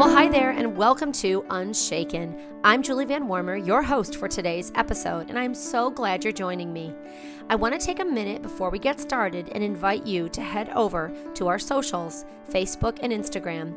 Well, 0.00 0.08
hi 0.08 0.30
there, 0.30 0.48
and 0.48 0.78
welcome 0.78 1.12
to 1.12 1.44
Unshaken. 1.50 2.34
I'm 2.64 2.82
Julie 2.82 3.04
Van 3.04 3.28
Warmer, 3.28 3.54
your 3.54 3.82
host 3.82 4.16
for 4.16 4.28
today's 4.28 4.72
episode, 4.74 5.28
and 5.28 5.38
I'm 5.38 5.54
so 5.54 5.90
glad 5.90 6.24
you're 6.24 6.32
joining 6.32 6.72
me. 6.72 6.94
I 7.50 7.56
want 7.56 7.74
to 7.74 7.84
take 7.84 7.98
a 7.98 8.04
minute 8.04 8.42
before 8.42 8.70
we 8.70 8.78
get 8.78 9.00
started 9.00 9.48
and 9.50 9.64
invite 9.64 10.06
you 10.06 10.28
to 10.28 10.40
head 10.40 10.68
over 10.68 11.12
to 11.34 11.48
our 11.48 11.58
socials 11.58 12.24
Facebook 12.48 13.00
and 13.02 13.12
Instagram. 13.12 13.74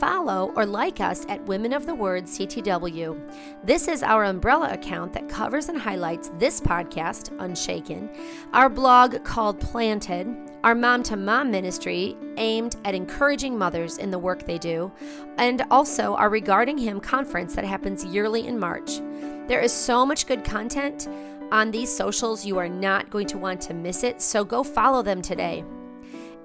Follow 0.00 0.52
or 0.56 0.66
like 0.66 1.00
us 1.00 1.24
at 1.28 1.44
Women 1.44 1.72
of 1.72 1.86
the 1.86 1.94
Word 1.94 2.24
CTW. 2.24 3.16
This 3.62 3.86
is 3.86 4.02
our 4.02 4.24
umbrella 4.24 4.72
account 4.72 5.12
that 5.12 5.28
covers 5.28 5.68
and 5.68 5.78
highlights 5.78 6.32
this 6.40 6.60
podcast, 6.60 7.30
Unshaken, 7.40 8.10
our 8.52 8.68
blog 8.68 9.22
called 9.22 9.60
Planted, 9.60 10.26
our 10.64 10.74
mom 10.74 11.04
to 11.04 11.16
mom 11.16 11.48
ministry 11.52 12.16
aimed 12.38 12.74
at 12.84 12.94
encouraging 12.94 13.56
mothers 13.56 13.98
in 13.98 14.10
the 14.10 14.18
work 14.18 14.46
they 14.46 14.58
do, 14.58 14.90
and 15.38 15.62
also 15.70 16.16
our 16.16 16.28
Regarding 16.28 16.76
Him 16.76 16.98
conference 16.98 17.54
that 17.54 17.64
happens 17.64 18.04
yearly 18.04 18.48
in 18.48 18.58
March. 18.58 19.00
There 19.46 19.60
is 19.60 19.72
so 19.72 20.06
much 20.06 20.26
good 20.26 20.44
content 20.44 21.08
on 21.52 21.70
these 21.70 21.94
socials, 21.94 22.46
you 22.46 22.58
are 22.58 22.68
not 22.68 23.10
going 23.10 23.26
to 23.28 23.38
want 23.38 23.60
to 23.62 23.74
miss 23.74 24.02
it, 24.02 24.22
so 24.22 24.42
go 24.42 24.64
follow 24.64 25.02
them 25.02 25.20
today. 25.20 25.64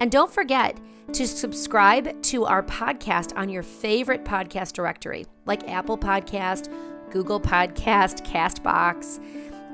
And 0.01 0.11
don't 0.11 0.31
forget 0.31 0.77
to 1.13 1.25
subscribe 1.25 2.21
to 2.23 2.45
our 2.45 2.61
podcast 2.61 3.35
on 3.37 3.49
your 3.49 3.63
favorite 3.63 4.25
podcast 4.25 4.73
directory, 4.73 5.25
like 5.45 5.67
Apple 5.69 5.97
Podcast, 5.97 6.69
Google 7.09 7.39
Podcast, 7.39 8.25
Castbox. 8.25 9.23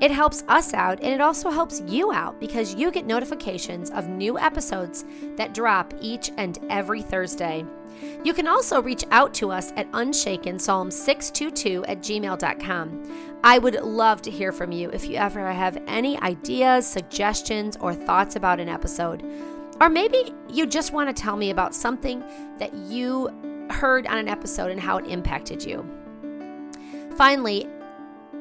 It 0.00 0.12
helps 0.12 0.44
us 0.48 0.72
out 0.72 1.00
and 1.00 1.12
it 1.12 1.20
also 1.20 1.50
helps 1.50 1.82
you 1.86 2.12
out 2.12 2.38
because 2.40 2.74
you 2.74 2.90
get 2.90 3.04
notifications 3.04 3.90
of 3.90 4.08
new 4.08 4.38
episodes 4.38 5.04
that 5.36 5.52
drop 5.52 5.92
each 6.00 6.30
and 6.36 6.58
every 6.70 7.02
Thursday. 7.02 7.64
You 8.22 8.34
can 8.34 8.48
also 8.48 8.82
reach 8.82 9.04
out 9.10 9.34
to 9.34 9.50
us 9.50 9.72
at 9.76 9.88
unshaken 9.92 10.58
psalm 10.58 10.90
622 10.90 11.84
at 11.86 11.98
gmail.com. 11.98 13.33
I 13.44 13.58
would 13.58 13.74
love 13.74 14.22
to 14.22 14.30
hear 14.30 14.52
from 14.52 14.72
you 14.72 14.88
if 14.88 15.06
you 15.06 15.16
ever 15.16 15.52
have 15.52 15.76
any 15.86 16.18
ideas, 16.20 16.86
suggestions, 16.86 17.76
or 17.76 17.92
thoughts 17.92 18.36
about 18.36 18.58
an 18.58 18.70
episode. 18.70 19.22
Or 19.82 19.90
maybe 19.90 20.32
you 20.48 20.64
just 20.64 20.94
want 20.94 21.14
to 21.14 21.22
tell 21.22 21.36
me 21.36 21.50
about 21.50 21.74
something 21.74 22.24
that 22.58 22.72
you 22.72 23.28
heard 23.68 24.06
on 24.06 24.16
an 24.16 24.28
episode 24.28 24.70
and 24.70 24.80
how 24.80 24.96
it 24.96 25.06
impacted 25.08 25.62
you. 25.62 25.84
Finally, 27.18 27.68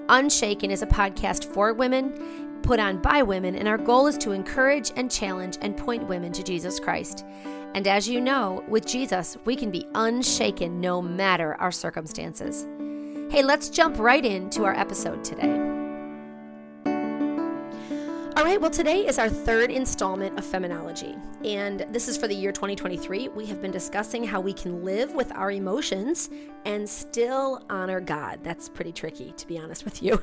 Unshaken 0.08 0.72
is 0.72 0.82
a 0.82 0.88
podcast 0.88 1.44
for 1.44 1.74
women, 1.74 2.62
put 2.62 2.80
on 2.80 3.02
by 3.02 3.24
women, 3.24 3.56
and 3.56 3.68
our 3.68 3.78
goal 3.78 4.08
is 4.08 4.18
to 4.20 4.32
encourage 4.32 4.94
and 4.96 5.12
challenge 5.12 5.58
and 5.62 5.76
point 5.76 6.08
women 6.08 6.32
to 6.32 6.44
Jesus 6.44 6.80
Christ. 6.80 7.26
And 7.74 7.88
as 7.88 8.08
you 8.08 8.22
know, 8.22 8.64
with 8.70 8.86
Jesus, 8.86 9.38
we 9.44 9.58
can 9.58 9.70
be 9.70 9.86
unshaken 9.96 10.80
no 10.80 11.02
matter 11.02 11.56
our 11.56 11.74
circumstances. 11.74 12.66
Hey, 13.34 13.42
let's 13.42 13.68
jump 13.70 13.98
right 13.98 14.24
into 14.24 14.64
our 14.64 14.76
episode 14.76 15.24
today. 15.24 15.50
All 18.36 18.44
right, 18.44 18.62
well, 18.62 18.70
today 18.70 19.08
is 19.08 19.18
our 19.18 19.28
third 19.28 19.72
installment 19.72 20.38
of 20.38 20.46
Feminology, 20.46 21.20
and 21.44 21.84
this 21.90 22.08
is 22.08 22.16
for 22.16 22.28
the 22.28 22.36
year 22.36 22.52
2023. 22.52 23.30
We 23.30 23.48
have 23.48 23.60
been 23.60 23.72
discussing 23.72 24.24
how 24.24 24.40
we 24.40 24.54
can 24.54 24.86
live 24.86 25.16
with 25.16 25.32
our 25.32 25.50
emotions 25.50 26.30
and 26.66 26.88
still 26.88 27.66
honor 27.72 28.00
God. 28.00 28.38
That's 28.44 28.70
pretty 28.70 28.92
tricky, 28.92 29.32
to 29.32 29.48
be 29.48 29.58
honest 29.58 29.84
with 29.84 30.04
you. 30.04 30.22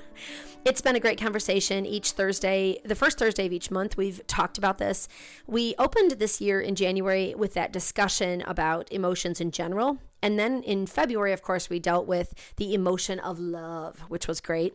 It's 0.62 0.82
been 0.82 0.94
a 0.94 1.00
great 1.00 1.18
conversation 1.18 1.86
each 1.86 2.12
Thursday. 2.12 2.80
The 2.84 2.94
first 2.94 3.18
Thursday 3.18 3.46
of 3.46 3.52
each 3.52 3.70
month, 3.70 3.96
we've 3.96 4.24
talked 4.26 4.58
about 4.58 4.76
this. 4.76 5.08
We 5.46 5.74
opened 5.78 6.12
this 6.12 6.38
year 6.38 6.60
in 6.60 6.74
January 6.74 7.34
with 7.34 7.54
that 7.54 7.72
discussion 7.72 8.42
about 8.42 8.92
emotions 8.92 9.40
in 9.40 9.52
general 9.52 9.98
and 10.22 10.38
then 10.38 10.62
in 10.62 10.86
February, 10.86 11.32
of 11.32 11.42
course, 11.42 11.70
we 11.70 11.78
dealt 11.78 12.06
with 12.06 12.34
the 12.56 12.74
emotion 12.74 13.18
of 13.20 13.38
love, 13.38 14.00
which 14.08 14.28
was 14.28 14.40
great. 14.40 14.74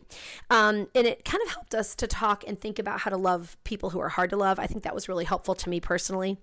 Um, 0.50 0.88
and 0.94 1.06
it 1.06 1.24
kind 1.24 1.42
of 1.44 1.50
helped 1.52 1.74
us 1.74 1.94
to 1.96 2.06
talk 2.06 2.44
and 2.46 2.60
think 2.60 2.78
about 2.78 3.00
how 3.00 3.10
to 3.10 3.16
love 3.16 3.56
people 3.64 3.90
who 3.90 4.00
are 4.00 4.08
hard 4.08 4.30
to 4.30 4.36
love. 4.36 4.58
I 4.58 4.66
think 4.66 4.82
that 4.84 4.94
was 4.94 5.08
really 5.08 5.24
helpful 5.24 5.54
to 5.54 5.68
me 5.68 5.80
personally. 5.80 6.38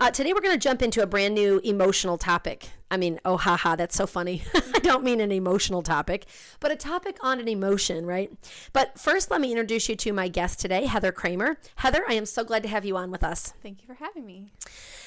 Uh, 0.00 0.10
today, 0.10 0.32
we're 0.32 0.40
going 0.40 0.54
to 0.54 0.58
jump 0.58 0.80
into 0.80 1.02
a 1.02 1.06
brand 1.06 1.34
new 1.34 1.60
emotional 1.64 2.16
topic. 2.16 2.70
I 2.90 2.96
mean, 2.96 3.20
oh, 3.24 3.36
haha, 3.36 3.76
that's 3.76 3.96
so 3.96 4.06
funny. 4.06 4.42
I 4.54 4.78
don't 4.78 5.04
mean 5.04 5.20
an 5.20 5.32
emotional 5.32 5.82
topic, 5.82 6.24
but 6.58 6.70
a 6.70 6.76
topic 6.76 7.18
on 7.20 7.40
an 7.40 7.48
emotion, 7.48 8.06
right? 8.06 8.32
But 8.72 8.77
first, 8.96 9.30
let 9.30 9.40
me 9.40 9.50
introduce 9.50 9.88
you 9.88 9.96
to 9.96 10.12
my 10.12 10.28
guest 10.28 10.60
today, 10.60 10.86
Heather 10.86 11.12
Kramer. 11.12 11.58
Heather, 11.76 12.04
I 12.08 12.14
am 12.14 12.26
so 12.26 12.44
glad 12.44 12.62
to 12.62 12.68
have 12.68 12.84
you 12.84 12.96
on 12.96 13.10
with 13.10 13.24
us. 13.24 13.54
Thank 13.62 13.82
you 13.82 13.86
for 13.86 13.94
having 13.94 14.26
me. 14.26 14.52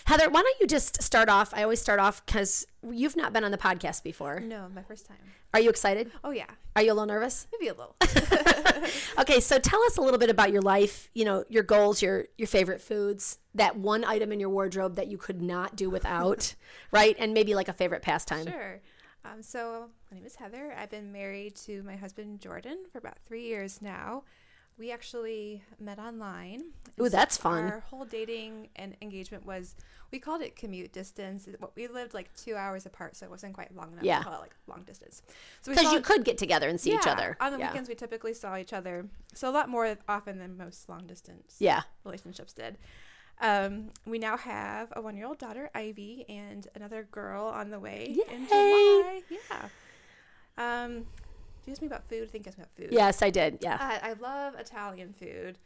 Heather, 0.06 0.30
why 0.30 0.42
don't 0.42 0.60
you 0.60 0.68
just 0.68 1.02
start 1.02 1.30
off? 1.30 1.54
I 1.54 1.64
always 1.64 1.82
start 1.82 2.00
off 2.00 2.26
because 2.26 2.66
you've 2.90 3.16
not 3.16 3.34
been 3.34 3.44
on 3.44 3.52
the 3.52 3.58
podcast 3.58 4.04
before. 4.04 4.40
No, 4.40 4.68
my 4.74 4.84
first 4.84 5.06
time. 5.06 5.18
Are 5.54 5.60
you 5.60 5.70
excited? 5.70 6.12
Oh 6.24 6.32
yeah. 6.32 6.48
Are 6.76 6.82
you 6.82 6.92
a 6.92 6.94
little 6.94 7.08
nervous? 7.08 7.48
Maybe 7.52 7.68
a 7.68 7.74
little. 7.74 7.96
okay, 9.20 9.42
so 9.42 9.60
tell 9.60 9.82
us 9.84 9.98
a 9.98 10.02
little 10.02 10.18
bit 10.18 10.30
about 10.30 10.52
your 10.52 10.62
life. 10.62 11.10
You 11.14 11.26
know, 11.26 11.44
your 11.50 11.64
goals, 11.64 12.02
your 12.02 12.28
your 12.38 12.48
favorite 12.48 12.80
foods, 12.80 13.38
that 13.56 13.76
one 13.76 14.06
item 14.06 14.32
in 14.32 14.40
your 14.40 14.50
wardrobe 14.50 14.96
that 14.96 15.08
you 15.08 15.18
could 15.18 15.42
not 15.42 15.76
do 15.76 15.90
without, 15.90 16.56
right? 16.92 17.16
And 17.20 17.34
maybe 17.34 17.54
like 17.54 17.68
a 17.68 17.74
favorite 17.74 18.02
pastime. 18.02 18.48
Sure. 18.48 18.82
Um, 19.24 19.44
so 19.44 19.90
my 20.10 20.18
name 20.18 20.26
is 20.26 20.36
Heather. 20.36 20.74
I've 20.78 20.90
been 20.90 21.12
married 21.12 21.56
to 21.68 21.84
my 21.84 21.96
husband 21.96 22.40
Jordan 22.40 22.80
for 22.92 22.98
about 22.98 23.20
three 23.20 23.44
years 23.44 23.82
now. 23.82 24.24
We 24.78 24.92
actually 24.92 25.62
met 25.80 26.00
online. 26.00 26.72
Ooh, 27.00 27.10
that's 27.10 27.38
fun. 27.38 27.66
Our 27.66 27.82
whole 27.82 28.06
dating 28.06 28.70
and 28.76 28.96
engagement 29.02 29.46
was 29.46 29.76
we 30.12 30.18
called 30.18 30.42
it 30.42 30.56
commute 30.56 30.92
distance. 30.92 31.48
We 31.76 31.88
lived 31.88 32.16
like 32.16 32.34
two 32.36 32.56
hours 32.56 32.88
apart, 32.88 33.16
so 33.16 33.26
it 33.28 33.30
wasn't 33.30 33.54
quite 33.54 33.76
long 33.76 33.92
enough 33.92 34.04
yeah. 34.04 34.20
to 34.20 34.24
call 34.24 34.34
it 34.34 34.42
like 34.42 34.56
long 34.66 34.82
distance. 34.84 35.22
So 35.62 35.72
because 35.72 35.94
you 35.94 36.02
could 36.02 36.26
get 36.26 36.40
together 36.40 36.68
and 36.68 36.82
see 36.82 36.92
yeah, 36.92 36.98
each 36.98 37.08
other 37.08 37.38
on 37.40 37.52
the 37.52 37.60
yeah. 37.60 37.68
weekends. 37.68 37.90
We 37.90 37.96
typically 37.96 38.34
saw 38.34 38.58
each 38.58 38.74
other, 38.74 39.08
so 39.36 39.48
a 39.50 39.52
lot 39.52 39.70
more 39.70 39.98
often 40.10 40.40
than 40.40 40.58
most 40.58 40.90
long 40.90 41.06
distance 41.06 41.58
yeah 41.60 41.84
relationships 42.04 42.54
did. 42.54 42.78
Um, 43.42 43.90
we 44.06 44.20
now 44.20 44.38
have 44.38 44.94
a 44.96 45.02
one 45.02 45.18
year 45.18 45.26
old 45.26 45.40
daughter, 45.40 45.70
Ivy, 45.74 46.26
and 46.30 46.68
another 46.76 47.08
girl 47.12 47.46
on 47.46 47.72
the 47.72 47.80
way 47.80 48.16
Yay. 48.16 48.36
in 48.36 48.48
July. 48.48 49.22
Yeah. 49.30 49.68
Um, 50.58 51.00
do 51.00 51.06
you 51.66 51.74
ask 51.74 51.82
me 51.82 51.88
about 51.88 52.04
food? 52.04 52.24
I 52.24 52.28
think 52.28 52.48
asked 52.48 52.58
me 52.58 52.64
about 52.64 52.74
food. 52.74 52.90
Yes, 52.92 53.22
I 53.22 53.32
did. 53.32 53.58
Yeah. 53.62 53.76
Uh, 53.76 54.08
I 54.08 54.14
love 54.14 54.56
Italian 54.56 55.14
food 55.14 55.58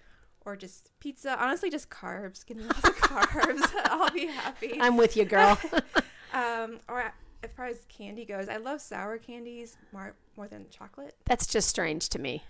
or 0.45 0.55
just 0.55 0.91
pizza. 0.99 1.37
Honestly, 1.41 1.69
just 1.69 1.89
carbs. 1.89 2.45
Give 2.45 2.57
me 2.57 2.63
lots 2.63 2.83
of 2.83 2.95
carbs. 2.95 3.69
I'll 3.85 4.11
be 4.11 4.27
happy. 4.27 4.77
I'm 4.79 4.95
with 4.95 5.17
you, 5.17 5.25
girl. 5.25 5.59
um, 6.33 6.79
or 6.87 7.13
as 7.43 7.49
far 7.55 7.65
as 7.65 7.85
candy 7.89 8.25
goes, 8.25 8.47
I 8.47 8.57
love 8.57 8.79
sour 8.79 9.17
candies 9.17 9.77
more 9.91 10.15
more 10.37 10.47
than 10.47 10.67
chocolate. 10.69 11.15
That's 11.25 11.47
just 11.47 11.67
strange 11.67 12.09
to 12.09 12.19
me. 12.19 12.43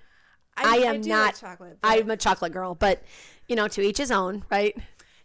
I, 0.58 0.76
I 0.76 0.78
am 0.84 0.96
I 0.96 0.98
not. 1.00 1.26
Like 1.26 1.40
chocolate. 1.40 1.78
I'm 1.84 2.10
a 2.10 2.18
chocolate 2.18 2.52
girl, 2.52 2.76
but 2.76 3.04
you 3.48 3.56
know, 3.56 3.68
to 3.68 3.82
each 3.82 3.98
his 3.98 4.12
own, 4.12 4.46
right? 4.50 4.76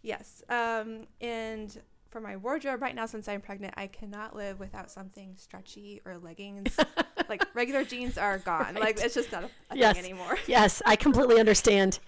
Yes. 0.03 0.43
Um, 0.49 1.07
and 1.21 1.77
for 2.11 2.21
my 2.21 2.37
wardrobe 2.37 2.83
right 2.83 2.95
now, 2.95 3.07
since 3.07 3.29
I'm 3.29 3.41
pregnant, 3.41 3.75
I 3.77 3.87
cannot 3.87 4.35
live 4.35 4.59
without 4.59 4.91
something 4.91 5.35
stretchy 5.37 6.01
or 6.05 6.19
leggings. 6.19 6.77
like 7.29 7.45
regular 7.55 7.85
jeans 7.85 8.19
are 8.19 8.39
gone. 8.39 8.75
Right. 8.75 8.81
Like 8.81 9.01
it's 9.01 9.15
just 9.15 9.33
not 9.33 9.45
a, 9.45 9.51
a 9.71 9.77
yes. 9.77 9.97
thing 9.97 10.05
anymore. 10.05 10.39
yes, 10.47 10.83
I 10.85 10.97
completely 10.97 11.39
understand. 11.39 12.01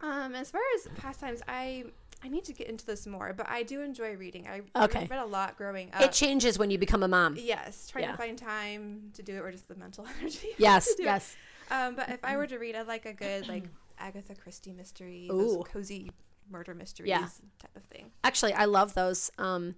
Um, 0.00 0.34
as 0.34 0.50
far 0.50 0.62
as 0.76 0.88
pastimes, 0.96 1.42
I 1.46 1.84
I 2.24 2.28
need 2.28 2.44
to 2.44 2.52
get 2.52 2.68
into 2.68 2.86
this 2.86 3.06
more, 3.06 3.32
but 3.36 3.48
I 3.48 3.62
do 3.64 3.82
enjoy 3.82 4.14
reading. 4.16 4.46
I 4.48 4.84
okay. 4.84 5.06
read 5.10 5.20
a 5.20 5.26
lot 5.26 5.56
growing 5.56 5.90
up. 5.92 6.02
It 6.02 6.12
changes 6.12 6.58
when 6.58 6.70
you 6.70 6.78
become 6.78 7.02
a 7.02 7.08
mom. 7.08 7.36
Yes, 7.38 7.88
trying 7.88 8.04
Yeah. 8.04 8.12
to 8.12 8.16
find 8.16 8.38
time 8.38 9.10
to 9.14 9.22
do 9.22 9.36
it, 9.36 9.40
or 9.40 9.50
just 9.50 9.68
the 9.68 9.74
mental 9.74 10.06
energy. 10.20 10.48
Yes, 10.56 10.88
to 10.88 10.96
do 10.96 11.02
it. 11.02 11.06
yes. 11.06 11.36
Um, 11.70 11.96
but 11.96 12.08
if 12.10 12.24
I 12.24 12.36
were 12.36 12.46
to 12.46 12.58
read, 12.58 12.76
I'd 12.76 12.86
like 12.86 13.06
a 13.06 13.12
good 13.12 13.48
like 13.48 13.64
Agatha 13.98 14.34
Christie 14.34 14.72
mystery, 14.72 15.28
Ooh. 15.30 15.38
those 15.38 15.64
cozy 15.72 16.10
murder 16.52 16.74
mysteries 16.74 17.08
Yeah. 17.08 17.26
type 17.58 17.74
of 17.76 17.82
thing. 17.84 18.12
Actually, 18.22 18.52
I 18.52 18.66
love 18.66 18.94
those. 18.94 19.30
Um, 19.38 19.74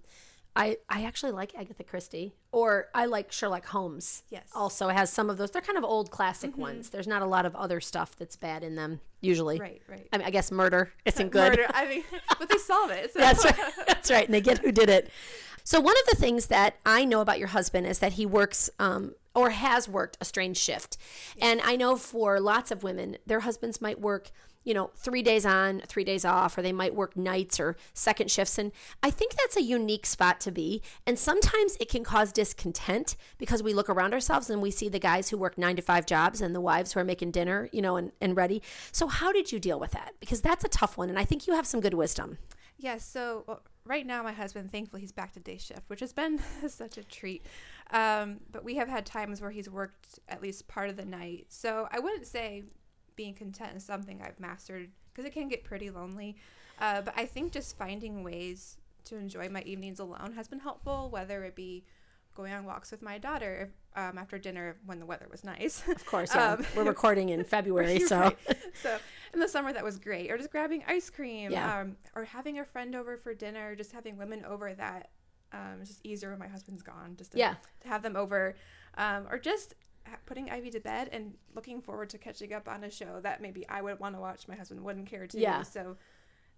I 0.57 0.77
I 0.89 1.03
actually 1.03 1.31
like 1.33 1.53
Agatha 1.55 1.83
Christie, 1.83 2.33
or 2.51 2.87
I 2.93 3.05
like 3.07 3.31
Sherlock 3.31 3.65
Holmes. 3.65 4.23
Yes. 4.29 4.47
Also 4.53 4.87
has 4.89 5.11
some 5.11 5.29
of 5.29 5.37
those. 5.37 5.51
They're 5.51 5.61
kind 5.61 5.77
of 5.77 5.83
old 5.83 6.11
classic 6.11 6.51
Mm-hmm. 6.51 6.61
ones. 6.61 6.89
There's 6.91 7.07
not 7.07 7.21
a 7.21 7.25
lot 7.25 7.45
of 7.45 7.55
other 7.55 7.81
stuff 7.81 8.15
that's 8.15 8.35
bad 8.37 8.63
in 8.63 8.75
them 8.75 9.01
usually. 9.21 9.59
Right, 9.59 9.81
right. 9.89 10.07
I 10.13 10.17
mean, 10.17 10.27
I 10.27 10.29
guess 10.29 10.51
murder 10.51 10.93
isn't 11.03 11.29
good. 11.31 11.57
Murder. 11.57 11.65
I 11.73 11.87
mean, 11.87 12.03
but 12.39 12.47
they 12.49 12.57
solve 12.57 12.91
it. 12.91 13.11
So. 13.11 13.19
That's 13.19 13.43
right. 13.43 13.55
That's 13.87 14.11
right. 14.11 14.25
And 14.25 14.33
they 14.33 14.41
get 14.41 14.59
who 14.59 14.71
did 14.71 14.89
it. 14.89 15.09
So 15.65 15.79
one 15.81 15.95
of 15.97 16.05
the 16.11 16.15
things 16.15 16.45
that 16.47 16.75
I 16.85 17.05
know 17.05 17.21
about 17.21 17.39
your 17.39 17.47
husband 17.49 17.87
is 17.87 17.97
that 17.99 18.13
he 18.13 18.25
works 18.25 18.69
um, 18.79 19.15
or 19.33 19.49
has 19.49 19.89
worked 19.89 20.15
a 20.21 20.25
strange 20.25 20.57
shift, 20.57 20.95
and 21.41 21.59
I 21.61 21.75
know 21.75 21.95
for 21.97 22.39
lots 22.39 22.69
of 22.71 22.83
women, 22.83 23.17
their 23.25 23.39
husbands 23.41 23.81
might 23.81 23.99
work. 23.99 24.29
You 24.65 24.73
know, 24.73 24.91
three 24.95 25.21
days 25.21 25.45
on, 25.45 25.81
three 25.87 26.03
days 26.03 26.25
off, 26.25 26.57
or 26.57 26.61
they 26.61 26.73
might 26.73 26.93
work 26.93 27.15
nights 27.15 27.59
or 27.59 27.77
second 27.93 28.29
shifts. 28.29 28.57
And 28.57 28.73
I 29.01 29.11
think 29.11 29.35
that's 29.35 29.55
a 29.55 29.61
unique 29.61 30.05
spot 30.05 30.41
to 30.41 30.51
be. 30.51 30.81
And 31.07 31.17
sometimes 31.17 31.77
it 31.79 31.87
can 31.87 32.03
cause 32.03 32.33
discontent 32.33 33.15
because 33.37 33.63
we 33.63 33.73
look 33.73 33.89
around 33.89 34.13
ourselves 34.13 34.49
and 34.49 34.61
we 34.61 34.71
see 34.71 34.89
the 34.89 34.99
guys 34.99 35.29
who 35.29 35.37
work 35.37 35.57
nine 35.57 35.77
to 35.77 35.81
five 35.81 36.05
jobs 36.05 36.41
and 36.41 36.53
the 36.53 36.61
wives 36.61 36.91
who 36.91 36.99
are 36.99 37.05
making 37.05 37.31
dinner, 37.31 37.69
you 37.71 37.81
know, 37.81 37.95
and, 37.95 38.11
and 38.19 38.35
ready. 38.35 38.61
So, 38.91 39.07
how 39.07 39.31
did 39.31 39.51
you 39.51 39.59
deal 39.59 39.79
with 39.79 39.91
that? 39.91 40.13
Because 40.19 40.41
that's 40.41 40.65
a 40.65 40.69
tough 40.69 40.97
one. 40.97 41.09
And 41.09 41.17
I 41.17 41.23
think 41.23 41.47
you 41.47 41.53
have 41.53 41.65
some 41.65 41.79
good 41.79 41.93
wisdom. 41.93 42.39
Yes. 42.77 43.05
So 43.05 43.43
well, 43.47 43.61
right 43.85 44.05
now, 44.05 44.21
my 44.23 44.33
husband, 44.33 44.71
thankfully, 44.71 45.01
he's 45.01 45.11
back 45.11 45.33
to 45.33 45.39
day 45.39 45.57
shift, 45.57 45.83
which 45.87 46.01
has 46.01 46.13
been 46.13 46.39
such 46.67 46.97
a 46.97 47.03
treat. 47.03 47.45
Um, 47.91 48.39
but 48.51 48.63
we 48.63 48.75
have 48.75 48.87
had 48.87 49.05
times 49.05 49.41
where 49.41 49.51
he's 49.51 49.69
worked 49.69 50.19
at 50.27 50.41
least 50.41 50.67
part 50.67 50.89
of 50.89 50.97
the 50.97 51.05
night. 51.05 51.47
So 51.49 51.87
I 51.91 51.99
wouldn't 51.99 52.27
say 52.27 52.63
being 53.15 53.33
content 53.33 53.71
is 53.75 53.83
something 53.83 54.21
I've 54.21 54.39
mastered 54.39 54.89
because 55.13 55.25
it 55.25 55.33
can 55.33 55.47
get 55.47 55.63
pretty 55.63 55.89
lonely. 55.89 56.35
Uh, 56.79 57.01
but 57.01 57.13
I 57.17 57.25
think 57.25 57.51
just 57.53 57.77
finding 57.77 58.23
ways 58.23 58.77
to 59.05 59.15
enjoy 59.17 59.49
my 59.49 59.61
evenings 59.61 59.99
alone 59.99 60.33
has 60.35 60.47
been 60.47 60.59
helpful, 60.59 61.09
whether 61.09 61.43
it 61.45 61.55
be 61.55 61.85
going 62.35 62.51
on 62.51 62.65
walks 62.65 62.91
with 62.91 63.01
my 63.01 63.17
daughter 63.17 63.71
um, 63.95 64.17
after 64.17 64.37
dinner 64.37 64.75
when 64.85 64.99
the 64.99 65.05
weather 65.05 65.27
was 65.31 65.43
nice. 65.45 65.81
Of 65.87 66.05
course, 66.05 66.31
yeah. 66.35 66.53
Um, 66.53 66.65
We're 66.75 66.83
recording 66.83 67.29
in 67.29 67.43
February, 67.55 67.99
so 68.01 68.19
Right. 68.19 68.37
so 68.81 68.97
in 69.33 69.39
the 69.39 69.47
summer 69.47 69.71
that 69.71 69.83
was 69.85 69.97
great. 69.99 70.29
Or 70.29 70.37
just 70.37 70.51
grabbing 70.51 70.83
ice 70.85 71.09
cream. 71.09 71.51
Yeah. 71.51 71.79
Um, 71.81 71.95
or 72.13 72.25
having 72.25 72.59
a 72.59 72.65
friend 72.65 72.93
over 72.93 73.15
for 73.15 73.33
dinner. 73.33 73.73
Just 73.75 73.93
having 73.93 74.17
women 74.17 74.43
over 74.43 74.73
that 74.73 75.11
um, 75.53 75.79
is 75.81 75.87
just 75.87 76.05
easier 76.05 76.31
when 76.31 76.39
my 76.39 76.47
husband's 76.47 76.81
gone. 76.83 77.15
Just 77.17 77.31
to, 77.31 77.37
Yeah. 77.37 77.55
to 77.81 77.87
have 77.87 78.01
them 78.01 78.17
over. 78.17 78.55
Um, 78.97 79.27
or 79.31 79.39
just 79.39 79.75
putting 80.25 80.49
Ivy 80.49 80.71
to 80.71 80.79
bed 80.79 81.09
and 81.11 81.33
looking 81.53 81.81
forward 81.81 82.09
to 82.11 82.17
catching 82.17 82.53
up 82.53 82.67
on 82.67 82.83
a 82.83 82.91
show 82.91 83.19
that 83.21 83.41
maybe 83.41 83.67
I 83.67 83.81
would 83.81 83.99
want 83.99 84.15
to 84.15 84.21
watch. 84.21 84.47
My 84.47 84.55
husband 84.55 84.81
wouldn't 84.81 85.07
care 85.07 85.27
to. 85.27 85.39
Yeah. 85.39 85.63
So 85.63 85.97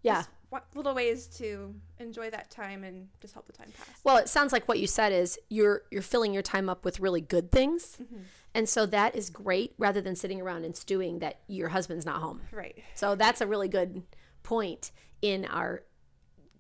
yeah. 0.04 0.24
just 0.52 0.76
little 0.76 0.94
ways 0.94 1.28
to 1.28 1.74
enjoy 2.00 2.30
that 2.30 2.50
time 2.50 2.84
and 2.84 3.10
just 3.20 3.34
help 3.34 3.48
the 3.48 3.54
time 3.54 3.72
pass. 3.78 4.00
Well, 4.04 4.18
it 4.18 4.30
sounds 4.30 4.54
like 4.54 4.68
what 4.68 4.80
you 4.80 4.88
said 4.88 5.12
is 5.12 5.38
you're 5.50 5.84
you're 5.92 6.02
filling 6.02 6.34
your 6.34 6.44
time 6.44 6.70
up 6.70 6.86
with 6.86 7.00
really 7.00 7.22
good 7.22 7.52
things. 7.52 7.98
Mm-hmm. 8.02 8.22
And 8.54 8.70
so 8.70 8.86
that 8.88 9.16
is 9.16 9.30
great 9.30 9.74
rather 9.78 10.02
than 10.02 10.16
sitting 10.16 10.42
around 10.42 10.66
and 10.66 10.76
stewing 10.76 11.20
that 11.20 11.42
your 11.48 11.70
husband's 11.70 12.06
not 12.06 12.22
home. 12.22 12.42
Right. 12.52 12.84
So 12.96 13.16
that's 13.16 13.42
a 13.42 13.48
really 13.48 13.68
good 13.68 14.04
point 14.44 14.92
in 15.22 15.46
our 15.46 15.84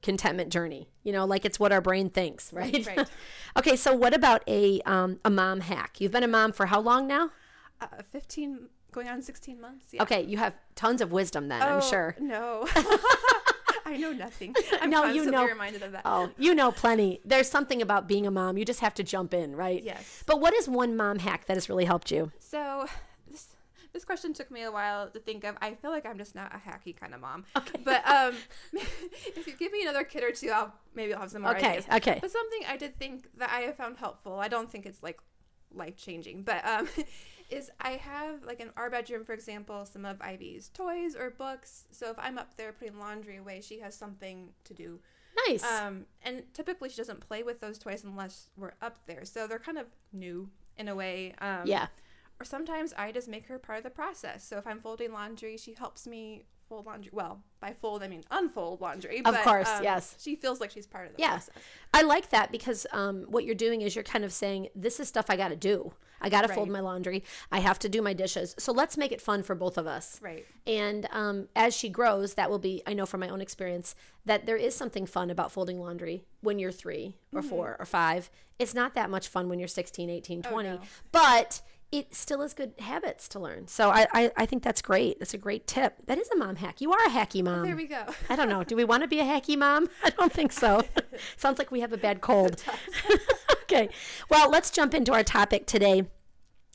contentment 0.01 0.51
journey. 0.51 0.89
You 1.03 1.11
know, 1.13 1.25
like 1.25 1.45
it's 1.45 1.59
what 1.59 1.71
our 1.71 1.81
brain 1.81 2.09
thinks, 2.09 2.51
right? 2.59 2.85
Right. 2.85 3.07
okay, 3.57 3.75
so 3.75 3.93
what 3.95 4.13
about 4.13 4.43
a 4.47 4.81
um, 4.81 5.19
a 5.25 5.29
mom 5.29 5.61
hack? 5.61 5.99
You've 6.01 6.11
been 6.11 6.23
a 6.23 6.27
mom 6.27 6.51
for 6.51 6.65
how 6.67 6.79
long 6.79 7.07
now? 7.07 7.31
Uh, 7.79 7.87
15, 8.11 8.69
going 8.91 9.07
on 9.07 9.21
16 9.21 9.61
months. 9.61 9.87
Yeah. 9.93 10.01
Okay, 10.03 10.23
you 10.23 10.37
have 10.37 10.53
tons 10.75 10.99
of 11.01 11.11
wisdom 11.11 11.47
then, 11.47 11.61
I'm 11.61 11.77
Oh, 11.77 11.81
sure. 11.81 12.15
No. 12.19 12.67
I 13.85 13.95
know 13.95 14.11
nothing. 14.11 14.53
I'm 14.81 14.89
No, 14.89 15.03
you 15.05 15.21
constantly 15.21 15.31
know- 15.31 15.45
reminded 15.45 15.83
of 15.83 15.91
that. 15.93 16.01
Oh, 16.03 16.29
you 16.37 16.53
know 16.53 16.71
plenty. 16.71 17.21
There's 17.23 17.49
something 17.49 17.81
about 17.81 18.05
being 18.07 18.27
a 18.27 18.31
mom. 18.31 18.57
You 18.57 18.65
just 18.65 18.81
have 18.81 18.93
to 18.95 19.03
jump 19.03 19.33
in, 19.33 19.55
right? 19.55 19.81
Yes. 19.81 20.23
But 20.25 20.41
what 20.41 20.53
is 20.53 20.67
one 20.67 20.97
mom 20.97 21.19
hack 21.19 21.45
that 21.45 21.55
has 21.55 21.69
really 21.69 21.85
helped 21.85 22.11
you? 22.11 22.31
So 22.39 22.87
this 23.97 24.05
question 24.05 24.31
took 24.31 24.51
me 24.51 24.61
a 24.61 24.71
while 24.71 25.09
to 25.09 25.19
think 25.19 25.43
of. 25.43 25.55
I 25.59 25.73
feel 25.73 25.89
like 25.89 26.05
I'm 26.05 26.19
just 26.19 26.35
not 26.35 26.53
a 26.53 26.59
hacky 26.59 26.95
kind 26.95 27.15
of 27.15 27.21
mom. 27.21 27.45
Okay. 27.57 27.79
But 27.83 28.07
um, 28.07 28.35
if 28.73 29.47
you 29.47 29.55
give 29.57 29.71
me 29.71 29.81
another 29.81 30.03
kid 30.03 30.23
or 30.23 30.31
two, 30.31 30.51
I'll 30.51 30.71
maybe 30.93 31.15
I'll 31.15 31.21
have 31.21 31.31
some 31.31 31.41
more 31.41 31.55
Okay, 31.57 31.69
ideas. 31.69 31.85
okay. 31.91 32.19
But 32.21 32.29
something 32.29 32.59
I 32.69 32.77
did 32.77 32.99
think 32.99 33.27
that 33.37 33.49
I 33.49 33.61
have 33.61 33.75
found 33.75 33.97
helpful. 33.97 34.39
I 34.39 34.49
don't 34.49 34.69
think 34.69 34.85
it's 34.85 35.01
like 35.01 35.19
life 35.73 35.97
changing, 35.97 36.43
but 36.43 36.63
um, 36.63 36.87
is 37.49 37.71
I 37.81 37.91
have 37.93 38.43
like 38.43 38.59
in 38.59 38.69
our 38.77 38.91
bedroom, 38.91 39.25
for 39.25 39.33
example, 39.33 39.83
some 39.87 40.05
of 40.05 40.21
Ivy's 40.21 40.69
toys 40.69 41.15
or 41.15 41.31
books. 41.31 41.85
So 41.89 42.11
if 42.11 42.19
I'm 42.19 42.37
up 42.37 42.55
there 42.55 42.71
putting 42.71 42.99
laundry 42.99 43.37
away, 43.37 43.61
she 43.61 43.79
has 43.79 43.95
something 43.95 44.49
to 44.65 44.75
do. 44.75 44.99
Nice. 45.47 45.63
Um, 45.63 46.05
and 46.21 46.43
typically 46.53 46.89
she 46.89 46.97
doesn't 46.97 47.21
play 47.27 47.41
with 47.41 47.61
those 47.61 47.79
toys 47.79 48.03
unless 48.03 48.51
we're 48.55 48.73
up 48.79 48.97
there. 49.07 49.25
So 49.25 49.47
they're 49.47 49.57
kind 49.57 49.79
of 49.79 49.87
new 50.13 50.49
in 50.77 50.87
a 50.87 50.93
way. 50.93 51.33
Um, 51.39 51.61
yeah. 51.65 51.87
Or 52.39 52.45
sometimes 52.45 52.93
I 52.97 53.11
just 53.11 53.27
make 53.27 53.47
her 53.47 53.57
part 53.57 53.79
of 53.79 53.83
the 53.83 53.89
process. 53.89 54.43
So 54.43 54.57
if 54.57 54.67
I'm 54.67 54.79
folding 54.79 55.11
laundry, 55.11 55.57
she 55.57 55.73
helps 55.73 56.05
me 56.05 56.43
fold 56.69 56.85
laundry. 56.85 57.09
Well, 57.13 57.41
by 57.61 57.73
fold 57.73 58.03
I 58.03 58.07
mean 58.07 58.23
unfold 58.29 58.79
laundry. 58.81 59.19
Of 59.19 59.23
but, 59.33 59.43
course, 59.43 59.69
um, 59.69 59.83
yes. 59.83 60.15
She 60.19 60.35
feels 60.35 60.59
like 60.59 60.69
she's 60.69 60.85
part 60.85 61.07
of 61.07 61.15
the 61.15 61.19
Yeah. 61.21 61.29
process. 61.29 61.49
I 61.93 62.01
like 62.03 62.29
that 62.29 62.51
because 62.51 62.85
um, 62.91 63.23
what 63.29 63.43
you're 63.45 63.55
doing 63.55 63.81
is 63.81 63.95
you're 63.95 64.03
kind 64.03 64.23
of 64.25 64.31
saying, 64.33 64.67
this 64.75 64.99
is 64.99 65.07
stuff 65.07 65.25
I 65.29 65.35
got 65.37 65.47
to 65.49 65.55
do. 65.55 65.93
I 66.19 66.29
got 66.29 66.41
to 66.41 66.47
fold 66.47 66.67
my 66.69 66.79
laundry. 66.79 67.23
I 67.51 67.59
have 67.59 67.77
to 67.79 67.89
do 67.89 68.01
my 68.01 68.13
dishes. 68.13 68.55
So 68.57 68.71
let's 68.73 68.97
make 68.97 69.11
it 69.11 69.21
fun 69.21 69.43
for 69.43 69.53
both 69.53 69.77
of 69.77 69.85
us. 69.85 70.19
Right. 70.21 70.45
And 70.65 71.07
um, 71.11 71.47
as 71.55 71.75
she 71.75 71.89
grows, 71.89 72.33
that 72.33 72.49
will 72.49 72.57
be, 72.59 72.81
I 72.87 72.93
know 72.93 73.05
from 73.05 73.19
my 73.19 73.29
own 73.29 73.39
experience, 73.39 73.93
that 74.25 74.45
there 74.47 74.57
is 74.57 74.73
something 74.75 75.05
fun 75.05 75.29
about 75.29 75.51
folding 75.51 75.79
laundry 75.79 76.23
when 76.41 76.57
you're 76.59 76.71
three 76.71 77.15
or 77.33 77.41
Mm-hmm. 77.41 77.49
four 77.49 77.75
or 77.79 77.85
five. 77.85 78.29
It's 78.57 78.73
not 78.73 78.95
that 78.95 79.11
much 79.11 79.27
fun 79.27 79.47
when 79.47 79.59
you're 79.59 79.67
16, 79.67 80.09
18, 80.09 80.41
20. 80.41 80.69
Oh, 80.69 80.73
no. 80.73 80.81
But 81.11 81.61
it 81.91 82.13
still 82.13 82.41
is 82.41 82.53
good 82.53 82.73
habits 82.79 83.29
to 83.29 83.39
learn. 83.39 83.67
So 83.67 83.89
I, 83.89 84.07
I, 84.13 84.31
I 84.35 84.45
think 84.45 84.61
that's 84.61 84.81
great. 84.81 85.19
That's 85.19 85.33
a 85.33 85.37
great 85.37 85.67
tip. 85.67 85.95
That 86.05 86.17
is 86.17 86.29
a 86.31 86.35
mom 86.35 86.57
hack. 86.57 86.81
You 86.81 86.91
are 86.91 87.05
a 87.05 87.09
hacky 87.09 87.43
mom. 87.43 87.65
There 87.65 87.75
we 87.75 87.87
go. 87.87 88.03
I 88.29 88.35
don't 88.35 88.49
know. 88.49 88.63
Do 88.63 88.75
we 88.75 88.83
want 88.83 89.03
to 89.03 89.07
be 89.07 89.19
a 89.19 89.23
hacky 89.23 89.57
mom? 89.57 89.89
I 90.03 90.09
don't 90.09 90.31
think 90.31 90.51
so. 90.51 90.83
Sounds 91.37 91.57
like 91.57 91.71
we 91.71 91.79
have 91.79 91.93
a 91.93 91.97
bad 91.97 92.19
cold. 92.19 92.61
okay. 93.63 93.89
Well, 94.29 94.49
let's 94.49 94.69
jump 94.69 94.93
into 94.93 95.13
our 95.13 95.23
topic 95.23 95.65
today. 95.65 96.03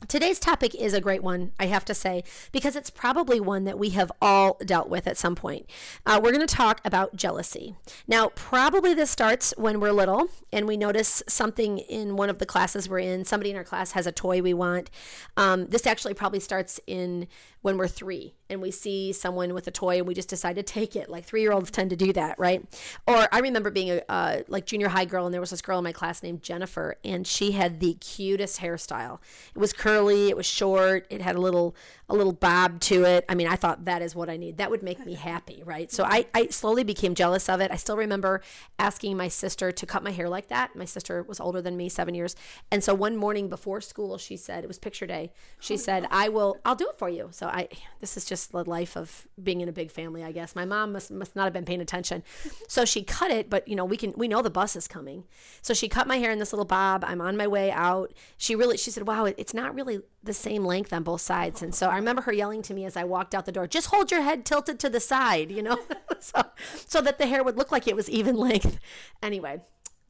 Today's 0.09 0.39
topic 0.39 0.75
is 0.75 0.95
a 0.95 1.01
great 1.01 1.23
one, 1.23 1.53
I 1.61 1.67
have 1.67 1.85
to 1.85 1.95
say, 1.95 2.25
because 2.51 2.77
it's 2.77 2.91
probably 2.91 3.41
one 3.41 3.65
that 3.65 3.79
we 3.79 3.91
have 3.91 4.11
all 4.21 4.57
dealt 4.65 4.89
with 4.89 5.07
at 5.07 5.17
some 5.17 5.35
point. 5.35 5.69
Uh, 6.05 6.21
we're 6.23 6.33
going 6.33 6.47
to 6.47 6.55
talk 6.55 6.81
about 6.85 7.15
jealousy. 7.15 7.77
Now, 8.09 8.29
probably 8.35 8.95
this 8.95 9.11
starts 9.11 9.55
when 9.57 9.81
we're 9.81 9.93
little 9.93 10.29
and 10.53 10.67
we 10.67 10.77
notice 10.77 11.23
something 11.29 11.79
in 11.79 12.17
one 12.17 12.31
of 12.31 12.39
the 12.39 12.47
classes 12.47 12.89
we're 12.89 12.99
in. 12.99 13.25
Somebody 13.25 13.51
in 13.51 13.57
our 13.57 13.65
class 13.65 13.93
has 13.93 14.07
a 14.07 14.13
toy 14.13 14.43
we 14.43 14.55
want. 14.55 14.91
Um, 15.37 15.67
this 15.67 15.87
actually 15.87 16.15
probably 16.15 16.41
starts 16.41 16.81
in 16.87 17.29
when 17.63 17.79
we're 17.79 17.89
three 17.89 18.35
and 18.51 18.61
we 18.61 18.71
see 18.71 19.13
someone 19.13 19.55
with 19.55 19.67
a 19.67 19.71
toy 19.71 19.97
and 19.97 20.07
we 20.07 20.15
just 20.15 20.29
decide 20.29 20.57
to 20.57 20.63
take 20.63 20.95
it. 20.95 21.09
Like 21.09 21.25
three 21.25 21.41
year 21.41 21.53
olds 21.53 21.71
tend 21.71 21.91
to 21.91 21.97
do 21.97 22.13
that, 22.13 22.39
right? 22.39 22.63
Or 23.07 23.27
I 23.33 23.39
remember 23.39 23.71
being 23.71 23.91
a 23.91 24.03
uh, 24.09 24.43
like 24.49 24.67
junior 24.67 24.89
high 24.89 25.07
girl 25.07 25.25
and 25.25 25.33
there 25.33 25.41
was 25.41 25.51
this 25.51 25.63
girl 25.63 25.79
in 25.79 25.85
my 25.85 25.93
class 25.93 26.23
named 26.23 26.43
Jennifer 26.43 26.97
and 27.05 27.27
she 27.27 27.53
had 27.53 27.81
the 27.81 27.95
cutest 27.95 28.61
hairstyle. 28.61 29.21
It 29.55 29.59
was 29.59 29.73
curly, 29.73 30.29
it 30.29 30.37
was 30.37 30.47
short, 30.47 31.07
it 31.09 31.23
had 31.23 31.37
a 31.37 31.41
little 31.41 31.75
a 32.13 32.17
little 32.17 32.33
bob 32.33 32.79
to 32.81 33.05
it. 33.05 33.25
I 33.29 33.35
mean, 33.35 33.49
I 33.49 33.57
thought 33.57 33.87
that 33.87 34.03
is 34.03 34.15
what 34.15 34.29
I 34.29 34.37
need. 34.37 34.59
That 34.59 34.71
would 34.71 34.83
make 34.83 35.05
me 35.05 35.15
happy, 35.15 35.63
right? 35.65 35.91
So 35.91 36.05
I, 36.05 36.27
I 36.35 36.49
slowly 36.49 36.85
became 36.85 37.15
jealous 37.15 37.49
of 37.49 37.61
it. 37.61 37.71
I 37.71 37.77
still 37.77 37.97
remember 37.97 38.43
asking 38.79 39.17
my 39.17 39.29
sister 39.29 39.73
to 39.73 39.87
cut 39.87 40.05
my 40.05 40.11
hair 40.11 40.29
like 40.29 40.49
that. 40.49 40.77
My 40.77 40.85
sister 40.85 41.23
was 41.23 41.41
older 41.41 41.63
than 41.63 41.77
me, 41.77 41.89
seven 41.89 42.15
years. 42.15 42.37
And 42.71 42.85
so 42.85 42.95
one 42.95 43.17
morning 43.17 43.49
before 43.49 43.81
school, 43.81 44.19
she 44.19 44.37
said, 44.37 44.63
it 44.63 44.67
was 44.67 44.79
picture 44.79 45.07
day. 45.07 45.33
She 45.59 45.75
oh, 45.75 45.79
said, 45.79 46.07
I 46.11 46.29
will, 46.29 46.59
I'll 46.67 46.75
do 46.75 46.87
it 46.89 46.99
for 46.99 47.09
you. 47.09 47.29
So 47.31 47.47
I, 47.47 47.69
this 48.01 48.19
is 48.19 48.27
just 48.27 48.53
the 48.53 48.63
life 48.65 48.95
of 48.95 49.27
being 49.43 49.63
in 49.63 49.69
a 49.71 49.73
big 49.73 49.91
family, 49.91 50.23
I 50.23 50.33
guess. 50.33 50.55
My 50.55 50.67
mom 50.67 50.93
must, 50.93 51.11
must 51.11 51.35
not 51.35 51.45
have 51.45 51.55
been 51.55 51.65
paying 51.65 51.81
attention. 51.81 52.23
So 52.69 52.85
she 52.85 53.03
cut 53.03 53.31
it, 53.31 53.49
but 53.49 53.67
you 53.67 53.75
know, 53.75 53.87
we 53.87 53.97
can, 53.97 54.13
we 54.19 54.29
know 54.29 54.43
the 54.43 54.51
bus 54.51 54.77
is 54.77 54.87
coming. 54.87 55.25
So 55.63 55.73
she 55.73 55.89
cut 55.89 56.07
my 56.07 56.19
hair 56.19 56.31
in 56.31 56.39
this 56.39 56.53
little 56.53 56.67
bob. 56.67 57.05
I'm 57.07 57.23
on 57.23 57.39
my 57.39 57.47
way 57.47 57.71
out. 57.71 58.13
She 58.37 58.55
really, 58.55 58.77
she 58.77 58.91
said, 58.91 59.07
wow, 59.07 59.25
it's 59.25 59.55
not 59.55 59.75
really 59.75 60.01
the 60.23 60.35
same 60.35 60.65
length 60.65 60.93
on 60.93 61.03
both 61.03 61.23
sides. 61.23 61.63
And 61.63 61.75
so 61.75 61.89
I 61.89 62.02
remember 62.03 62.23
her 62.23 62.33
yelling 62.33 62.63
to 62.63 62.75
me 62.75 62.85
as 62.85 62.97
I 62.97 63.05
walked 63.05 63.35
out 63.35 63.47
the 63.47 63.53
door, 63.53 63.67
just 63.67 63.89
hold 63.89 64.11
your 64.11 64.23
head 64.23 64.45
tilted 64.45 64.79
to 64.81 64.91
the 64.91 65.01
side, 65.01 65.51
you 65.51 65.63
know, 65.63 65.79
so, 66.21 66.43
so 66.87 67.01
that 67.01 67.19
the 67.19 67.27
hair 67.27 67.43
would 67.43 67.57
look 67.57 67.73
like 67.73 67.89
it 67.89 67.97
was 67.97 68.11
even 68.11 68.37
length. 68.37 68.79
Anyway, 69.23 69.63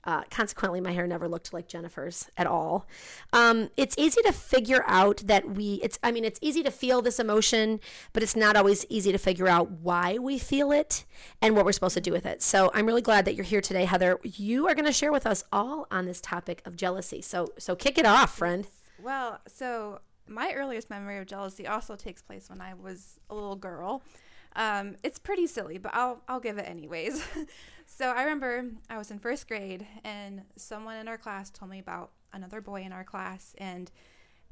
uh, 0.04 0.22
consequently, 0.30 0.80
my 0.80 0.90
hair 0.90 1.06
never 1.06 1.28
looked 1.28 1.52
like 1.52 1.68
Jennifer's 1.68 2.28
at 2.36 2.46
all. 2.46 2.88
Um, 3.32 3.70
it's 3.76 3.94
easy 3.96 4.20
to 4.22 4.32
figure 4.32 4.82
out 4.86 5.22
that 5.26 5.50
we, 5.50 5.74
it's, 5.74 5.98
I 6.02 6.10
mean, 6.10 6.24
it's 6.24 6.40
easy 6.42 6.62
to 6.64 6.72
feel 6.72 7.02
this 7.02 7.20
emotion, 7.20 7.78
but 8.12 8.22
it's 8.22 8.34
not 8.34 8.56
always 8.56 8.84
easy 8.88 9.12
to 9.12 9.18
figure 9.18 9.46
out 9.46 9.70
why 9.70 10.18
we 10.18 10.38
feel 10.38 10.72
it 10.72 11.04
and 11.40 11.54
what 11.54 11.64
we're 11.64 11.72
supposed 11.72 11.94
to 11.94 12.00
do 12.00 12.10
with 12.10 12.26
it. 12.26 12.42
So 12.42 12.72
I'm 12.74 12.86
really 12.86 13.02
glad 13.02 13.26
that 13.26 13.36
you're 13.36 13.44
here 13.44 13.60
today, 13.60 13.84
Heather. 13.84 14.18
You 14.24 14.66
are 14.66 14.74
going 14.74 14.86
to 14.86 14.92
share 14.92 15.12
with 15.12 15.26
us 15.26 15.44
all 15.52 15.86
on 15.92 16.06
this 16.06 16.20
topic 16.20 16.62
of 16.64 16.74
jealousy. 16.74 17.22
So, 17.22 17.52
so 17.58 17.76
kick 17.76 17.96
it 17.96 18.06
off, 18.06 18.36
friend. 18.36 18.66
Well, 19.00 19.40
so 19.46 20.00
my 20.26 20.52
earliest 20.54 20.90
memory 20.90 21.18
of 21.18 21.26
jealousy 21.26 21.66
also 21.66 21.96
takes 21.96 22.22
place 22.22 22.48
when 22.48 22.60
I 22.60 22.74
was 22.74 23.20
a 23.30 23.34
little 23.34 23.56
girl. 23.56 24.02
Um, 24.54 24.96
it's 25.02 25.18
pretty 25.18 25.46
silly, 25.46 25.78
but 25.78 25.94
I'll 25.94 26.22
I'll 26.28 26.40
give 26.40 26.58
it 26.58 26.68
anyways. 26.68 27.24
so 27.86 28.10
I 28.10 28.22
remember 28.22 28.66
I 28.90 28.98
was 28.98 29.10
in 29.10 29.18
first 29.18 29.48
grade, 29.48 29.86
and 30.04 30.42
someone 30.56 30.96
in 30.96 31.08
our 31.08 31.18
class 31.18 31.50
told 31.50 31.70
me 31.70 31.78
about 31.78 32.10
another 32.32 32.60
boy 32.60 32.82
in 32.82 32.92
our 32.92 33.04
class, 33.04 33.54
and 33.58 33.90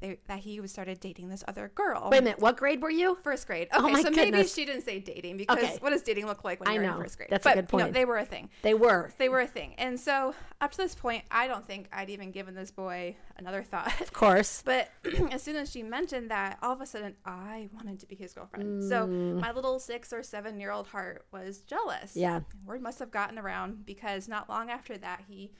they, 0.01 0.17
that 0.27 0.39
he 0.39 0.59
was 0.59 0.71
started 0.71 0.99
dating 0.99 1.29
this 1.29 1.43
other 1.47 1.71
girl. 1.73 2.09
Wait 2.11 2.17
a 2.17 2.21
minute. 2.21 2.39
What 2.39 2.57
grade 2.57 2.81
were 2.81 2.89
you? 2.89 3.17
First 3.23 3.47
grade. 3.47 3.67
Okay, 3.73 3.77
Oh 3.81 3.89
my 3.89 4.01
so 4.01 4.09
maybe 4.11 4.43
she 4.45 4.65
didn't 4.65 4.81
say 4.83 4.99
dating 4.99 5.37
because 5.37 5.57
Okay. 5.57 5.77
what 5.79 5.91
does 5.91 6.01
dating 6.01 6.25
look 6.25 6.43
like 6.43 6.59
when 6.59 6.69
I 6.69 6.73
you're 6.73 6.83
know. 6.83 6.95
in 6.97 7.01
first 7.03 7.17
grade? 7.17 7.29
That's 7.29 7.45
a 7.45 7.49
but, 7.49 7.55
good 7.55 7.71
You 7.71 7.77
know, 7.77 7.83
point. 7.85 7.93
they 7.93 8.05
were 8.05 8.17
a 8.17 8.25
thing. 8.25 8.49
They 8.63 8.73
were. 8.73 9.11
They 9.17 9.29
were 9.29 9.39
a 9.39 9.47
thing, 9.47 9.75
and 9.77 9.99
so 9.99 10.35
up 10.59 10.71
to 10.71 10.77
this 10.77 10.95
point, 10.95 11.23
I 11.31 11.47
don't 11.47 11.65
think 11.65 11.87
I'd 11.93 12.09
even 12.09 12.31
given 12.31 12.55
this 12.55 12.71
boy 12.71 13.15
another 13.37 13.63
thought. 13.63 13.99
Of 14.01 14.11
course. 14.13 14.63
But 14.71 14.89
as 15.31 15.41
soon 15.43 15.55
as 15.55 15.71
she 15.71 15.83
mentioned 15.83 16.31
that, 16.31 16.57
all 16.61 16.73
of 16.73 16.81
a 16.81 16.85
sudden 16.85 17.15
I 17.25 17.69
wanted 17.73 17.99
to 17.99 18.05
be 18.07 18.15
his 18.15 18.33
girlfriend. 18.33 18.83
So 18.83 19.05
my 19.07 19.51
little 19.51 19.79
six 19.79 20.11
or 20.13 20.23
seven 20.23 20.59
year 20.59 20.71
old 20.71 20.87
heart 20.87 21.25
was 21.31 21.61
jealous. 21.61 22.13
Mm. 22.13 22.21
Yeah. 22.21 22.39
Word 22.65 22.81
must 22.81 22.99
have 22.99 23.11
gotten 23.11 23.37
around 23.37 23.85
because 23.85 24.27
not 24.27 24.49
long 24.49 24.69
after 24.69 24.97
that, 24.97 25.23
he 25.27 25.51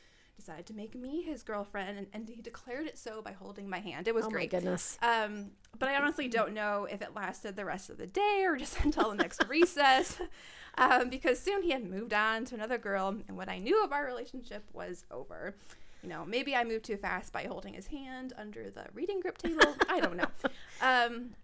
decided 0.42 0.66
to 0.66 0.74
make 0.74 0.96
me 0.96 1.22
his 1.22 1.44
girlfriend, 1.44 1.98
and, 1.98 2.08
and 2.14 2.30
he 2.30 2.42
declared 2.42 2.88
it 2.88 2.98
so 2.98 3.22
by 3.22 3.32
holding 3.32 3.70
my 3.70 3.80
hand. 3.80 4.08
It 4.08 4.16
was 4.16 4.26
oh 4.26 4.30
great. 4.30 4.50
goodness. 4.50 4.98
Um, 5.02 5.52
but 5.78 5.88
I 5.88 5.96
honestly 5.96 6.28
don't 6.28 6.54
know 6.54 6.88
if 6.90 7.02
it 7.02 7.16
lasted 7.16 7.56
the 7.56 7.66
rest 7.66 7.90
of 7.90 7.98
the 7.98 8.08
day 8.08 8.44
or 8.46 8.58
just 8.58 8.80
until 8.84 9.10
the 9.10 9.16
next 9.16 9.46
recess, 9.48 10.20
um, 10.78 11.10
because 11.10 11.40
soon 11.40 11.62
he 11.62 11.72
had 11.72 11.84
moved 11.84 12.14
on 12.14 12.46
to 12.46 12.56
another 12.56 12.78
girl, 12.78 13.16
and 13.28 13.38
what 13.38 13.50
I 13.50 13.60
knew 13.60 13.84
of 13.84 13.92
our 13.92 14.06
relationship 14.06 14.64
was 14.74 15.06
over. 15.12 15.56
You 16.02 16.10
know, 16.10 16.26
maybe 16.26 16.56
I 16.56 16.64
moved 16.64 16.86
too 16.86 16.98
fast 16.98 17.32
by 17.32 17.44
holding 17.44 17.76
his 17.76 17.88
hand 17.88 18.34
under 18.36 18.72
the 18.72 18.86
reading 18.94 19.20
group 19.20 19.38
table. 19.38 19.76
I 19.88 20.00
don't 20.00 20.18
know. 20.18 20.28
Um, 20.84 21.36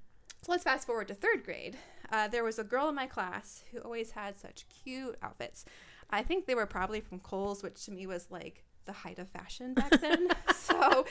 so 0.41 0.51
let's 0.51 0.63
fast 0.63 0.87
forward 0.87 1.09
to 1.09 1.13
third 1.13 1.43
grade. 1.43 1.77
Uh, 2.11 2.27
there 2.27 2.43
was 2.43 2.57
a 2.57 2.63
girl 2.63 2.89
in 2.89 2.95
my 2.95 3.05
class 3.05 3.63
who 3.71 3.77
always 3.79 4.11
had 4.11 4.39
such 4.39 4.65
cute 4.69 5.15
outfits. 5.21 5.63
I 6.09 6.23
think 6.23 6.45
they 6.45 6.55
were 6.55 6.65
probably 6.65 7.01
from 7.01 7.19
Kohl's, 7.19 7.61
which 7.61 7.85
to 7.85 7.91
me 7.91 8.07
was 8.07 8.27
like 8.31 8.63
the 8.87 8.93
height 8.93 9.19
of 9.19 9.29
fashion 9.29 9.75
back 9.75 10.01
then. 10.01 10.29
so 10.55 11.05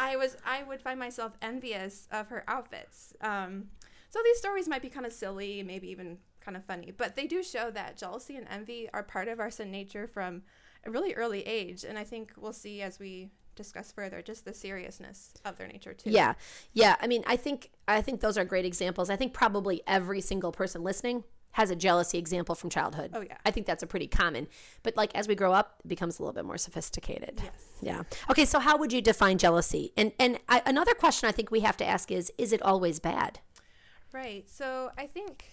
I 0.00 0.16
was 0.16 0.36
I 0.44 0.64
would 0.64 0.82
find 0.82 0.98
myself 0.98 1.32
envious 1.40 2.08
of 2.10 2.28
her 2.28 2.42
outfits. 2.48 3.12
Um, 3.20 3.66
so 4.10 4.18
these 4.24 4.38
stories 4.38 4.66
might 4.66 4.82
be 4.82 4.88
kind 4.88 5.06
of 5.06 5.12
silly, 5.12 5.62
maybe 5.62 5.88
even 5.88 6.18
kind 6.40 6.56
of 6.56 6.64
funny, 6.64 6.92
but 6.96 7.14
they 7.14 7.26
do 7.26 7.42
show 7.42 7.70
that 7.70 7.96
jealousy 7.96 8.36
and 8.36 8.46
envy 8.50 8.88
are 8.92 9.02
part 9.02 9.28
of 9.28 9.38
our 9.38 9.50
sin 9.50 9.70
nature 9.70 10.06
from 10.06 10.42
a 10.84 10.90
really 10.90 11.14
early 11.14 11.42
age, 11.42 11.84
and 11.84 11.98
I 11.98 12.04
think 12.04 12.32
we'll 12.36 12.52
see 12.52 12.82
as 12.82 12.98
we 12.98 13.30
discuss 13.54 13.90
further 13.92 14.22
just 14.22 14.44
the 14.44 14.54
seriousness 14.54 15.34
of 15.44 15.58
their 15.58 15.66
nature 15.66 15.92
too. 15.92 16.10
Yeah. 16.10 16.34
Yeah, 16.72 16.94
I 17.00 17.06
mean, 17.08 17.24
I 17.26 17.36
think 17.36 17.70
I 17.86 18.00
think 18.00 18.20
those 18.20 18.38
are 18.38 18.44
great 18.44 18.64
examples. 18.64 19.10
I 19.10 19.16
think 19.16 19.34
probably 19.34 19.82
every 19.86 20.20
single 20.20 20.52
person 20.52 20.82
listening 20.82 21.24
has 21.52 21.70
a 21.70 21.76
jealousy 21.76 22.18
example 22.18 22.54
from 22.54 22.70
childhood. 22.70 23.10
Oh, 23.14 23.20
yeah. 23.20 23.36
I 23.44 23.50
think 23.50 23.66
that's 23.66 23.82
a 23.82 23.86
pretty 23.86 24.06
common. 24.06 24.48
But 24.82 24.96
like 24.96 25.14
as 25.14 25.26
we 25.26 25.34
grow 25.34 25.52
up, 25.52 25.80
it 25.84 25.88
becomes 25.88 26.18
a 26.18 26.22
little 26.22 26.34
bit 26.34 26.44
more 26.44 26.58
sophisticated. 26.58 27.40
Yes. 27.42 27.52
Yeah. 27.80 28.02
Okay, 28.30 28.44
so 28.44 28.58
how 28.58 28.76
would 28.78 28.92
you 28.92 29.00
define 29.00 29.38
jealousy? 29.38 29.92
And 29.96 30.12
and 30.18 30.38
I, 30.48 30.62
another 30.66 30.94
question 30.94 31.28
I 31.28 31.32
think 31.32 31.50
we 31.50 31.60
have 31.60 31.76
to 31.78 31.86
ask 31.86 32.10
is 32.10 32.32
is 32.38 32.52
it 32.52 32.62
always 32.62 33.00
bad? 33.00 33.40
Right. 34.12 34.48
So 34.48 34.90
I 34.96 35.06
think 35.06 35.44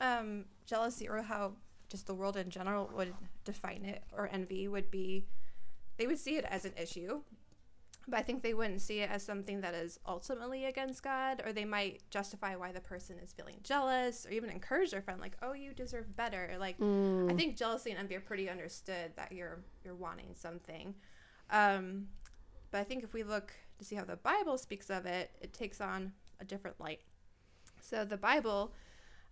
um, 0.00 0.46
jealousy, 0.66 1.08
or 1.08 1.22
how 1.22 1.52
just 1.88 2.06
the 2.06 2.14
world 2.14 2.36
in 2.36 2.50
general 2.50 2.90
would 2.94 3.14
define 3.44 3.84
it, 3.84 4.02
or 4.16 4.28
envy, 4.32 4.68
would 4.68 4.90
be 4.90 5.26
they 5.96 6.06
would 6.06 6.18
see 6.18 6.36
it 6.36 6.44
as 6.48 6.64
an 6.64 6.72
issue, 6.80 7.22
but 8.08 8.18
I 8.18 8.22
think 8.22 8.42
they 8.42 8.54
wouldn't 8.54 8.82
see 8.82 9.00
it 9.00 9.10
as 9.10 9.22
something 9.22 9.60
that 9.62 9.74
is 9.74 9.98
ultimately 10.06 10.64
against 10.66 11.02
God, 11.02 11.42
or 11.44 11.52
they 11.52 11.64
might 11.64 12.02
justify 12.10 12.56
why 12.56 12.72
the 12.72 12.80
person 12.80 13.18
is 13.18 13.32
feeling 13.32 13.56
jealous, 13.62 14.26
or 14.26 14.30
even 14.30 14.50
encourage 14.50 14.90
their 14.90 15.02
friend, 15.02 15.20
like, 15.20 15.36
"Oh, 15.42 15.52
you 15.52 15.72
deserve 15.72 16.14
better." 16.16 16.56
Like, 16.58 16.76
I 17.30 17.34
think 17.34 17.56
jealousy 17.56 17.90
and 17.90 17.98
envy 17.98 18.16
are 18.16 18.20
pretty 18.20 18.48
understood 18.50 19.12
that 19.16 19.32
you're 19.32 19.60
you're 19.84 19.94
wanting 19.94 20.34
something. 20.34 20.94
Um, 21.50 22.08
but 22.70 22.80
I 22.80 22.84
think 22.84 23.04
if 23.04 23.14
we 23.14 23.22
look 23.22 23.52
to 23.78 23.84
see 23.84 23.96
how 23.96 24.04
the 24.04 24.16
Bible 24.16 24.58
speaks 24.58 24.90
of 24.90 25.06
it, 25.06 25.30
it 25.40 25.52
takes 25.52 25.80
on 25.80 26.12
a 26.40 26.44
different 26.44 26.80
light. 26.80 27.00
So 27.80 28.04
the 28.04 28.16
Bible 28.16 28.72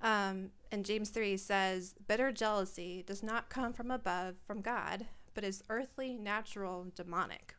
um, 0.00 0.50
in 0.70 0.82
James 0.82 1.10
3 1.10 1.36
says, 1.36 1.94
Bitter 2.06 2.32
jealousy 2.32 3.02
does 3.06 3.22
not 3.22 3.48
come 3.48 3.72
from 3.72 3.90
above, 3.90 4.36
from 4.46 4.60
God, 4.60 5.06
but 5.34 5.44
is 5.44 5.62
earthly, 5.68 6.16
natural, 6.16 6.86
demonic, 6.94 7.54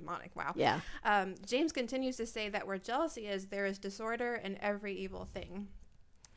demonic. 0.00 0.34
Wow. 0.34 0.52
Yeah. 0.56 0.80
Um, 1.04 1.34
James 1.46 1.72
continues 1.72 2.16
to 2.16 2.26
say 2.26 2.48
that 2.48 2.66
where 2.66 2.78
jealousy 2.78 3.26
is, 3.26 3.46
there 3.46 3.66
is 3.66 3.78
disorder 3.78 4.34
and 4.34 4.56
every 4.60 4.94
evil 4.94 5.28
thing. 5.32 5.68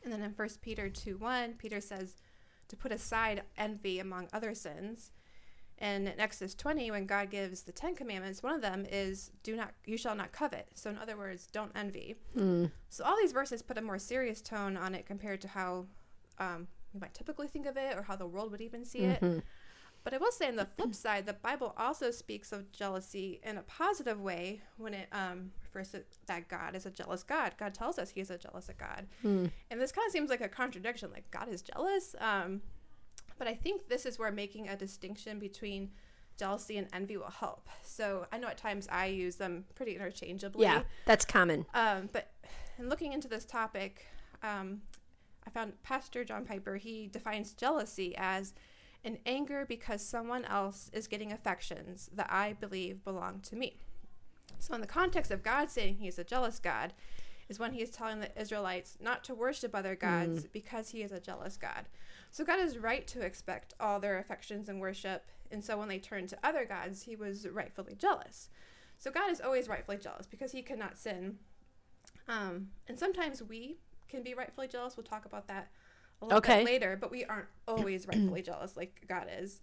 And 0.03 0.11
then 0.11 0.21
in 0.21 0.31
1 0.31 0.49
Peter 0.61 0.89
2 0.89 1.17
1, 1.17 1.53
Peter 1.53 1.79
says 1.81 2.21
to 2.67 2.75
put 2.75 2.91
aside 2.91 3.43
envy 3.57 3.99
among 3.99 4.27
other 4.33 4.53
sins. 4.53 5.11
And 5.79 6.07
in 6.07 6.19
Exodus 6.19 6.53
20, 6.55 6.91
when 6.91 7.05
God 7.05 7.29
gives 7.29 7.63
the 7.63 7.71
Ten 7.71 7.95
Commandments, 7.95 8.43
one 8.43 8.53
of 8.53 8.61
them 8.61 8.85
is, 8.89 9.31
"Do 9.41 9.55
not, 9.55 9.73
you 9.85 9.97
shall 9.97 10.15
not 10.15 10.31
covet." 10.31 10.67
So, 10.75 10.89
in 10.89 10.97
other 10.97 11.17
words, 11.17 11.47
don't 11.47 11.71
envy. 11.75 12.15
So, 12.89 13.03
all 13.03 13.17
these 13.17 13.31
verses 13.31 13.61
put 13.63 13.77
a 13.77 13.81
more 13.81 13.97
serious 13.97 14.41
tone 14.41 14.77
on 14.77 14.93
it 14.93 15.05
compared 15.05 15.41
to 15.41 15.47
how 15.47 15.87
um, 16.37 16.67
we 16.93 16.99
might 16.99 17.13
typically 17.15 17.47
think 17.47 17.65
of 17.65 17.75
it, 17.75 17.97
or 17.97 18.03
how 18.03 18.15
the 18.15 18.27
world 18.27 18.51
would 18.51 18.61
even 18.61 18.85
see 18.85 18.99
it. 18.99 19.43
But 20.03 20.13
I 20.13 20.17
will 20.17 20.31
say, 20.31 20.47
on 20.47 20.55
the 20.55 20.65
flip 20.65 20.93
side, 20.95 21.25
the 21.25 21.33
Bible 21.33 21.73
also 21.77 22.11
speaks 22.11 22.51
of 22.51 22.71
jealousy 22.71 23.39
in 23.43 23.57
a 23.57 23.61
positive 23.61 24.19
way 24.19 24.61
when 24.77 24.93
it 24.93 25.07
um, 25.11 25.51
refers 25.63 25.91
to 25.91 26.03
that 26.27 26.47
God 26.47 26.75
is 26.75 26.85
a 26.85 26.91
jealous 26.91 27.23
God. 27.23 27.53
God 27.57 27.73
tells 27.73 27.97
us 27.97 28.09
He 28.11 28.21
is 28.21 28.29
a 28.29 28.37
jealous 28.37 28.69
God, 28.77 29.07
and 29.71 29.81
this 29.81 29.91
kind 29.91 30.05
of 30.05 30.11
seems 30.11 30.29
like 30.29 30.41
a 30.41 30.49
contradiction. 30.49 31.09
Like 31.11 31.29
God 31.31 31.49
is 31.49 31.61
jealous, 31.61 32.15
um, 32.19 32.61
but 33.37 33.47
I 33.47 33.53
think 33.53 33.87
this 33.87 34.05
is 34.05 34.19
where 34.19 34.31
making 34.31 34.69
a 34.69 34.75
distinction 34.75 35.39
between 35.39 35.91
jealousy 36.37 36.77
and 36.77 36.87
envy 36.93 37.17
will 37.17 37.29
help. 37.29 37.69
So 37.83 38.25
I 38.31 38.37
know 38.37 38.47
at 38.47 38.57
times 38.57 38.87
I 38.91 39.05
use 39.07 39.35
them 39.35 39.65
pretty 39.75 39.95
interchangeably. 39.95 40.63
Yeah, 40.63 40.83
that's 41.05 41.25
common. 41.25 41.65
Um, 41.73 42.09
but 42.11 42.31
in 42.77 42.89
looking 42.89 43.13
into 43.13 43.27
this 43.27 43.45
topic, 43.45 44.05
um, 44.41 44.81
I 45.45 45.49
found 45.49 45.81
Pastor 45.83 46.23
John 46.23 46.45
Piper, 46.45 46.77
he 46.77 47.07
defines 47.07 47.53
jealousy 47.53 48.15
as 48.17 48.53
an 49.03 49.17
anger 49.25 49.65
because 49.67 50.01
someone 50.01 50.45
else 50.45 50.89
is 50.93 51.07
getting 51.07 51.31
affections 51.31 52.09
that 52.13 52.31
I 52.31 52.53
believe 52.53 53.03
belong 53.03 53.41
to 53.41 53.55
me. 53.55 53.77
So, 54.59 54.73
in 54.73 54.81
the 54.81 54.87
context 54.87 55.31
of 55.31 55.43
God 55.43 55.69
saying 55.69 55.95
he 55.95 56.07
is 56.07 56.17
a 56.17 56.23
jealous 56.23 56.59
God, 56.59 56.93
is 57.49 57.59
when 57.59 57.73
he 57.73 57.81
is 57.81 57.89
telling 57.89 58.19
the 58.19 58.39
Israelites 58.39 58.97
not 59.01 59.23
to 59.25 59.35
worship 59.35 59.75
other 59.75 59.95
gods 59.95 60.45
because 60.53 60.89
he 60.89 61.01
is 61.01 61.11
a 61.11 61.19
jealous 61.19 61.57
God. 61.57 61.85
So, 62.31 62.45
God 62.45 62.59
is 62.59 62.77
right 62.77 63.05
to 63.07 63.21
expect 63.21 63.73
all 63.79 63.99
their 63.99 64.17
affections 64.17 64.69
and 64.69 64.79
worship. 64.79 65.25
And 65.51 65.63
so, 65.63 65.77
when 65.77 65.89
they 65.89 65.99
turned 65.99 66.29
to 66.29 66.37
other 66.43 66.65
gods, 66.65 67.03
he 67.03 67.15
was 67.15 67.47
rightfully 67.47 67.95
jealous. 67.95 68.49
So, 68.97 69.11
God 69.11 69.29
is 69.29 69.41
always 69.41 69.67
rightfully 69.67 69.97
jealous 69.97 70.25
because 70.25 70.53
he 70.53 70.61
cannot 70.61 70.97
sin. 70.97 71.39
Um, 72.29 72.69
and 72.87 72.97
sometimes 72.97 73.43
we 73.43 73.77
can 74.07 74.23
be 74.23 74.33
rightfully 74.33 74.67
jealous. 74.67 74.95
We'll 74.95 75.03
talk 75.03 75.25
about 75.25 75.47
that 75.47 75.69
a 76.23 76.25
little 76.25 76.37
Okay. 76.39 76.57
bit 76.59 76.65
later, 76.65 76.97
but 76.99 77.11
we 77.11 77.25
aren't 77.25 77.47
always 77.67 78.07
rightfully 78.07 78.41
jealous 78.41 78.75
like 78.77 79.05
God 79.07 79.27
is. 79.39 79.61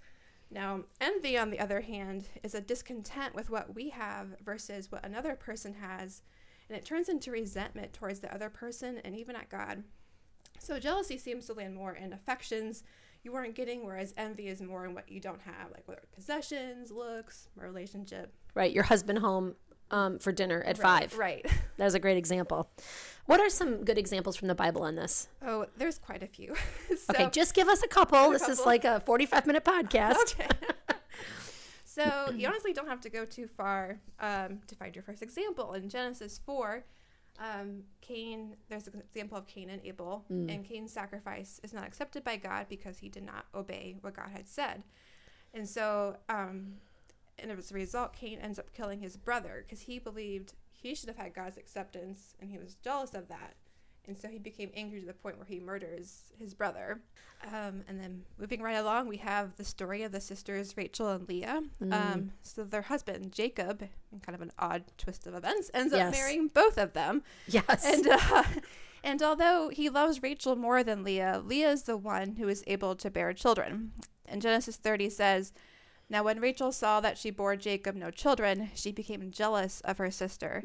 Now, 0.51 0.85
envy, 1.01 1.39
on 1.39 1.51
the 1.51 1.61
other 1.61 1.81
hand, 1.81 2.27
is 2.43 2.55
a 2.55 2.61
discontent 2.61 3.35
with 3.35 3.51
what 3.51 3.75
we 3.75 3.91
have 3.91 4.37
versus 4.45 4.91
what 4.91 5.05
another 5.07 5.37
person 5.37 5.75
has, 5.75 6.23
and 6.69 6.77
it 6.77 6.85
turns 6.85 7.09
into 7.09 7.31
resentment 7.31 7.93
towards 7.93 8.21
the 8.21 8.33
other 8.35 8.51
person 8.51 8.99
and 9.05 9.15
even 9.17 9.37
at 9.37 9.49
God. 9.49 9.85
So, 10.59 10.79
jealousy 10.81 11.19
seems 11.19 11.47
to 11.47 11.53
land 11.53 11.75
more 11.75 11.95
in 11.95 12.13
affections 12.13 12.83
you 13.23 13.33
weren't 13.33 13.55
getting, 13.55 13.85
whereas 13.85 14.13
envy 14.17 14.49
is 14.49 14.61
more 14.61 14.85
in 14.87 14.95
what 14.95 15.11
you 15.11 15.21
don't 15.21 15.43
have, 15.43 15.71
like 15.73 15.87
whether 15.87 16.03
possessions, 16.13 16.91
looks, 16.91 17.49
relationship. 17.55 18.33
Right. 18.55 18.73
Your 18.73 18.85
husband 18.85 19.19
home 19.21 19.55
um, 19.91 20.19
for 20.19 20.33
dinner 20.33 20.63
at 20.63 20.79
Right, 20.79 21.11
five. 21.11 21.19
Right. 21.19 21.47
That 21.77 21.85
was 21.87 21.95
a 21.95 21.99
great 21.99 22.19
example. 22.19 22.69
What 23.25 23.41
are 23.41 23.49
some 23.49 23.85
good 23.85 23.97
examples 23.97 24.37
from 24.37 24.49
the 24.49 24.55
Bible 24.55 24.83
on 24.83 24.97
this? 24.97 25.29
Oh, 25.41 25.65
there's 25.79 25.99
quite 25.99 26.23
a 26.23 26.27
few. 26.27 26.55
so, 26.89 26.97
Okay, 27.11 27.31
just 27.31 27.55
give 27.55 27.69
us 27.69 27.83
a 27.83 27.89
couple. 27.89 28.31
This 28.31 28.49
is 28.49 28.61
like 28.67 28.85
a 28.85 29.01
45 29.01 29.47
minute 29.47 29.65
podcast. 29.65 30.35
Okay. 30.39 30.49
so 31.87 32.31
you 32.37 32.47
honestly 32.49 32.75
don't 32.75 32.89
have 32.89 33.01
to 33.01 33.09
go 33.09 33.25
too 33.25 33.47
far 33.47 33.99
um, 34.21 34.59
to 34.67 34.75
find 34.75 34.95
your 34.95 35.03
first 35.03 35.23
example. 35.23 35.73
In 35.73 35.89
Genesis 35.89 36.39
4, 36.45 36.85
um, 37.39 37.85
Cain, 38.03 38.57
there's 38.69 38.87
an 38.89 39.01
example 39.01 39.39
of 39.39 39.47
Cain 39.47 39.71
and 39.71 39.81
Abel, 39.85 40.25
and 40.29 40.63
Cain's 40.63 40.93
sacrifice 40.93 41.61
is 41.63 41.73
not 41.73 41.87
accepted 41.87 42.23
by 42.23 42.37
God 42.37 42.67
because 42.69 42.99
he 42.99 43.09
did 43.09 43.23
not 43.23 43.47
obey 43.55 43.97
what 44.03 44.15
God 44.15 44.29
had 44.31 44.47
said. 44.47 44.83
And 45.55 45.67
so, 45.67 46.17
um, 46.29 46.75
and 47.43 47.51
as 47.51 47.71
a 47.71 47.75
result, 47.75 48.13
Cain 48.15 48.39
ends 48.39 48.59
up 48.59 48.73
killing 48.73 49.01
his 49.01 49.17
brother 49.17 49.65
because 49.67 49.83
he 49.83 49.99
believed 49.99 50.55
he 50.73 50.95
should 50.95 51.09
have 51.09 51.19
had 51.19 51.35
God's 51.35 51.57
acceptance 51.57 52.35
and 52.41 52.51
he 52.51 52.59
was 52.59 52.75
jealous 52.75 53.15
of 53.15 53.29
that. 53.29 53.55
And 54.07 54.17
so 54.17 54.29
he 54.29 54.39
became 54.39 54.71
angry 54.75 55.01
to 55.01 55.07
the 55.07 55.13
point 55.13 55.37
where 55.37 55.47
he 55.47 55.61
murders 55.61 56.33
his 56.39 56.55
brother. 56.55 57.01
Um, 57.47 57.83
and 57.87 58.01
then 58.01 58.23
moving 58.39 58.61
right 58.63 58.77
along, 58.77 59.07
we 59.09 59.19
have 59.19 59.57
the 59.57 59.65
story 59.65 60.03
of 60.03 60.11
the 60.11 60.21
sisters 60.23 60.75
Rachel 60.77 61.09
and 61.11 61.29
Leah. 61.29 61.63
Um, 61.93 62.33
so 62.43 62.65
their 62.65 62.83
husband, 62.83 63.31
Jacob, 63.33 63.83
in 64.11 64.21
kind 64.21 64.35
of 64.35 64.41
an 64.43 64.53
odd 64.59 64.85
twist 64.97 65.27
of 65.27 65.35
events, 65.35 65.71
ends 65.75 65.93
Yes. 65.93 66.09
up 66.09 66.13
marrying 66.15 66.49
both 66.49 66.79
of 66.79 66.93
them. 66.95 67.23
Yes. 67.47 67.85
And 67.85 68.07
uh, 68.09 68.45
and 69.05 69.23
although 69.23 69.69
he 69.69 69.89
loves 69.91 70.23
Rachel 70.23 70.57
more 70.57 70.83
than 70.83 71.05
Leah, 71.05 71.43
Leah 71.45 71.71
is 71.71 71.83
the 71.85 71.97
one 71.99 72.37
who 72.37 72.49
is 72.49 72.65
able 72.67 72.97
to 72.97 73.11
bear 73.11 73.33
children. 73.35 73.93
And 74.27 74.41
Genesis 74.43 74.77
30 74.77 75.11
says, 75.11 75.53
Now 76.11 76.25
when 76.25 76.41
Rachel 76.41 76.73
saw 76.73 77.01
that 77.01 77.17
she 77.17 77.31
bore 77.31 77.55
Jacob 77.57 77.95
no 77.95 78.11
children, 78.11 78.71
she 78.75 78.91
became 78.91 79.31
jealous 79.31 79.81
of 79.83 79.99
her 79.99 80.11
sister. 80.11 80.61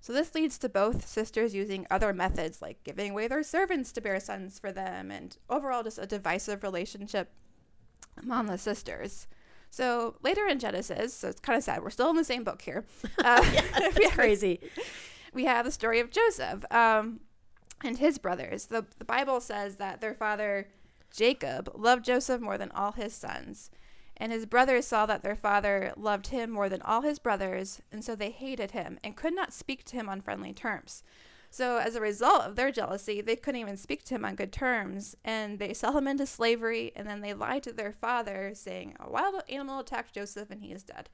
So 0.00 0.14
this 0.14 0.34
leads 0.34 0.56
to 0.58 0.68
both 0.70 1.06
sisters 1.06 1.54
using 1.54 1.86
other 1.90 2.14
methods 2.14 2.62
like 2.62 2.82
giving 2.82 3.10
away 3.10 3.28
their 3.28 3.42
servants 3.42 3.92
to 3.92 4.00
bear 4.00 4.18
sons 4.18 4.58
for 4.58 4.72
them 4.72 5.10
and 5.10 5.36
overall 5.50 5.82
just 5.82 5.98
a 5.98 6.06
divisive 6.06 6.62
relationship 6.62 7.30
among 8.22 8.46
the 8.46 8.56
sisters. 8.56 9.26
So 9.70 10.16
later 10.22 10.46
in 10.46 10.58
Genesis, 10.58 11.12
so 11.14 11.28
it's 11.28 11.40
kind 11.40 11.58
of 11.58 11.62
sad, 11.62 11.82
we're 11.82 11.90
still 11.90 12.10
in 12.10 12.16
the 12.16 12.24
same 12.24 12.42
book 12.42 12.62
here. 12.62 12.84
Uh, 13.22 13.44
we 13.52 14.04
It's 14.06 14.14
crazy. 14.14 14.60
we 15.34 15.44
have 15.44 15.66
the 15.66 15.70
story 15.70 16.00
of 16.00 16.10
Joseph 16.10 16.64
um, 16.72 17.20
and 17.84 17.98
his 17.98 18.16
brothers. 18.16 18.66
The, 18.66 18.86
the 18.98 19.04
Bible 19.04 19.40
says 19.40 19.76
that 19.76 20.00
their 20.00 20.14
father 20.14 20.68
Jacob 21.14 21.70
loved 21.74 22.06
Joseph 22.06 22.40
more 22.40 22.56
than 22.56 22.70
all 22.72 22.92
his 22.92 23.12
sons. 23.12 23.70
And 24.20 24.32
his 24.32 24.44
brothers 24.44 24.86
saw 24.86 25.06
that 25.06 25.22
their 25.22 25.34
father 25.34 25.94
loved 25.96 26.26
him 26.26 26.50
more 26.50 26.68
than 26.68 26.82
all 26.82 27.00
his 27.00 27.18
brothers, 27.18 27.80
and 27.90 28.04
so 28.04 28.14
they 28.14 28.30
hated 28.30 28.72
him 28.72 28.98
and 29.02 29.16
could 29.16 29.34
not 29.34 29.54
speak 29.54 29.82
to 29.84 29.96
him 29.96 30.10
on 30.10 30.20
friendly 30.20 30.52
terms. 30.52 31.02
So, 31.48 31.78
as 31.78 31.96
a 31.96 32.00
result 32.00 32.42
of 32.42 32.54
their 32.54 32.70
jealousy, 32.70 33.22
they 33.22 33.34
couldn't 33.34 33.62
even 33.62 33.78
speak 33.78 34.04
to 34.04 34.14
him 34.14 34.24
on 34.26 34.36
good 34.36 34.52
terms, 34.52 35.16
and 35.24 35.58
they 35.58 35.72
sell 35.74 35.96
him 35.96 36.06
into 36.06 36.26
slavery, 36.26 36.92
and 36.94 37.08
then 37.08 37.22
they 37.22 37.32
lied 37.32 37.62
to 37.64 37.72
their 37.72 37.92
father, 37.92 38.52
saying, 38.54 38.94
A 39.00 39.10
wild 39.10 39.42
animal 39.48 39.80
attacked 39.80 40.14
Joseph, 40.14 40.50
and 40.50 40.60
he 40.60 40.70
is 40.70 40.84
dead. 40.84 41.08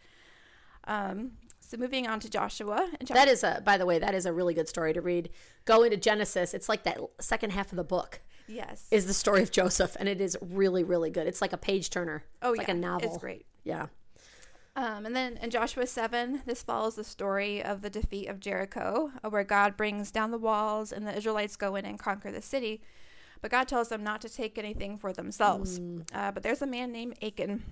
Um, 0.84 1.32
so, 1.66 1.76
moving 1.76 2.06
on 2.06 2.20
to 2.20 2.30
Joshua. 2.30 2.88
And 2.98 3.08
That 3.08 3.28
is 3.28 3.42
a, 3.42 3.62
by 3.64 3.76
the 3.76 3.86
way, 3.86 3.98
that 3.98 4.14
is 4.14 4.26
a 4.26 4.32
really 4.32 4.54
good 4.54 4.68
story 4.68 4.92
to 4.92 5.00
read. 5.00 5.30
Go 5.64 5.82
into 5.82 5.96
Genesis. 5.96 6.54
It's 6.54 6.68
like 6.68 6.84
that 6.84 6.98
second 7.20 7.50
half 7.50 7.72
of 7.72 7.76
the 7.76 7.84
book 7.84 8.20
yes. 8.46 8.86
is 8.90 9.06
the 9.06 9.14
story 9.14 9.42
of 9.42 9.50
Joseph, 9.50 9.96
and 9.98 10.08
it 10.08 10.20
is 10.20 10.36
really, 10.40 10.84
really 10.84 11.10
good. 11.10 11.26
It's 11.26 11.40
like 11.40 11.52
a 11.52 11.58
page 11.58 11.90
turner. 11.90 12.24
oh, 12.42 12.50
it's 12.52 12.58
like 12.58 12.68
a 12.68 12.74
novel. 12.74 13.08
It's 13.08 13.18
great. 13.18 13.46
Yeah. 13.64 13.86
Um, 14.76 15.06
and 15.06 15.16
then 15.16 15.38
in 15.38 15.48
Joshua 15.48 15.86
7, 15.86 16.42
this 16.44 16.62
follows 16.62 16.96
the 16.96 17.04
story 17.04 17.64
of 17.64 17.80
the 17.80 17.88
defeat 17.88 18.28
of 18.28 18.40
Jericho, 18.40 19.10
uh, 19.24 19.30
where 19.30 19.42
God 19.42 19.76
brings 19.76 20.10
down 20.10 20.30
the 20.30 20.38
walls 20.38 20.92
and 20.92 21.06
the 21.06 21.16
Israelites 21.16 21.56
go 21.56 21.76
in 21.76 21.86
and 21.86 21.98
conquer 21.98 22.30
the 22.30 22.42
city. 22.42 22.82
But 23.40 23.50
God 23.50 23.68
tells 23.68 23.88
them 23.88 24.04
not 24.04 24.20
to 24.20 24.28
take 24.28 24.58
anything 24.58 24.98
for 24.98 25.12
themselves. 25.14 25.80
Uh, 26.12 26.30
but 26.30 26.42
there's 26.42 26.60
a 26.60 26.66
man 26.66 26.92
named 26.92 27.16
Achan, 27.22 27.62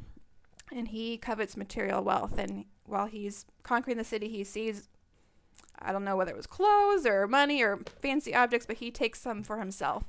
and 0.73 0.89
he 0.89 1.17
covets 1.17 1.57
material 1.57 2.03
wealth. 2.03 2.39
And 2.39 2.65
while 2.85 3.07
he's 3.07 3.47
conquering 3.63 3.97
the 3.97 4.05
city, 4.05 4.29
he 4.29 4.45
sees, 4.45 4.89
I 5.79 5.93
don't 5.93 6.05
know 6.05 6.17
whether 6.17 6.33
it 6.33 6.37
was 6.37 6.47
clothes 6.47 7.07
or 7.07 7.27
money 7.27 7.63
or 7.63 7.81
fancy 8.01 8.35
objects, 8.35 8.67
but 8.67 8.77
he 8.77 8.91
takes 8.91 9.21
some 9.21 9.43
for 9.43 9.59
himself. 9.59 10.05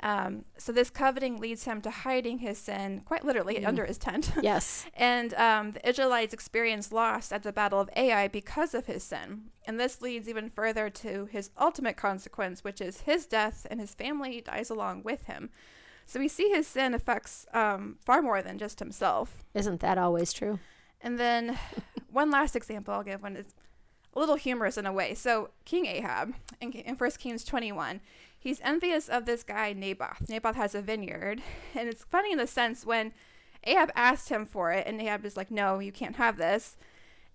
Um, 0.00 0.44
so 0.58 0.70
this 0.70 0.90
coveting 0.90 1.40
leads 1.40 1.64
him 1.64 1.80
to 1.80 1.90
hiding 1.90 2.38
his 2.40 2.58
sin, 2.58 3.02
quite 3.06 3.24
literally, 3.24 3.64
under 3.64 3.86
his 3.86 3.96
tent. 3.96 4.32
Yes. 4.42 4.84
And 4.92 5.32
um, 5.34 5.72
the 5.72 5.88
Israelites 5.88 6.34
experienced 6.34 6.92
loss 6.92 7.32
at 7.32 7.42
the 7.42 7.52
Battle 7.52 7.80
of 7.80 7.88
Ai 7.96 8.28
because 8.28 8.74
of 8.74 8.84
his 8.84 9.02
sin. 9.02 9.44
And 9.66 9.80
this 9.80 10.02
leads 10.02 10.28
even 10.28 10.50
further 10.50 10.90
to 10.90 11.26
his 11.26 11.50
ultimate 11.58 11.96
consequence, 11.96 12.62
which 12.62 12.82
is 12.82 13.02
his 13.02 13.24
death, 13.24 13.66
and 13.70 13.80
his 13.80 13.94
family 13.94 14.42
dies 14.42 14.68
along 14.68 15.04
with 15.04 15.24
him. 15.24 15.48
So 16.06 16.20
we 16.20 16.28
see 16.28 16.48
his 16.50 16.66
sin 16.66 16.94
affects 16.94 17.46
um, 17.54 17.96
far 18.04 18.20
more 18.22 18.42
than 18.42 18.58
just 18.58 18.78
himself. 18.78 19.44
Isn't 19.54 19.80
that 19.80 19.98
always 19.98 20.32
true? 20.32 20.58
And 21.00 21.18
then 21.18 21.58
one 22.12 22.30
last 22.30 22.54
example 22.56 22.94
I'll 22.94 23.02
give 23.02 23.22
one 23.22 23.36
is 23.36 23.54
a 24.14 24.18
little 24.18 24.36
humorous 24.36 24.76
in 24.76 24.86
a 24.86 24.92
way. 24.92 25.14
So 25.14 25.50
King 25.64 25.86
Ahab 25.86 26.34
in, 26.60 26.72
in 26.72 26.94
1 26.96 27.10
Kings 27.12 27.44
21, 27.44 28.00
he's 28.38 28.60
envious 28.62 29.08
of 29.08 29.24
this 29.26 29.42
guy 29.42 29.72
Naboth. 29.72 30.28
Naboth 30.28 30.56
has 30.56 30.74
a 30.74 30.82
vineyard, 30.82 31.42
and 31.74 31.88
it's 31.88 32.04
funny 32.04 32.32
in 32.32 32.38
the 32.38 32.46
sense 32.46 32.84
when 32.86 33.12
Ahab 33.64 33.90
asked 33.96 34.28
him 34.28 34.44
for 34.44 34.72
it, 34.72 34.86
and 34.86 35.00
Ahab 35.00 35.24
is 35.24 35.38
like, 35.38 35.50
"No, 35.50 35.78
you 35.78 35.90
can't 35.90 36.16
have 36.16 36.36
this." 36.36 36.76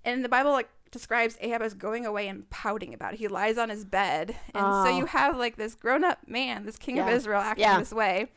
And 0.05 0.23
the 0.23 0.29
Bible 0.29 0.51
like 0.51 0.69
describes 0.91 1.37
Ahab 1.41 1.61
as 1.63 1.73
going 1.73 2.05
away 2.05 2.27
and 2.27 2.47
pouting 2.51 2.93
about 2.93 3.13
it. 3.13 3.19
He 3.19 3.27
lies 3.27 3.57
on 3.57 3.69
his 3.69 3.83
bed, 3.83 4.35
and 4.53 4.63
so 4.63 4.85
Oh. 4.93 4.97
you 4.97 5.05
have 5.07 5.35
like 5.37 5.55
this 5.57 5.73
grown-up 5.75 6.19
man, 6.27 6.65
this 6.67 6.77
king 6.77 6.99
of 6.99 7.07
Israel, 7.09 7.41
acting 7.41 7.63
Yeah. 7.63 7.79
this 7.79 7.91
way. 7.91 8.27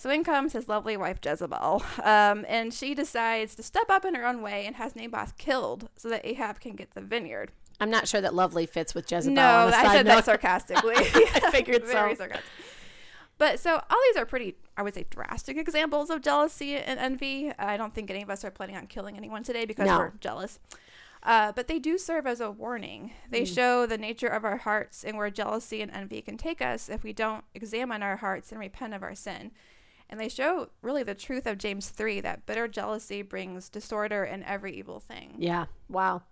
So 0.00 0.08
in 0.08 0.24
comes 0.24 0.54
his 0.54 0.66
lovely 0.66 0.96
wife 0.96 1.18
Jezebel, 1.22 1.82
um, 2.02 2.46
and 2.48 2.72
she 2.72 2.94
decides 2.94 3.54
to 3.56 3.62
step 3.62 3.90
up 3.90 4.06
in 4.06 4.14
her 4.14 4.26
own 4.26 4.40
way 4.40 4.64
and 4.64 4.76
has 4.76 4.96
Naboth 4.96 5.36
killed 5.36 5.90
so 5.94 6.08
that 6.08 6.24
Ahab 6.24 6.58
can 6.58 6.74
get 6.74 6.92
the 6.94 7.02
vineyard. 7.02 7.52
I'm 7.80 7.90
not 7.90 8.08
sure 8.08 8.22
that 8.22 8.32
lovely 8.34 8.64
fits 8.64 8.94
with 8.94 9.12
Jezebel. 9.12 9.34
no, 9.34 9.66
I 9.74 9.92
said 9.94 10.06
note. 10.06 10.14
that 10.14 10.24
sarcastically. 10.24 10.94
I 10.96 11.50
figured 11.52 11.84
Very 11.84 12.14
so. 12.14 12.20
sarcastic. 12.20 12.46
But 13.36 13.60
so 13.60 13.74
all 13.74 13.98
these 14.08 14.16
are 14.16 14.24
pretty, 14.24 14.56
I 14.74 14.80
would 14.82 14.94
say, 14.94 15.04
drastic 15.10 15.58
examples 15.58 16.08
of 16.08 16.22
jealousy 16.22 16.76
and 16.76 16.98
envy. 16.98 17.52
I 17.58 17.76
don't 17.76 17.94
think 17.94 18.10
any 18.10 18.22
of 18.22 18.30
us 18.30 18.42
are 18.42 18.50
planning 18.50 18.76
on 18.76 18.86
killing 18.86 19.18
anyone 19.18 19.42
today 19.42 19.66
because 19.66 19.86
No. 19.86 19.98
we're 19.98 20.12
jealous. 20.18 20.58
Uh, 21.22 21.52
but 21.52 21.68
they 21.68 21.78
do 21.78 21.98
serve 21.98 22.26
as 22.26 22.40
a 22.40 22.50
warning. 22.50 23.12
They 23.28 23.42
Mm. 23.42 23.54
show 23.54 23.84
the 23.84 23.98
nature 23.98 24.28
of 24.28 24.46
our 24.46 24.56
hearts 24.56 25.04
and 25.04 25.18
where 25.18 25.28
jealousy 25.28 25.82
and 25.82 25.90
envy 25.90 26.22
can 26.22 26.38
take 26.38 26.62
us 26.62 26.88
if 26.88 27.02
we 27.02 27.12
don't 27.12 27.44
examine 27.54 28.02
our 28.02 28.16
hearts 28.16 28.50
and 28.50 28.58
repent 28.58 28.94
of 28.94 29.02
our 29.02 29.14
sin. 29.14 29.50
And 30.10 30.18
they 30.20 30.28
show 30.28 30.68
really 30.82 31.02
the 31.04 31.14
truth 31.14 31.46
of 31.46 31.56
James 31.56 31.88
3 31.88 32.20
that 32.20 32.44
bitter 32.44 32.66
jealousy 32.68 33.22
brings 33.22 33.68
disorder 33.68 34.24
and 34.24 34.42
every 34.44 34.76
evil 34.76 34.98
thing. 35.00 35.36
Yeah. 35.38 35.66
Wow. 35.88 36.22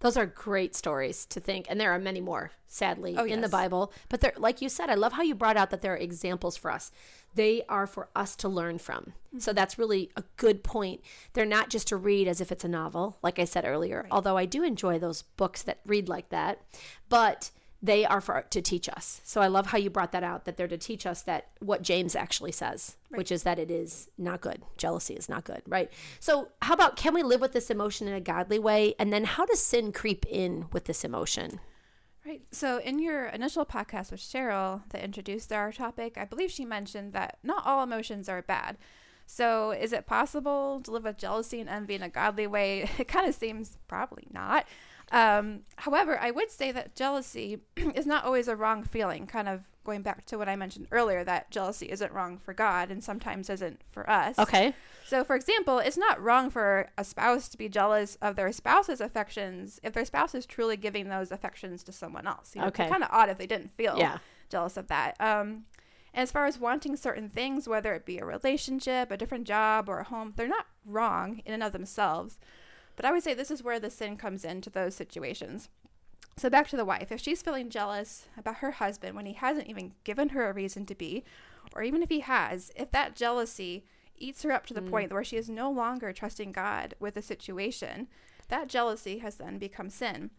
Those 0.00 0.16
are 0.16 0.24
great 0.24 0.74
stories 0.76 1.26
to 1.26 1.40
think. 1.40 1.66
And 1.68 1.80
there 1.80 1.92
are 1.92 1.98
many 1.98 2.20
more, 2.20 2.52
sadly, 2.68 3.16
Oh, 3.18 3.24
in 3.24 3.40
the. 3.40 3.48
Bible. 3.48 3.92
But 4.08 4.20
they're, 4.20 4.32
like 4.38 4.62
you 4.62 4.68
said, 4.68 4.88
I 4.88 4.94
love 4.94 5.12
how 5.14 5.22
you 5.22 5.34
brought 5.34 5.56
out 5.56 5.70
that 5.70 5.82
there 5.82 5.94
are 5.94 5.96
examples 5.96 6.56
for 6.56 6.70
us. 6.70 6.92
They 7.34 7.62
are 7.68 7.86
for 7.88 8.08
us 8.14 8.36
to 8.36 8.48
learn 8.48 8.78
from. 8.78 9.12
So 9.38 9.50
Mm-hmm. 9.50 9.56
that's 9.56 9.78
really 9.80 10.10
a 10.16 10.22
good 10.36 10.62
point. 10.62 11.00
They're 11.32 11.44
not 11.44 11.70
just 11.70 11.88
to 11.88 11.96
read 11.96 12.28
as 12.28 12.40
if 12.40 12.52
it's 12.52 12.64
a 12.64 12.68
novel, 12.68 13.18
like 13.20 13.40
I 13.40 13.44
said 13.46 13.64
earlier, 13.64 14.06
although 14.12 14.36
I 14.36 14.46
do 14.46 14.62
enjoy 14.62 15.00
those 15.00 15.22
books 15.22 15.62
that 15.64 15.80
read 15.84 16.08
like 16.08 16.28
that. 16.28 16.60
But 17.08 17.50
they 17.84 18.06
are 18.06 18.22
for 18.22 18.40
to 18.48 18.62
teach 18.62 18.88
us. 18.88 19.20
So 19.24 19.42
I 19.42 19.46
love 19.46 19.66
how 19.66 19.76
you 19.76 19.90
brought 19.90 20.12
that 20.12 20.24
out 20.24 20.46
that 20.46 20.56
they're 20.56 20.66
to 20.66 20.78
teach 20.78 21.04
us 21.04 21.20
that 21.22 21.48
what 21.60 21.82
James 21.82 22.16
actually 22.16 22.52
says, 22.52 22.96
which 23.10 23.30
is 23.30 23.42
that 23.42 23.58
it 23.58 23.70
is 23.70 24.08
not 24.16 24.40
good. 24.40 24.62
Jealousy 24.78 25.12
is 25.12 25.28
not 25.28 25.44
good, 25.44 25.60
right? 25.66 25.92
So 26.18 26.48
how 26.62 26.72
about 26.72 26.96
can 26.96 27.12
we 27.12 27.22
live 27.22 27.42
with 27.42 27.52
this 27.52 27.68
emotion 27.68 28.08
in 28.08 28.14
a 28.14 28.22
godly 28.22 28.58
way? 28.58 28.94
And 28.98 29.12
then 29.12 29.24
how 29.24 29.44
does 29.44 29.62
sin 29.62 29.92
creep 29.92 30.24
in 30.30 30.64
with 30.72 30.86
this 30.86 31.04
emotion? 31.04 31.60
Right. 32.24 32.40
So, 32.52 32.78
in 32.78 33.00
your 33.00 33.26
initial 33.26 33.66
podcast 33.66 34.10
with 34.10 34.20
Cheryl 34.20 34.80
that 34.88 35.04
introduced 35.04 35.52
our 35.52 35.70
topic, 35.70 36.16
I 36.16 36.24
believe 36.24 36.50
she 36.50 36.64
mentioned 36.64 37.12
that 37.12 37.36
not 37.42 37.66
all 37.66 37.82
emotions 37.82 38.30
are 38.30 38.40
bad. 38.40 38.78
So, 39.26 39.72
is 39.72 39.92
it 39.92 40.06
possible 40.06 40.80
to 40.84 40.90
live 40.90 41.04
with 41.04 41.18
jealousy 41.18 41.60
and 41.60 41.68
envy 41.68 41.96
in 41.96 42.02
a 42.02 42.08
godly 42.08 42.46
way? 42.46 42.88
It 42.98 43.08
kind 43.08 43.28
of 43.28 43.34
seems 43.34 43.76
probably 43.88 44.26
not. 44.32 44.66
Um, 45.12 45.60
however, 45.76 46.18
I 46.18 46.30
would 46.30 46.50
say 46.50 46.72
that 46.72 46.94
jealousy 46.94 47.58
is 47.76 48.06
not 48.06 48.24
always 48.24 48.48
a 48.48 48.56
wrong 48.56 48.82
feeling, 48.84 49.26
kind 49.26 49.48
of 49.48 49.62
going 49.84 50.00
back 50.02 50.24
to 50.26 50.38
what 50.38 50.48
I 50.48 50.56
mentioned 50.56 50.88
earlier 50.90 51.22
that 51.24 51.50
jealousy 51.50 51.86
isn't 51.90 52.10
wrong 52.12 52.38
for 52.38 52.54
God 52.54 52.90
and 52.90 53.04
sometimes 53.04 53.50
isn't 53.50 53.82
for 53.92 54.08
us. 54.08 54.38
Okay. 54.38 54.74
So, 55.06 55.22
for 55.24 55.36
example, 55.36 55.78
it's 55.78 55.98
not 55.98 56.22
wrong 56.22 56.48
for 56.48 56.88
a 56.96 57.04
spouse 57.04 57.50
to 57.50 57.58
be 57.58 57.68
jealous 57.68 58.16
of 58.22 58.34
their 58.36 58.50
spouse's 58.50 59.02
affections 59.02 59.78
if 59.82 59.92
their 59.92 60.06
spouse 60.06 60.34
is 60.34 60.46
truly 60.46 60.78
giving 60.78 61.10
those 61.10 61.30
affections 61.30 61.82
to 61.84 61.92
someone 61.92 62.26
else. 62.26 62.52
You 62.54 62.62
know, 62.62 62.68
Okay. 62.68 62.84
It's 62.84 62.90
kind 62.92 63.04
of 63.04 63.10
odd 63.12 63.28
if 63.28 63.36
they 63.36 63.46
didn't 63.46 63.72
feel 63.72 63.98
Yeah. 63.98 64.18
jealous 64.48 64.78
of 64.78 64.86
that. 64.88 65.16
Um, 65.20 65.66
and 66.14 66.22
as 66.22 66.30
far 66.30 66.46
as 66.46 66.58
wanting 66.58 66.96
certain 66.96 67.28
things, 67.28 67.68
whether 67.68 67.92
it 67.92 68.06
be 68.06 68.16
a 68.18 68.24
relationship, 68.24 69.10
a 69.10 69.16
different 69.18 69.46
job, 69.46 69.88
or 69.90 69.98
a 69.98 70.04
home, 70.04 70.32
they're 70.36 70.48
not 70.48 70.66
wrong 70.86 71.42
in 71.44 71.52
and 71.52 71.62
of 71.62 71.72
themselves. 71.72 72.38
But 72.96 73.04
I 73.04 73.12
would 73.12 73.22
say 73.22 73.34
this 73.34 73.50
is 73.50 73.62
where 73.62 73.80
the 73.80 73.90
sin 73.90 74.16
comes 74.16 74.44
into 74.44 74.70
those 74.70 74.94
situations. 74.94 75.68
So 76.36 76.50
back 76.50 76.68
to 76.68 76.76
the 76.76 76.84
wife. 76.84 77.12
If 77.12 77.20
she's 77.20 77.42
feeling 77.42 77.70
jealous 77.70 78.26
about 78.36 78.56
her 78.56 78.72
husband 78.72 79.14
when 79.14 79.26
he 79.26 79.34
hasn't 79.34 79.68
even 79.68 79.92
given 80.04 80.30
her 80.30 80.48
a 80.48 80.52
reason 80.52 80.86
to 80.86 80.94
be, 80.94 81.24
or 81.74 81.82
even 81.82 82.02
if 82.02 82.08
he 82.08 82.20
has, 82.20 82.72
if 82.76 82.90
that 82.90 83.16
jealousy 83.16 83.84
eats 84.16 84.42
her 84.42 84.52
up 84.52 84.66
to 84.66 84.74
the 84.74 84.80
mm. 84.80 84.90
point 84.90 85.12
where 85.12 85.24
she 85.24 85.36
is 85.36 85.48
no 85.48 85.70
longer 85.70 86.12
trusting 86.12 86.52
God 86.52 86.94
with 86.98 87.14
the 87.14 87.22
situation, 87.22 88.08
that 88.48 88.68
jealousy 88.68 89.18
has 89.18 89.36
then 89.36 89.58
become 89.58 89.90
sin. 89.90 90.30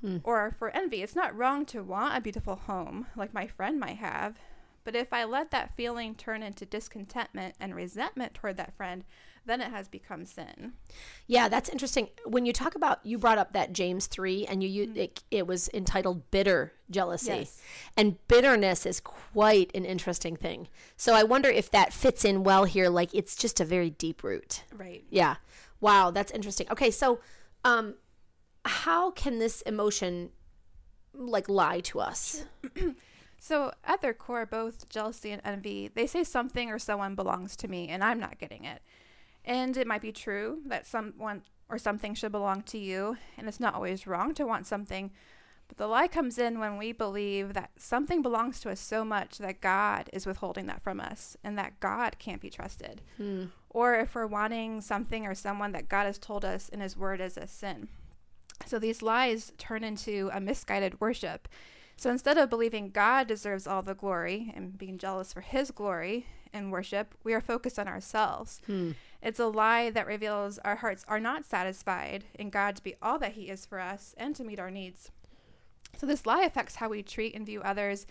Hmm. 0.00 0.18
Or 0.22 0.54
for 0.58 0.70
envy, 0.70 1.02
it's 1.02 1.16
not 1.16 1.36
wrong 1.36 1.66
to 1.66 1.82
want 1.82 2.16
a 2.16 2.20
beautiful 2.20 2.56
home 2.56 3.06
like 3.16 3.34
my 3.34 3.46
friend 3.46 3.80
might 3.80 3.96
have, 3.96 4.38
but 4.84 4.94
if 4.94 5.12
I 5.12 5.24
let 5.24 5.50
that 5.50 5.76
feeling 5.76 6.14
turn 6.14 6.42
into 6.42 6.64
discontentment 6.64 7.56
and 7.58 7.74
resentment 7.74 8.32
toward 8.34 8.56
that 8.56 8.74
friend, 8.76 9.04
then 9.48 9.60
it 9.60 9.70
has 9.70 9.88
become 9.88 10.24
sin. 10.24 10.74
Yeah, 11.26 11.48
that's 11.48 11.68
interesting. 11.68 12.08
When 12.24 12.46
you 12.46 12.52
talk 12.52 12.74
about, 12.74 13.04
you 13.04 13.18
brought 13.18 13.38
up 13.38 13.52
that 13.52 13.72
James 13.72 14.06
3 14.06 14.46
and 14.46 14.62
you, 14.62 14.68
you 14.68 14.92
it, 14.94 15.22
it 15.30 15.46
was 15.46 15.68
entitled 15.72 16.30
bitter 16.30 16.72
jealousy. 16.90 17.28
Yes. 17.28 17.60
And 17.96 18.16
bitterness 18.28 18.86
is 18.86 19.00
quite 19.00 19.70
an 19.74 19.84
interesting 19.84 20.36
thing. 20.36 20.68
So 20.96 21.14
I 21.14 21.22
wonder 21.22 21.48
if 21.48 21.70
that 21.70 21.92
fits 21.92 22.24
in 22.24 22.44
well 22.44 22.64
here. 22.64 22.88
Like 22.88 23.14
it's 23.14 23.36
just 23.36 23.60
a 23.60 23.64
very 23.64 23.90
deep 23.90 24.22
root. 24.22 24.64
Right. 24.76 25.04
Yeah. 25.10 25.36
Wow, 25.80 26.10
that's 26.10 26.32
interesting. 26.32 26.66
Okay, 26.70 26.90
so 26.90 27.20
um 27.64 27.94
how 28.64 29.10
can 29.12 29.38
this 29.38 29.62
emotion 29.62 30.30
like 31.14 31.48
lie 31.48 31.80
to 31.80 32.00
us? 32.00 32.44
So, 33.40 33.72
at 33.84 34.00
their 34.00 34.14
core, 34.14 34.46
both 34.46 34.88
jealousy 34.88 35.30
and 35.30 35.40
envy, 35.44 35.88
they 35.88 36.06
say 36.06 36.24
something 36.24 36.70
or 36.70 36.78
someone 36.78 37.14
belongs 37.14 37.56
to 37.56 37.68
me 37.68 37.88
and 37.88 38.02
I'm 38.02 38.18
not 38.18 38.38
getting 38.38 38.64
it. 38.64 38.82
And 39.48 39.76
it 39.76 39.86
might 39.86 40.02
be 40.02 40.12
true 40.12 40.60
that 40.66 40.86
someone 40.86 41.42
or 41.68 41.78
something 41.78 42.14
should 42.14 42.32
belong 42.32 42.62
to 42.62 42.78
you, 42.78 43.16
and 43.36 43.48
it's 43.48 43.60
not 43.60 43.74
always 43.74 44.06
wrong 44.06 44.34
to 44.34 44.46
want 44.46 44.66
something. 44.66 45.10
But 45.68 45.76
the 45.76 45.86
lie 45.86 46.08
comes 46.08 46.38
in 46.38 46.60
when 46.60 46.78
we 46.78 46.92
believe 46.92 47.52
that 47.52 47.70
something 47.76 48.22
belongs 48.22 48.58
to 48.60 48.70
us 48.70 48.80
so 48.80 49.04
much 49.04 49.36
that 49.38 49.60
God 49.60 50.08
is 50.14 50.26
withholding 50.26 50.66
that 50.66 50.82
from 50.82 50.98
us 50.98 51.36
and 51.44 51.58
that 51.58 51.78
God 51.78 52.18
can't 52.18 52.40
be 52.40 52.48
trusted. 52.48 53.02
Hmm. 53.18 53.46
Or 53.68 53.96
if 53.96 54.14
we're 54.14 54.26
wanting 54.26 54.80
something 54.80 55.26
or 55.26 55.34
someone 55.34 55.72
that 55.72 55.90
God 55.90 56.06
has 56.06 56.18
told 56.18 56.44
us 56.44 56.70
in 56.70 56.80
His 56.80 56.96
Word 56.96 57.20
is 57.20 57.36
a 57.36 57.46
sin. 57.46 57.88
So 58.66 58.78
these 58.78 59.02
lies 59.02 59.52
turn 59.58 59.84
into 59.84 60.30
a 60.32 60.40
misguided 60.40 61.00
worship. 61.00 61.48
So 61.96 62.10
instead 62.10 62.38
of 62.38 62.48
believing 62.48 62.90
God 62.90 63.26
deserves 63.26 63.66
all 63.66 63.82
the 63.82 63.94
glory 63.94 64.52
and 64.54 64.78
being 64.78 64.98
jealous 64.98 65.32
for 65.32 65.40
his 65.40 65.70
glory 65.70 66.26
and 66.52 66.70
worship, 66.70 67.14
we 67.24 67.34
are 67.34 67.40
focused 67.40 67.78
on 67.78 67.88
ourselves. 67.88 68.60
Hmm. 68.66 68.92
It's 69.22 69.40
a 69.40 69.46
lie 69.46 69.90
that 69.90 70.06
reveals 70.06 70.58
our 70.58 70.76
hearts 70.76 71.04
are 71.08 71.18
not 71.20 71.44
satisfied 71.44 72.24
in 72.34 72.50
God 72.50 72.76
to 72.76 72.82
be 72.82 72.94
all 73.02 73.18
that 73.18 73.32
He 73.32 73.48
is 73.50 73.66
for 73.66 73.80
us 73.80 74.14
and 74.16 74.34
to 74.36 74.44
meet 74.44 74.60
our 74.60 74.70
needs. 74.70 75.10
So, 75.96 76.06
this 76.06 76.26
lie 76.26 76.42
affects 76.42 76.76
how 76.76 76.88
we 76.88 77.02
treat 77.02 77.34
and 77.34 77.44
view 77.44 77.60
others, 77.62 78.06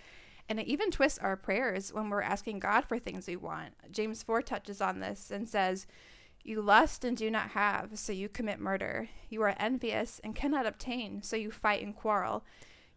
and 0.49 0.59
it 0.59 0.67
even 0.67 0.91
twists 0.91 1.19
our 1.19 1.37
prayers 1.37 1.93
when 1.93 2.09
we're 2.09 2.21
asking 2.21 2.59
God 2.59 2.85
for 2.85 2.99
things 2.99 3.27
we 3.27 3.35
want. 3.35 3.73
James 3.91 4.23
4 4.23 4.41
touches 4.41 4.81
on 4.81 4.99
this 4.99 5.31
and 5.31 5.47
says, 5.47 5.87
You 6.43 6.61
lust 6.61 7.05
and 7.05 7.15
do 7.15 7.31
not 7.31 7.51
have, 7.51 7.97
so 7.97 8.11
you 8.11 8.27
commit 8.27 8.59
murder. 8.59 9.07
You 9.29 9.41
are 9.43 9.55
envious 9.57 10.19
and 10.23 10.35
cannot 10.35 10.65
obtain, 10.65 11.21
so 11.23 11.37
you 11.37 11.51
fight 11.51 11.83
and 11.83 11.95
quarrel. 11.95 12.43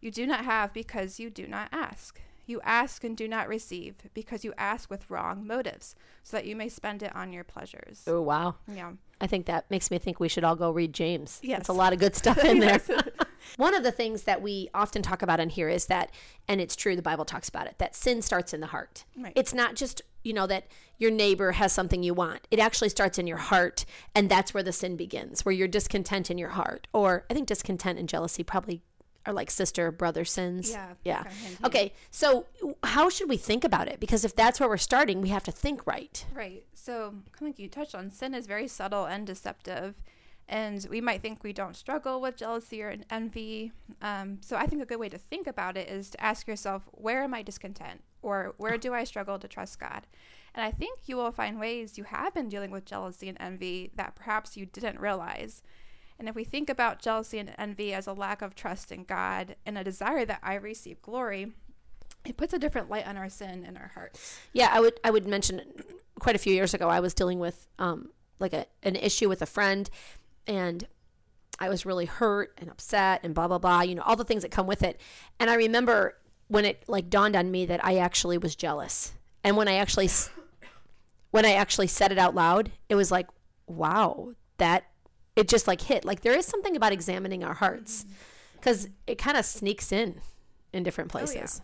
You 0.01 0.11
do 0.11 0.25
not 0.25 0.43
have 0.43 0.73
because 0.73 1.19
you 1.19 1.29
do 1.29 1.47
not 1.47 1.69
ask. 1.71 2.19
You 2.51 2.59
ask 2.65 3.05
and 3.05 3.15
do 3.15 3.29
not 3.29 3.47
receive 3.47 3.95
because 4.13 4.43
you 4.43 4.53
ask 4.57 4.89
with 4.89 5.09
wrong 5.09 5.47
motives, 5.47 5.95
so 6.21 6.35
that 6.35 6.45
you 6.45 6.53
may 6.53 6.67
spend 6.67 7.01
it 7.01 7.15
on 7.15 7.31
your 7.31 7.45
pleasures. 7.45 8.03
Oh, 8.05 8.21
wow. 8.21 8.55
Yeah. 8.67 8.91
I 9.21 9.27
think 9.27 9.45
that 9.45 9.71
makes 9.71 9.89
me 9.89 9.99
think 9.99 10.19
we 10.19 10.27
should 10.27 10.43
all 10.43 10.57
go 10.57 10.69
read 10.69 10.91
James. 10.91 11.39
Yes. 11.41 11.61
It's 11.61 11.69
a 11.69 11.73
lot 11.73 11.93
of 11.93 11.99
good 11.99 12.13
stuff 12.13 12.43
in 12.43 12.59
there. 12.65 12.81
One 13.55 13.73
of 13.73 13.83
the 13.83 13.91
things 13.91 14.23
that 14.23 14.41
we 14.41 14.69
often 14.73 15.01
talk 15.01 15.21
about 15.21 15.39
in 15.39 15.47
here 15.47 15.69
is 15.69 15.85
that, 15.85 16.11
and 16.45 16.59
it's 16.59 16.75
true, 16.75 16.95
the 16.97 17.01
Bible 17.01 17.23
talks 17.23 17.47
about 17.47 17.67
it, 17.67 17.77
that 17.77 17.95
sin 17.95 18.21
starts 18.21 18.53
in 18.53 18.59
the 18.59 18.67
heart. 18.67 19.05
Right. 19.17 19.31
It's 19.33 19.53
not 19.53 19.75
just, 19.75 20.01
you 20.23 20.33
know, 20.33 20.45
that 20.47 20.65
your 20.97 21.11
neighbor 21.11 21.53
has 21.53 21.71
something 21.71 22.03
you 22.03 22.13
want. 22.13 22.47
It 22.51 22.59
actually 22.59 22.89
starts 22.89 23.17
in 23.17 23.27
your 23.27 23.37
heart, 23.37 23.85
and 24.13 24.29
that's 24.29 24.53
where 24.53 24.63
the 24.63 24.73
sin 24.73 24.97
begins, 24.97 25.45
where 25.45 25.53
you're 25.53 25.69
discontent 25.69 26.29
in 26.29 26.37
your 26.37 26.49
heart. 26.49 26.87
Or 26.91 27.25
I 27.29 27.33
think 27.33 27.47
discontent 27.47 27.97
and 27.97 28.09
jealousy 28.09 28.43
probably 28.43 28.81
are 29.25 29.33
like 29.33 29.51
sister 29.51 29.91
brother 29.91 30.25
sins. 30.25 30.71
Yeah, 30.71 30.93
Yeah. 31.03 31.23
kind 31.23 31.27
of 31.27 31.33
hand 31.33 31.41
in 31.51 31.57
hand. 31.57 31.65
Okay. 31.65 31.93
So 32.09 32.45
how 32.83 33.09
should 33.09 33.29
we 33.29 33.37
think 33.37 33.63
about 33.63 33.87
it? 33.87 33.99
Because 33.99 34.25
if 34.25 34.35
that's 34.35 34.59
where 34.59 34.67
we're 34.69 34.77
starting, 34.77 35.21
we 35.21 35.29
have 35.29 35.43
to 35.43 35.51
think 35.51 35.85
right. 35.85 36.25
Right. 36.33 36.65
So, 36.73 37.09
kind 37.31 37.41
of 37.41 37.47
like 37.49 37.59
you 37.59 37.67
touched 37.67 37.93
on, 37.93 38.09
sin 38.09 38.33
is 38.33 38.47
very 38.47 38.67
subtle 38.67 39.05
and 39.05 39.27
deceptive. 39.27 39.95
And 40.49 40.85
we 40.89 40.99
might 40.99 41.21
think 41.21 41.43
we 41.43 41.53
don't 41.53 41.75
struggle 41.75 42.19
with 42.19 42.35
jealousy 42.35 42.81
or 42.81 42.95
envy. 43.09 43.71
Um, 44.01 44.39
so, 44.41 44.57
I 44.57 44.65
think 44.65 44.81
a 44.81 44.85
good 44.85 44.99
way 44.99 45.07
to 45.09 45.17
think 45.17 45.45
about 45.47 45.77
it 45.77 45.87
is 45.87 46.09
to 46.09 46.21
ask 46.21 46.47
yourself, 46.47 46.89
where 46.91 47.21
am 47.23 47.33
I 47.35 47.43
discontent? 47.43 48.01
Or 48.23 48.53
where 48.57 48.77
do 48.77 48.93
I 48.93 49.03
struggle 49.03 49.37
to 49.39 49.47
trust 49.47 49.79
God? 49.79 50.07
And 50.53 50.65
I 50.65 50.71
think 50.71 50.99
you 51.05 51.15
will 51.15 51.31
find 51.31 51.59
ways 51.59 51.97
you 51.97 52.03
have 52.05 52.33
been 52.33 52.49
dealing 52.49 52.71
with 52.71 52.85
jealousy 52.85 53.29
and 53.29 53.37
envy 53.39 53.91
that 53.95 54.15
perhaps 54.15 54.57
you 54.57 54.65
didn't 54.65 54.99
realize. 54.99 55.61
And 56.21 56.29
if 56.29 56.35
we 56.35 56.43
think 56.43 56.69
about 56.69 57.01
jealousy 57.01 57.39
and 57.39 57.51
envy 57.57 57.95
as 57.95 58.05
a 58.05 58.13
lack 58.13 58.43
of 58.43 58.53
trust 58.53 58.91
in 58.91 59.05
God 59.05 59.55
and 59.65 59.75
a 59.75 59.83
desire 59.83 60.23
that 60.25 60.39
I 60.43 60.53
receive 60.53 61.01
glory, 61.01 61.53
it 62.23 62.37
puts 62.37 62.53
a 62.53 62.59
different 62.59 62.91
light 62.91 63.07
on 63.07 63.17
our 63.17 63.27
sin 63.27 63.65
in 63.65 63.75
our 63.75 63.89
hearts. 63.95 64.39
Yeah, 64.53 64.69
I 64.71 64.81
would 64.81 64.99
I 65.03 65.09
would 65.09 65.25
mention 65.25 65.63
quite 66.19 66.35
a 66.35 66.37
few 66.37 66.53
years 66.53 66.75
ago 66.75 66.89
I 66.89 66.99
was 66.99 67.15
dealing 67.15 67.39
with 67.39 67.65
um 67.79 68.11
like 68.37 68.53
a 68.53 68.67
an 68.83 68.97
issue 68.97 69.29
with 69.29 69.41
a 69.41 69.47
friend 69.47 69.89
and 70.45 70.87
I 71.57 71.69
was 71.69 71.87
really 71.87 72.05
hurt 72.05 72.53
and 72.59 72.69
upset 72.69 73.21
and 73.23 73.33
blah 73.33 73.47
blah 73.47 73.57
blah, 73.57 73.81
you 73.81 73.95
know, 73.95 74.03
all 74.03 74.15
the 74.15 74.23
things 74.23 74.43
that 74.43 74.51
come 74.51 74.67
with 74.67 74.83
it. 74.83 75.01
And 75.39 75.49
I 75.49 75.55
remember 75.55 76.17
when 76.49 76.65
it 76.65 76.83
like 76.87 77.09
dawned 77.09 77.35
on 77.35 77.49
me 77.49 77.65
that 77.65 77.83
I 77.83 77.97
actually 77.97 78.37
was 78.37 78.55
jealous. 78.55 79.13
And 79.43 79.57
when 79.57 79.67
I 79.67 79.77
actually 79.77 80.09
when 81.31 81.47
I 81.47 81.53
actually 81.53 81.87
said 81.87 82.11
it 82.11 82.19
out 82.19 82.35
loud, 82.35 82.71
it 82.89 82.95
was 82.95 83.09
like, 83.09 83.25
wow, 83.65 84.33
that 84.59 84.90
it 85.35 85.47
just 85.47 85.67
like 85.67 85.81
hit. 85.81 86.05
Like 86.05 86.21
there 86.21 86.37
is 86.37 86.45
something 86.45 86.75
about 86.75 86.91
examining 86.91 87.43
our 87.43 87.53
hearts 87.55 88.05
cuz 88.61 88.89
it 89.07 89.17
kind 89.17 89.37
of 89.37 89.45
sneaks 89.45 89.91
in 89.91 90.21
in 90.73 90.83
different 90.83 91.13
Oh, 91.15 91.19
yeah. 91.19 91.25
places. 91.25 91.61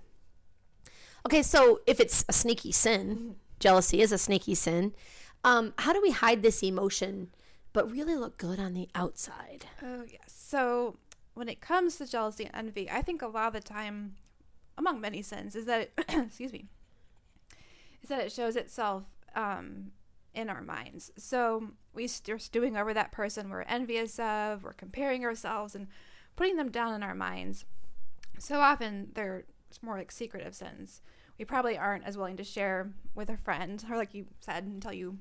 Okay, 1.26 1.42
so 1.44 1.82
if 1.86 2.00
it's 2.00 2.24
a 2.30 2.34
sneaky 2.34 2.72
sin, 2.72 3.36
jealousy 3.60 4.02
is 4.02 4.12
a 4.12 4.18
sneaky 4.18 4.56
sin. 4.56 4.94
Um, 5.44 5.74
how 5.80 5.94
do 5.94 6.02
we 6.02 6.12
hide 6.12 6.42
this 6.42 6.64
emotion 6.64 7.32
but 7.74 7.92
really 7.92 8.16
look 8.16 8.38
good 8.38 8.60
on 8.60 8.74
the 8.74 8.90
outside? 8.96 9.66
Oh, 9.84 10.04
yes. 10.10 10.34
So 10.36 10.98
when 11.34 11.50
it 11.50 11.60
comes 11.62 11.98
to 11.98 12.08
jealousy 12.08 12.46
and 12.46 12.56
envy, 12.56 12.90
I 12.90 13.02
think 13.02 13.22
a 13.22 13.28
lot 13.28 13.48
of 13.48 13.54
the 13.54 13.60
time, 13.62 14.16
among 14.78 15.00
many 15.02 15.22
sins, 15.22 15.56
is 15.56 15.66
that 15.66 15.82
it, 15.82 15.94
excuse 16.10 16.54
me, 16.54 16.68
is 18.02 18.10
that 18.10 18.22
it 18.22 18.32
shows 18.32 18.56
itself 18.56 19.04
um, 19.36 19.92
in 20.38 20.50
our 20.50 20.62
minds. 20.62 21.12
So 21.17 21.71
we 21.95 22.08
are 22.30 22.38
stewing 22.38 22.78
over 22.78 22.93
that 22.93 23.12
person 23.12 23.50
we're 23.50 23.63
envious 23.63 24.19
of, 24.19 24.63
we're 24.63 24.73
comparing 24.73 25.26
ourselves 25.26 25.73
and 25.73 25.88
putting 26.36 26.58
them 26.58 26.69
down 26.69 26.93
in 26.93 27.02
our 27.02 27.15
minds. 27.15 27.65
So 28.38 28.60
often 28.60 29.10
they're 29.15 29.45
more 29.82 29.97
like 29.97 30.12
secretive 30.12 30.54
sins. 30.54 31.02
We 31.39 31.45
probably 31.45 31.76
aren't 31.76 32.06
as 32.06 32.17
willing 32.17 32.38
to 32.38 32.43
share 32.43 32.91
with 33.15 33.30
a 33.30 33.38
friend, 33.38 33.84
or 33.89 33.97
like 33.97 34.13
you 34.13 34.28
said, 34.39 34.63
until 34.63 34.93
you 34.93 35.17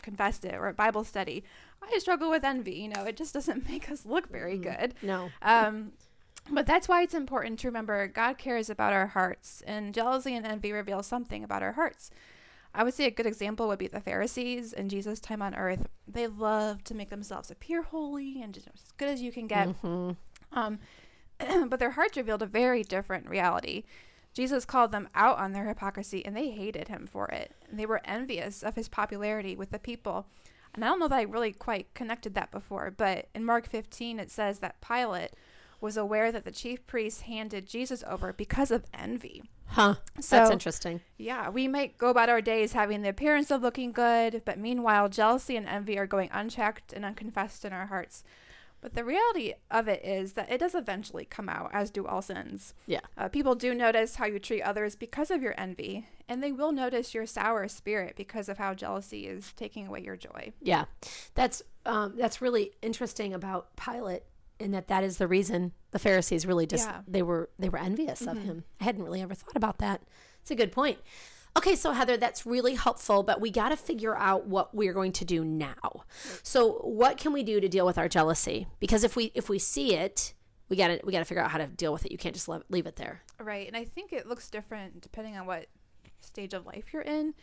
confessed 0.00 0.44
it, 0.44 0.54
or 0.54 0.68
at 0.68 0.76
Bible 0.76 1.04
study. 1.04 1.42
I 1.82 1.98
struggle 1.98 2.30
with 2.30 2.44
envy. 2.44 2.74
You 2.74 2.88
know, 2.88 3.04
it 3.04 3.16
just 3.16 3.34
doesn't 3.34 3.68
make 3.68 3.90
us 3.90 4.06
look 4.06 4.28
very 4.28 4.58
good. 4.58 4.94
No. 5.02 5.30
Um, 5.42 5.92
but 6.50 6.66
that's 6.66 6.88
why 6.88 7.02
it's 7.02 7.14
important 7.14 7.58
to 7.60 7.68
remember 7.68 8.06
God 8.08 8.38
cares 8.38 8.70
about 8.70 8.92
our 8.92 9.08
hearts, 9.08 9.62
and 9.66 9.92
jealousy 9.92 10.34
and 10.34 10.46
envy 10.46 10.72
reveal 10.72 11.02
something 11.02 11.42
about 11.42 11.62
our 11.62 11.72
hearts. 11.72 12.10
I 12.74 12.84
would 12.84 12.94
say 12.94 13.04
a 13.06 13.10
good 13.10 13.26
example 13.26 13.68
would 13.68 13.78
be 13.78 13.86
the 13.88 14.00
Pharisees 14.00 14.72
in 14.72 14.88
Jesus' 14.88 15.20
time 15.20 15.42
on 15.42 15.54
earth. 15.54 15.88
They 16.08 16.26
loved 16.26 16.86
to 16.86 16.94
make 16.94 17.10
themselves 17.10 17.50
appear 17.50 17.82
holy 17.82 18.40
and 18.42 18.54
just 18.54 18.68
as 18.68 18.92
good 18.96 19.08
as 19.08 19.20
you 19.20 19.30
can 19.30 19.46
get. 19.46 19.68
Mhm. 19.82 20.16
Um, 20.52 20.78
but 21.68 21.78
their 21.78 21.90
hearts 21.90 22.16
revealed 22.16 22.42
a 22.42 22.46
very 22.46 22.82
different 22.82 23.28
reality. 23.28 23.84
Jesus 24.34 24.64
called 24.64 24.92
them 24.92 25.08
out 25.14 25.38
on 25.38 25.52
their 25.52 25.68
hypocrisy, 25.68 26.24
and 26.24 26.34
they 26.34 26.50
hated 26.50 26.88
him 26.88 27.06
for 27.06 27.28
it. 27.28 27.52
They 27.70 27.84
were 27.84 28.00
envious 28.04 28.62
of 28.62 28.76
his 28.76 28.88
popularity 28.88 29.54
with 29.54 29.70
the 29.70 29.78
people. 29.78 30.26
And 30.74 30.82
I 30.82 30.88
don't 30.88 31.00
know 31.00 31.08
that 31.08 31.18
I 31.18 31.22
really 31.22 31.52
quite 31.52 31.92
connected 31.92 32.34
that 32.34 32.50
before, 32.50 32.90
but 32.90 33.28
in 33.34 33.44
Mark 33.44 33.66
15, 33.66 34.18
it 34.18 34.30
says 34.30 34.60
that 34.60 34.80
Pilate 34.80 35.32
was 35.82 35.98
aware 35.98 36.32
that 36.32 36.44
the 36.44 36.50
chief 36.50 36.86
priests 36.86 37.22
handed 37.22 37.66
Jesus 37.66 38.02
over 38.06 38.32
because 38.32 38.70
of 38.70 38.86
envy. 38.94 39.42
Huh. 39.72 39.94
So, 40.20 40.36
That's 40.36 40.50
interesting. 40.50 41.00
yeah, 41.18 41.48
we 41.48 41.66
might 41.66 41.98
go 41.98 42.08
about 42.10 42.28
our 42.28 42.40
days 42.40 42.72
having 42.72 43.02
the 43.02 43.08
appearance 43.08 43.50
of 43.50 43.62
looking 43.62 43.92
good, 43.92 44.42
but 44.44 44.58
meanwhile, 44.58 45.08
jealousy 45.08 45.56
and 45.56 45.66
envy 45.66 45.98
are 45.98 46.06
going 46.06 46.28
unchecked 46.32 46.92
and 46.92 47.04
unconfessed 47.04 47.64
in 47.64 47.72
our 47.72 47.86
hearts. 47.86 48.22
But 48.82 48.94
the 48.94 49.04
reality 49.04 49.54
of 49.70 49.86
it 49.86 50.04
is 50.04 50.32
that 50.32 50.50
it 50.50 50.58
does 50.58 50.74
eventually 50.74 51.24
come 51.24 51.48
out, 51.48 51.70
as 51.72 51.90
do 51.90 52.04
all 52.04 52.20
sins. 52.20 52.74
Yeah. 52.86 53.00
Uh, 53.16 53.28
people 53.28 53.54
do 53.54 53.74
notice 53.74 54.16
how 54.16 54.26
you 54.26 54.40
treat 54.40 54.62
others 54.62 54.96
because 54.96 55.30
of 55.30 55.40
your 55.40 55.54
envy, 55.56 56.08
and 56.28 56.42
they 56.42 56.50
will 56.50 56.72
notice 56.72 57.14
your 57.14 57.24
sour 57.24 57.68
spirit 57.68 58.14
because 58.16 58.48
of 58.48 58.58
how 58.58 58.74
jealousy 58.74 59.28
is 59.28 59.52
taking 59.56 59.86
away 59.86 60.02
your 60.02 60.16
joy. 60.16 60.52
Yeah. 60.60 60.86
That's 61.34 61.62
um, 61.86 62.14
that's 62.16 62.42
really 62.42 62.72
interesting 62.82 63.32
about 63.32 63.74
Pilate 63.76 64.24
in 64.62 64.72
that 64.72 64.88
that 64.88 65.04
is 65.04 65.18
the 65.18 65.28
reason 65.28 65.72
the 65.90 65.98
Pharisees 65.98 66.46
really 66.46 66.66
just 66.66 66.88
Yeah. 66.88 67.00
they 67.06 67.22
were 67.22 67.50
they 67.58 67.68
were 67.68 67.78
envious 67.78 68.22
of 68.22 68.36
mm-hmm. 68.38 68.46
him. 68.46 68.64
I 68.80 68.84
hadn't 68.84 69.02
really 69.02 69.20
ever 69.20 69.34
thought 69.34 69.56
about 69.56 69.78
that. 69.78 70.02
It's 70.40 70.50
a 70.50 70.54
good 70.54 70.72
point. 70.72 70.98
Okay, 71.54 71.76
so 71.76 71.92
Heather, 71.92 72.16
that's 72.16 72.46
really 72.46 72.74
helpful, 72.76 73.22
but 73.22 73.40
we 73.40 73.50
got 73.50 73.68
to 73.68 73.76
figure 73.76 74.16
out 74.16 74.46
what 74.46 74.74
we're 74.74 74.94
going 74.94 75.12
to 75.12 75.24
do 75.24 75.44
now. 75.44 76.04
So, 76.42 76.78
what 76.78 77.18
can 77.18 77.34
we 77.34 77.42
do 77.42 77.60
to 77.60 77.68
deal 77.68 77.84
with 77.84 77.98
our 77.98 78.08
jealousy? 78.08 78.66
Because 78.80 79.04
if 79.04 79.16
we 79.16 79.32
if 79.34 79.50
we 79.50 79.58
see 79.58 79.94
it, 79.94 80.32
we 80.70 80.76
got 80.76 80.88
to 80.88 81.00
we 81.04 81.12
got 81.12 81.18
to 81.18 81.26
figure 81.26 81.42
out 81.42 81.50
how 81.50 81.58
to 81.58 81.66
deal 81.66 81.92
with 81.92 82.06
it. 82.06 82.12
You 82.12 82.16
can't 82.16 82.34
just 82.34 82.48
leave, 82.48 82.62
leave 82.70 82.86
it 82.86 82.96
there. 82.96 83.20
Right. 83.38 83.66
And 83.66 83.76
I 83.76 83.84
think 83.84 84.12
it 84.12 84.26
looks 84.26 84.48
different 84.48 85.02
depending 85.02 85.36
on 85.36 85.44
what 85.44 85.66
stage 86.20 86.54
of 86.54 86.64
life 86.64 86.92
you're 86.92 87.02
in. 87.02 87.34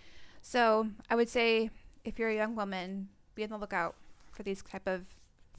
So 0.42 0.88
I 1.10 1.16
would 1.16 1.30
say 1.30 1.70
if 2.04 2.18
you're 2.18 2.30
a 2.30 2.36
young 2.36 2.56
woman, 2.56 3.10
be 3.36 3.44
on 3.44 3.50
the 3.50 3.58
lookout 3.58 3.96
for 4.32 4.42
these 4.42 4.64
type 4.64 4.88
of 4.88 5.06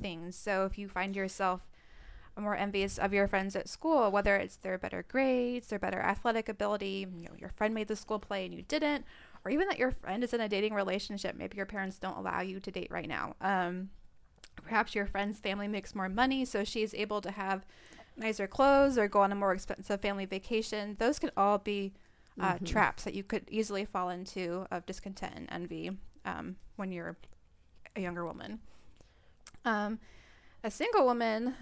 things. 0.00 0.36
So 0.36 0.64
if 0.64 0.78
you 0.78 0.88
find 0.88 1.14
yourself 1.14 1.62
more 2.38 2.56
envious 2.56 2.98
of 2.98 3.12
your 3.12 3.28
friends 3.28 3.54
at 3.54 3.68
school, 3.68 4.10
whether 4.10 4.36
it's 4.36 4.56
their 4.56 4.78
better 4.78 5.04
grades, 5.06 5.68
their 5.68 5.78
better 5.78 6.00
athletic 6.00 6.48
ability, 6.48 7.06
you 7.18 7.24
know, 7.24 7.34
your 7.38 7.50
friend 7.50 7.74
made 7.74 7.88
the 7.88 7.96
school 7.96 8.18
play 8.18 8.44
and 8.44 8.54
you 8.54 8.62
didn't, 8.62 9.04
or 9.44 9.50
even 9.50 9.68
that 9.68 9.78
your 9.78 9.90
friend 9.90 10.24
is 10.24 10.32
in 10.32 10.40
a 10.40 10.48
dating 10.48 10.74
relationship, 10.74 11.36
maybe 11.36 11.56
your 11.56 11.66
parents 11.66 11.98
don't 11.98 12.16
allow 12.16 12.40
you 12.40 12.60
to 12.60 12.70
date 12.70 12.90
right 12.90 13.08
now. 13.08 13.34
Um, 13.40 13.90
perhaps 14.62 14.94
your 14.94 15.06
friend's 15.06 15.38
family 15.38 15.68
makes 15.68 15.94
more 15.94 16.08
money, 16.08 16.44
so 16.44 16.64
she's 16.64 16.94
able 16.94 17.20
to 17.20 17.30
have 17.30 17.64
nicer 18.16 18.46
clothes 18.46 18.98
or 18.98 19.08
go 19.08 19.20
on 19.22 19.32
a 19.32 19.36
more 19.36 19.52
expensive 19.52 20.00
family 20.00 20.26
vacation. 20.26 20.96
Those 20.98 21.18
could 21.18 21.32
all 21.36 21.58
be 21.58 21.92
uh, 22.40 22.58
traps 22.64 23.04
that 23.04 23.14
you 23.14 23.22
could 23.22 23.44
easily 23.50 23.84
fall 23.84 24.08
into 24.08 24.66
of 24.70 24.86
discontent 24.86 25.34
and 25.36 25.48
envy 25.50 25.90
um, 26.24 26.56
when 26.76 26.92
you're 26.92 27.16
a 27.96 28.00
younger 28.00 28.24
woman. 28.24 28.60
Um, 29.64 29.98
a 30.62 30.70
single 30.70 31.04
woman 31.04 31.54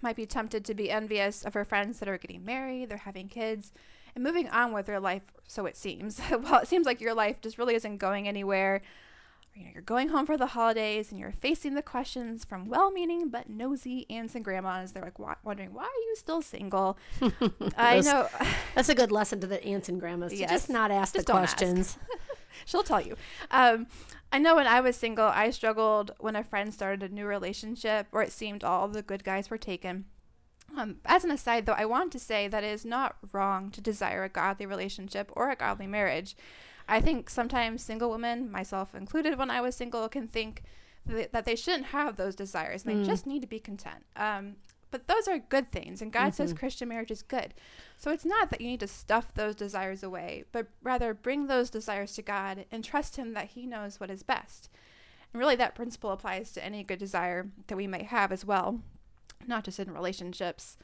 might 0.00 0.16
be 0.16 0.26
tempted 0.26 0.64
to 0.64 0.74
be 0.74 0.90
envious 0.90 1.44
of 1.44 1.54
her 1.54 1.64
friends 1.64 1.98
that 1.98 2.08
are 2.08 2.18
getting 2.18 2.44
married, 2.44 2.88
they're 2.88 2.98
having 2.98 3.28
kids, 3.28 3.72
and 4.14 4.24
moving 4.24 4.48
on 4.48 4.72
with 4.72 4.86
their 4.86 5.00
life, 5.00 5.22
so 5.46 5.66
it 5.66 5.76
seems. 5.76 6.20
well, 6.30 6.60
it 6.62 6.68
seems 6.68 6.86
like 6.86 7.00
your 7.00 7.14
life 7.14 7.40
just 7.40 7.58
really 7.58 7.74
isn't 7.74 7.98
going 7.98 8.26
anywhere. 8.26 8.80
You 9.54 9.64
know, 9.64 9.70
you're 9.72 9.82
going 9.82 10.10
home 10.10 10.26
for 10.26 10.36
the 10.36 10.48
holidays 10.48 11.10
and 11.10 11.18
you're 11.18 11.32
facing 11.32 11.74
the 11.74 11.82
questions 11.82 12.44
from 12.44 12.66
well-meaning 12.66 13.30
but 13.30 13.48
nosy 13.48 14.04
aunts 14.10 14.34
and 14.34 14.44
grandmas. 14.44 14.92
They're 14.92 15.02
like 15.02 15.18
wondering, 15.44 15.72
"Why 15.72 15.84
are 15.84 16.02
you 16.08 16.14
still 16.14 16.42
single?" 16.42 16.98
I 17.78 18.00
know. 18.00 18.28
That's 18.74 18.90
a 18.90 18.94
good 18.94 19.10
lesson 19.10 19.40
to 19.40 19.46
the 19.46 19.64
aunts 19.64 19.88
and 19.88 19.98
grandmas 19.98 20.32
to 20.32 20.38
Yes. 20.38 20.50
just 20.50 20.68
not 20.68 20.90
ask 20.90 21.14
Just 21.14 21.26
the 21.26 21.32
questions. 21.32 21.96
She'll 22.66 22.82
tell 22.82 23.00
you. 23.00 23.16
Um, 23.50 23.86
I 24.32 24.38
know 24.38 24.56
when 24.56 24.66
I 24.66 24.80
was 24.80 24.96
single, 24.96 25.26
I 25.28 25.50
struggled 25.50 26.10
when 26.18 26.36
a 26.36 26.44
friend 26.44 26.72
started 26.74 27.02
a 27.10 27.14
new 27.14 27.26
relationship 27.26 28.06
or 28.12 28.22
it 28.22 28.32
seemed 28.32 28.64
all 28.64 28.88
the 28.88 29.02
good 29.02 29.24
guys 29.24 29.48
were 29.50 29.58
taken. 29.58 30.04
Um, 30.76 30.96
as 31.04 31.24
an 31.24 31.30
aside, 31.30 31.64
though, 31.64 31.72
I 31.72 31.84
want 31.86 32.10
to 32.12 32.18
say 32.18 32.48
that 32.48 32.64
it 32.64 32.72
is 32.72 32.84
not 32.84 33.16
wrong 33.32 33.70
to 33.70 33.80
desire 33.80 34.24
a 34.24 34.28
godly 34.28 34.66
relationship 34.66 35.30
or 35.34 35.48
a 35.50 35.56
godly 35.56 35.86
marriage. 35.86 36.36
I 36.88 37.00
think 37.00 37.30
sometimes 37.30 37.82
single 37.82 38.10
women, 38.10 38.50
myself 38.50 38.94
included 38.94 39.38
when 39.38 39.50
I 39.50 39.60
was 39.60 39.74
single, 39.76 40.08
can 40.08 40.26
think 40.28 40.62
th- 41.08 41.30
that 41.32 41.44
they 41.44 41.56
shouldn't 41.56 41.86
have 41.86 42.16
those 42.16 42.34
desires 42.34 42.84
and 42.84 42.92
they 42.92 43.02
Mm. 43.02 43.06
just 43.06 43.26
need 43.26 43.40
to 43.42 43.46
be 43.48 43.60
content. 43.60 44.04
Um, 44.16 44.56
but 44.90 45.08
those 45.08 45.28
are 45.28 45.38
good 45.38 45.70
things, 45.70 46.00
and 46.00 46.12
God 46.12 46.34
says 46.34 46.52
Mhm. 46.52 46.58
Christian 46.58 46.88
marriage 46.88 47.10
is 47.10 47.22
good. 47.22 47.54
So 47.98 48.10
it's 48.10 48.24
not 48.24 48.50
that 48.50 48.60
you 48.60 48.68
need 48.68 48.80
to 48.80 48.88
stuff 48.88 49.34
those 49.34 49.54
desires 49.54 50.02
away, 50.02 50.44
but 50.52 50.68
rather 50.82 51.14
bring 51.14 51.46
those 51.46 51.70
desires 51.70 52.14
to 52.14 52.22
God 52.22 52.66
and 52.70 52.84
trust 52.84 53.16
Him 53.16 53.32
that 53.34 53.48
He 53.48 53.66
knows 53.66 53.98
what 54.00 54.10
is 54.10 54.22
best. 54.22 54.70
And 55.32 55.40
really, 55.40 55.56
that 55.56 55.74
principle 55.74 56.10
applies 56.10 56.52
to 56.52 56.64
any 56.64 56.82
good 56.84 56.98
desire 56.98 57.50
that 57.66 57.76
we 57.76 57.86
might 57.86 58.06
have 58.06 58.32
as 58.32 58.44
well, 58.44 58.80
not 59.46 59.64
just 59.64 59.78
in 59.78 59.92
relationships. 59.92 60.76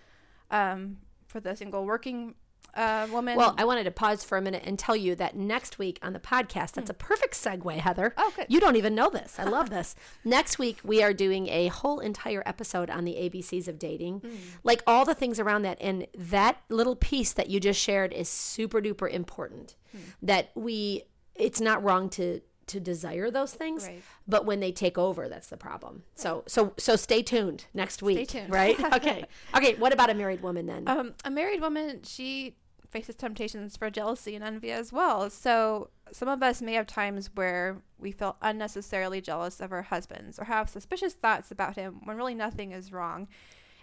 Um, 0.50 0.98
for 1.26 1.40
the 1.40 1.56
single 1.56 1.86
working 1.86 2.34
uh, 2.74 3.06
woman. 3.10 3.36
Well, 3.36 3.54
I 3.58 3.64
wanted 3.64 3.84
to 3.84 3.90
pause 3.90 4.24
for 4.24 4.38
a 4.38 4.42
minute 4.42 4.62
and 4.66 4.78
tell 4.78 4.96
you 4.96 5.14
that 5.16 5.36
next 5.36 5.78
week 5.78 5.98
on 6.02 6.12
the 6.12 6.18
podcast, 6.18 6.72
that's 6.72 6.90
a 6.90 6.94
perfect 6.94 7.34
segue, 7.34 7.76
Heather. 7.78 8.14
oh, 8.16 8.32
good. 8.36 8.46
You 8.48 8.60
don't 8.60 8.76
even 8.76 8.94
know 8.94 9.10
this. 9.10 9.38
I 9.38 9.44
love 9.44 9.70
this. 9.70 9.94
Next 10.24 10.58
week, 10.58 10.78
we 10.84 11.02
are 11.02 11.12
doing 11.12 11.48
a 11.48 11.68
whole 11.68 12.00
entire 12.00 12.42
episode 12.46 12.88
on 12.90 13.04
the 13.04 13.12
ABCs 13.14 13.68
of 13.68 13.78
dating, 13.78 14.20
Mm. 14.20 14.36
like 14.64 14.82
all 14.86 15.04
the 15.04 15.14
things 15.14 15.38
around 15.40 15.62
that. 15.62 15.78
And 15.80 16.06
that 16.16 16.58
little 16.68 16.96
piece 16.96 17.32
that 17.32 17.48
you 17.50 17.60
just 17.60 17.80
shared 17.80 18.12
is 18.12 18.28
super 18.28 18.80
duper 18.80 19.10
important. 19.10 19.76
Hmm. 19.92 19.98
That 20.22 20.50
we, 20.54 21.02
it's 21.34 21.60
not 21.60 21.82
wrong 21.82 22.08
to 22.10 22.40
to 22.68 22.78
desire 22.78 23.28
those 23.30 23.52
things, 23.52 23.86
Right. 23.86 24.02
but 24.26 24.46
when 24.46 24.60
they 24.60 24.70
take 24.70 24.96
over, 24.96 25.28
that's 25.28 25.48
the 25.48 25.56
problem. 25.56 26.04
So 26.14 26.44
so 26.46 26.72
so 26.78 26.94
stay 26.96 27.20
tuned 27.20 27.64
next 27.74 28.02
week. 28.04 28.28
tuned. 28.28 28.50
Right? 28.50 28.78
Okay. 28.94 29.24
okay. 29.54 29.74
What 29.74 29.92
about 29.92 30.10
a 30.10 30.14
married 30.14 30.42
woman 30.42 30.66
then? 30.66 30.84
Um, 30.86 31.14
a 31.24 31.30
married 31.30 31.60
woman, 31.60 32.02
she 32.04 32.56
faces 32.92 33.16
temptations 33.16 33.76
for 33.76 33.90
jealousy 33.90 34.36
and 34.36 34.44
envy 34.44 34.70
as 34.70 34.92
well. 34.92 35.30
So 35.30 35.88
some 36.12 36.28
of 36.28 36.42
us 36.42 36.60
may 36.62 36.74
have 36.74 36.86
times 36.86 37.30
where 37.34 37.82
we 37.98 38.12
feel 38.12 38.36
unnecessarily 38.42 39.20
jealous 39.20 39.60
of 39.60 39.72
our 39.72 39.82
husbands 39.82 40.38
or 40.38 40.44
have 40.44 40.68
suspicious 40.68 41.14
thoughts 41.14 41.50
about 41.50 41.76
him 41.76 42.02
when 42.04 42.16
really 42.16 42.34
nothing 42.34 42.72
is 42.72 42.92
wrong. 42.92 43.28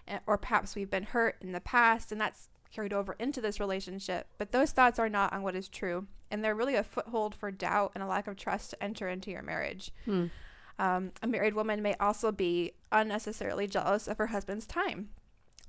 Eh, 0.06 0.20
Or 0.26 0.38
perhaps 0.38 0.74
we've 0.74 0.88
been 0.90 1.02
hurt 1.02 1.36
in 1.40 1.52
the 1.52 1.60
past 1.60 2.12
and 2.12 2.20
that's 2.20 2.48
carried 2.72 2.92
over 2.92 3.16
into 3.18 3.40
this 3.40 3.58
relationship. 3.58 4.28
But 4.38 4.52
those 4.52 4.70
thoughts 4.70 4.98
are 5.00 5.08
not 5.08 5.32
on 5.32 5.42
what 5.42 5.56
is 5.56 5.68
true. 5.68 6.06
And 6.30 6.44
they're 6.44 6.54
really 6.54 6.76
a 6.76 6.84
foothold 6.84 7.34
for 7.34 7.50
doubt 7.50 7.90
and 7.94 8.04
a 8.04 8.06
lack 8.06 8.28
of 8.28 8.36
trust 8.36 8.70
to 8.70 8.82
enter 8.82 9.08
into 9.08 9.32
your 9.32 9.42
marriage. 9.42 9.90
Hmm. 10.04 10.26
Um, 10.78 11.12
a 11.20 11.26
married 11.26 11.54
woman 11.54 11.82
may 11.82 11.94
also 11.96 12.30
be 12.32 12.72
unnecessarily 12.92 13.66
jealous 13.66 14.06
of 14.06 14.18
her 14.18 14.28
husband's 14.28 14.66
time. 14.66 15.08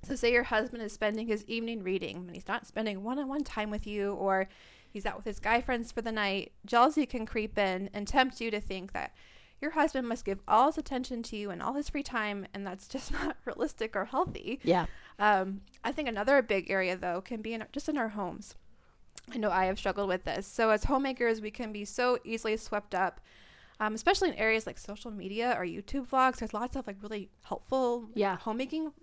So, 0.03 0.15
say 0.15 0.31
your 0.33 0.43
husband 0.43 0.81
is 0.81 0.91
spending 0.93 1.27
his 1.27 1.45
evening 1.45 1.83
reading 1.83 2.17
and 2.17 2.33
he's 2.35 2.47
not 2.47 2.65
spending 2.65 3.03
one 3.03 3.19
on 3.19 3.27
one 3.27 3.43
time 3.43 3.69
with 3.69 3.85
you, 3.85 4.13
or 4.13 4.49
he's 4.89 5.05
out 5.05 5.15
with 5.17 5.25
his 5.25 5.39
guy 5.39 5.61
friends 5.61 5.91
for 5.91 6.01
the 6.01 6.11
night. 6.11 6.51
Jealousy 6.65 7.05
can 7.05 7.25
creep 7.25 7.57
in 7.57 7.89
and 7.93 8.07
tempt 8.07 8.41
you 8.41 8.49
to 8.51 8.59
think 8.59 8.93
that 8.93 9.13
your 9.61 9.71
husband 9.71 10.07
must 10.07 10.25
give 10.25 10.39
all 10.47 10.65
his 10.67 10.77
attention 10.79 11.21
to 11.21 11.37
you 11.37 11.51
and 11.51 11.61
all 11.61 11.73
his 11.73 11.89
free 11.89 12.01
time, 12.01 12.47
and 12.53 12.65
that's 12.65 12.87
just 12.87 13.11
not 13.23 13.37
realistic 13.45 13.95
or 13.95 14.05
healthy. 14.05 14.59
yeah. 14.63 14.87
Um, 15.19 15.61
I 15.83 15.91
think 15.91 16.09
another 16.09 16.41
big 16.41 16.71
area, 16.71 16.97
though, 16.97 17.21
can 17.21 17.43
be 17.43 17.53
in, 17.53 17.63
just 17.71 17.87
in 17.87 17.95
our 17.97 18.09
homes. 18.09 18.55
I 19.31 19.37
know 19.37 19.51
I 19.51 19.65
have 19.65 19.77
struggled 19.77 20.07
with 20.07 20.23
this. 20.23 20.47
So, 20.47 20.71
as 20.71 20.85
homemakers, 20.85 21.41
we 21.41 21.51
can 21.51 21.71
be 21.71 21.85
so 21.85 22.17
easily 22.23 22.57
swept 22.57 22.95
up, 22.95 23.21
um, 23.79 23.93
especially 23.93 24.29
in 24.29 24.35
areas 24.35 24.65
like 24.65 24.79
social 24.79 25.11
media 25.11 25.55
or 25.55 25.63
YouTube 25.63 26.07
vlogs. 26.07 26.37
There's 26.37 26.55
lots 26.55 26.75
of 26.75 26.87
like 26.87 26.97
really 27.03 27.29
helpful 27.43 28.09
Yeah. 28.15 28.37
homemaking 28.37 28.93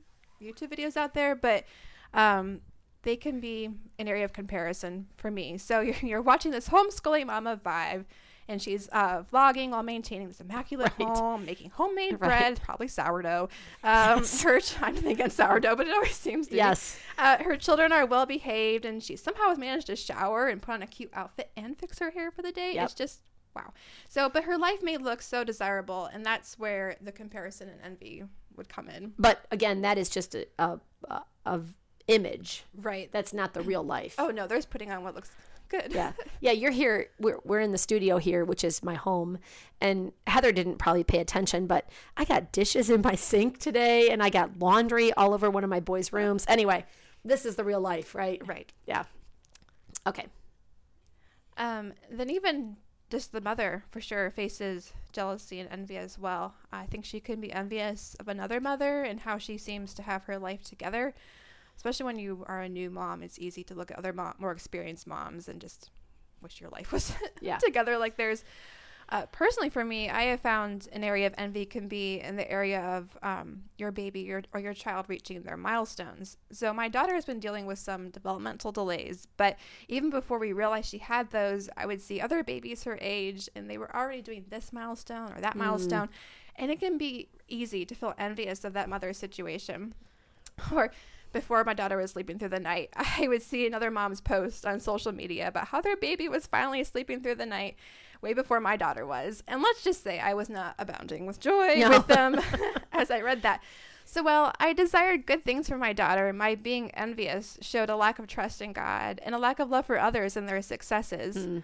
YouTube 0.42 0.72
videos 0.72 0.96
out 0.96 1.14
there, 1.14 1.34
but 1.34 1.64
um, 2.14 2.60
they 3.02 3.16
can 3.16 3.40
be 3.40 3.70
an 3.98 4.08
area 4.08 4.24
of 4.24 4.32
comparison 4.32 5.06
for 5.16 5.30
me. 5.30 5.58
So, 5.58 5.80
you're, 5.82 5.96
you're 6.02 6.22
watching 6.22 6.52
this 6.52 6.68
homeschooling 6.68 7.26
mama 7.26 7.56
vibe. 7.62 8.04
And 8.50 8.62
she's 8.62 8.88
uh, 8.92 9.24
vlogging 9.30 9.72
while 9.72 9.82
maintaining 9.82 10.28
this 10.28 10.40
immaculate 10.40 10.90
Right. 10.98 11.06
home, 11.06 11.44
making 11.44 11.68
homemade 11.68 12.12
Right. 12.12 12.28
bread, 12.28 12.60
probably 12.62 12.88
sourdough. 12.88 13.50
Um, 13.84 14.20
Yes. 14.20 14.42
Her, 14.42 14.58
I'm 14.80 14.96
thinking 14.96 15.28
sourdough, 15.28 15.76
but 15.76 15.86
it 15.86 15.92
always 15.92 16.16
seems 16.16 16.46
to 16.46 16.52
be. 16.52 16.56
Yes. 16.56 16.98
Uh, 17.18 17.42
her 17.42 17.58
children 17.58 17.92
are 17.92 18.06
well 18.06 18.24
behaved, 18.24 18.86
and 18.86 19.02
she 19.02 19.16
somehow 19.16 19.50
has 19.50 19.58
managed 19.58 19.88
to 19.88 19.96
shower 19.96 20.46
and 20.48 20.62
put 20.62 20.72
on 20.72 20.80
a 20.82 20.86
cute 20.86 21.10
outfit 21.12 21.50
and 21.58 21.76
fix 21.78 21.98
her 21.98 22.10
hair 22.12 22.30
for 22.30 22.40
the 22.40 22.50
day. 22.50 22.72
Yep. 22.76 22.84
It's 22.86 22.94
just 22.94 23.20
wow. 23.54 23.74
So, 24.08 24.30
but 24.30 24.44
her 24.44 24.56
life 24.56 24.82
may 24.82 24.96
look 24.96 25.20
so 25.20 25.44
desirable, 25.44 26.06
and 26.06 26.24
that's 26.24 26.58
where 26.58 26.96
the 27.02 27.12
comparison 27.12 27.68
and 27.68 27.80
envy 27.84 28.24
would 28.58 28.68
come 28.68 28.88
in. 28.88 29.14
But 29.18 29.46
again, 29.50 29.80
that 29.82 29.96
is 29.96 30.10
just 30.10 30.34
a, 30.34 30.46
a, 30.58 30.78
a, 31.46 31.60
image. 32.08 32.64
Right. 32.74 33.10
That's 33.12 33.32
not 33.32 33.54
the 33.54 33.60
real 33.62 33.82
life. 33.82 34.14
Oh 34.18 34.28
no, 34.28 34.46
there's 34.46 34.66
putting 34.66 34.90
on 34.92 35.02
what 35.04 35.14
looks 35.14 35.30
good. 35.68 35.92
yeah 35.92 36.12
yeah 36.40 36.50
you're 36.52 36.70
here 36.70 37.08
we're, 37.20 37.38
we're 37.44 37.60
in 37.60 37.72
the 37.72 37.78
studio 37.78 38.16
here 38.16 38.42
which 38.44 38.64
is 38.64 38.82
my 38.82 38.94
home 38.94 39.36
and 39.82 40.12
heather 40.26 40.50
didn't 40.50 40.78
probably 40.78 41.04
pay 41.04 41.18
attention 41.18 41.66
but 41.66 41.86
i 42.16 42.24
got 42.24 42.50
dishes 42.52 42.88
in 42.88 43.02
my 43.02 43.14
sink 43.14 43.58
today 43.58 44.08
and 44.08 44.22
i 44.22 44.30
got 44.30 44.58
laundry 44.58 45.12
all 45.12 45.34
over 45.34 45.50
one 45.50 45.64
of 45.64 45.68
my 45.68 45.78
boys 45.80 46.10
rooms 46.10 46.46
anyway 46.48 46.86
this 47.22 47.44
is 47.44 47.56
the 47.56 47.64
real 47.64 47.82
life 47.82 48.14
right 48.14 48.40
Right. 48.48 48.72
yeah 48.86 49.04
okay 50.06 50.24
Um, 51.58 51.92
then 52.10 52.30
even 52.30 52.78
just 53.10 53.32
the 53.32 53.40
mother 53.40 53.84
for 53.90 54.00
sure 54.00 54.30
faces 54.30 54.92
jealousy 55.12 55.60
and 55.60 55.70
envy 55.70 55.96
as 55.96 56.18
well. 56.18 56.54
I 56.72 56.84
think 56.86 57.04
she 57.04 57.20
can 57.20 57.40
be 57.40 57.52
envious 57.52 58.14
of 58.20 58.28
another 58.28 58.60
mother 58.60 59.02
and 59.02 59.20
how 59.20 59.38
she 59.38 59.56
seems 59.58 59.94
to 59.94 60.02
have 60.02 60.24
her 60.24 60.38
life 60.38 60.62
together. 60.62 61.14
Especially 61.76 62.04
when 62.06 62.18
you 62.18 62.44
are 62.48 62.60
a 62.60 62.68
new 62.68 62.90
mom, 62.90 63.22
it's 63.22 63.38
easy 63.38 63.62
to 63.64 63.74
look 63.74 63.90
at 63.90 63.98
other 63.98 64.12
mo- 64.12 64.34
more 64.38 64.52
experienced 64.52 65.06
moms 65.06 65.48
and 65.48 65.60
just 65.60 65.90
wish 66.42 66.60
your 66.60 66.70
life 66.70 66.92
was 66.92 67.12
Yeah. 67.40 67.58
together 67.58 67.96
like 67.98 68.16
theirs. 68.16 68.44
Uh, 69.10 69.24
personally, 69.32 69.70
for 69.70 69.84
me, 69.84 70.10
I 70.10 70.24
have 70.24 70.40
found 70.40 70.86
an 70.92 71.02
area 71.02 71.26
of 71.26 71.34
envy 71.38 71.64
can 71.64 71.88
be 71.88 72.20
in 72.20 72.36
the 72.36 72.50
area 72.50 72.80
of 72.80 73.16
um, 73.22 73.62
your 73.78 73.90
baby 73.90 74.20
your, 74.20 74.42
or 74.52 74.60
your 74.60 74.74
child 74.74 75.06
reaching 75.08 75.42
their 75.42 75.56
milestones. 75.56 76.36
So, 76.52 76.74
my 76.74 76.88
daughter 76.88 77.14
has 77.14 77.24
been 77.24 77.40
dealing 77.40 77.64
with 77.64 77.78
some 77.78 78.10
developmental 78.10 78.70
delays, 78.70 79.26
but 79.38 79.56
even 79.88 80.10
before 80.10 80.38
we 80.38 80.52
realized 80.52 80.90
she 80.90 80.98
had 80.98 81.30
those, 81.30 81.70
I 81.74 81.86
would 81.86 82.02
see 82.02 82.20
other 82.20 82.44
babies 82.44 82.84
her 82.84 82.98
age 83.00 83.48
and 83.56 83.70
they 83.70 83.78
were 83.78 83.94
already 83.96 84.20
doing 84.20 84.44
this 84.50 84.72
milestone 84.74 85.32
or 85.32 85.40
that 85.40 85.54
Mm. 85.54 85.58
milestone. 85.60 86.08
And 86.56 86.70
it 86.70 86.78
can 86.80 86.98
be 86.98 87.28
easy 87.48 87.86
to 87.86 87.94
feel 87.94 88.14
envious 88.18 88.62
of 88.64 88.74
that 88.74 88.88
mother's 88.90 89.16
situation. 89.18 89.94
Or 90.72 90.90
before 91.32 91.62
my 91.62 91.72
daughter 91.72 91.96
was 91.96 92.10
sleeping 92.10 92.38
through 92.38 92.48
the 92.48 92.58
night, 92.60 92.90
I 92.96 93.28
would 93.28 93.42
see 93.42 93.66
another 93.66 93.90
mom's 93.90 94.20
post 94.20 94.66
on 94.66 94.80
social 94.80 95.12
media 95.12 95.48
about 95.48 95.68
how 95.68 95.80
their 95.80 95.96
baby 95.96 96.28
was 96.28 96.46
finally 96.46 96.82
sleeping 96.84 97.22
through 97.22 97.36
the 97.36 97.46
night 97.46 97.76
way 98.20 98.32
before 98.34 98.60
my 98.60 98.76
daughter 98.76 99.06
was. 99.06 99.42
And 99.46 99.62
let's 99.62 99.82
just 99.84 100.02
say 100.02 100.18
I 100.18 100.34
was 100.34 100.48
not 100.48 100.74
abounding 100.78 101.26
with 101.26 101.40
joy 101.40 101.76
No. 101.76 101.90
with 101.90 102.06
them 102.06 102.40
as 102.92 103.10
I 103.10 103.20
read 103.20 103.42
that. 103.42 103.62
So 104.04 104.22
while 104.22 104.52
I 104.58 104.72
desired 104.72 105.26
good 105.26 105.44
things 105.44 105.68
for 105.68 105.76
my 105.76 105.92
daughter, 105.92 106.32
my 106.32 106.54
being 106.54 106.90
envious 106.92 107.58
showed 107.60 107.90
a 107.90 107.96
lack 107.96 108.18
of 108.18 108.26
trust 108.26 108.62
in 108.62 108.72
God 108.72 109.20
and 109.22 109.34
a 109.34 109.38
lack 109.38 109.58
of 109.58 109.68
love 109.68 109.84
for 109.86 109.98
others 109.98 110.36
and 110.36 110.48
their 110.48 110.62
successes. 110.62 111.36
Mm. 111.36 111.62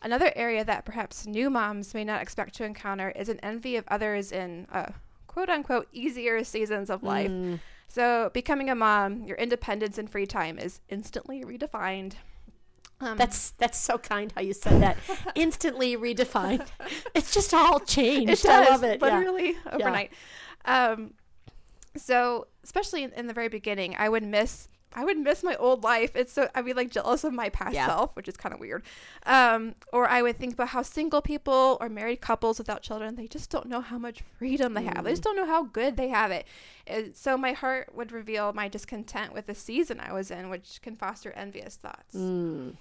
Another 0.00 0.32
area 0.36 0.64
that 0.64 0.84
perhaps 0.84 1.26
new 1.26 1.50
moms 1.50 1.92
may 1.92 2.04
not 2.04 2.22
expect 2.22 2.54
to 2.56 2.64
encounter 2.64 3.10
is 3.10 3.28
an 3.28 3.40
envy 3.42 3.76
of 3.76 3.84
others 3.88 4.30
in 4.32 4.66
uh, 4.72 4.92
quote 5.26 5.48
unquote 5.48 5.88
easier 5.92 6.44
seasons 6.44 6.88
of 6.88 7.02
life. 7.02 7.30
Mm. 7.30 7.58
So, 7.88 8.30
becoming 8.32 8.70
a 8.70 8.74
mom, 8.74 9.24
your 9.24 9.36
independence 9.36 9.98
and 9.98 10.08
free 10.08 10.24
time 10.26 10.58
is 10.58 10.80
instantly 10.88 11.44
redefined. 11.44 12.14
Um, 13.02 13.18
that's 13.18 13.50
that's 13.58 13.76
so 13.78 13.98
kind 13.98 14.32
how 14.34 14.40
you 14.42 14.52
said 14.54 14.80
that 14.80 14.96
instantly 15.34 15.96
redefined 15.96 16.64
it's 17.16 17.34
just 17.34 17.52
all 17.52 17.80
changed 17.80 18.44
it 18.44 18.50
i 18.50 18.68
love 18.70 18.84
it 18.84 19.00
yeah. 19.02 19.06
literally 19.18 19.56
overnight. 19.72 20.12
Um, 20.64 21.14
so 21.96 22.46
especially 22.64 23.02
in, 23.02 23.12
in 23.12 23.26
the 23.26 23.34
very 23.34 23.48
beginning, 23.48 23.96
I 23.98 24.08
would 24.08 24.22
miss 24.22 24.68
I 24.94 25.06
would 25.06 25.16
miss 25.16 25.42
my 25.42 25.56
old 25.56 25.84
life. 25.84 26.14
It's 26.14 26.34
so 26.34 26.48
I'd 26.54 26.66
be 26.66 26.74
like 26.74 26.90
jealous 26.90 27.24
of 27.24 27.32
my 27.32 27.48
past 27.48 27.74
Yeah. 27.74 27.86
self, 27.86 28.14
which 28.14 28.28
is 28.28 28.36
kind 28.36 28.54
of 28.54 28.60
weird. 28.60 28.82
Um, 29.24 29.74
or 29.90 30.06
I 30.06 30.20
would 30.20 30.38
think 30.38 30.52
about 30.52 30.68
how 30.68 30.82
single 30.82 31.22
people 31.22 31.78
or 31.80 31.88
married 31.88 32.20
couples 32.20 32.58
without 32.58 32.82
children 32.82 33.14
they 33.16 33.26
just 33.26 33.48
don't 33.50 33.66
know 33.66 33.80
how 33.80 33.96
much 33.98 34.22
freedom 34.38 34.74
they 34.74 34.82
have. 34.84 35.04
They 35.04 35.10
Mm. 35.10 35.14
just 35.14 35.22
don't 35.22 35.36
know 35.36 35.46
how 35.46 35.62
good 35.64 35.96
they 35.96 36.08
have 36.08 36.30
it. 36.30 36.46
So 37.16 37.38
my 37.38 37.52
heart 37.52 37.94
would 37.94 38.12
reveal 38.12 38.52
my 38.52 38.68
discontent 38.68 39.32
with 39.32 39.46
the 39.46 39.54
season 39.54 39.98
I 39.98 40.12
was 40.12 40.30
in, 40.30 40.50
which 40.50 40.80
can 40.82 40.94
foster 40.96 41.32
envious 41.32 41.76
thoughts. 41.76 42.14
Mm. 42.14 42.74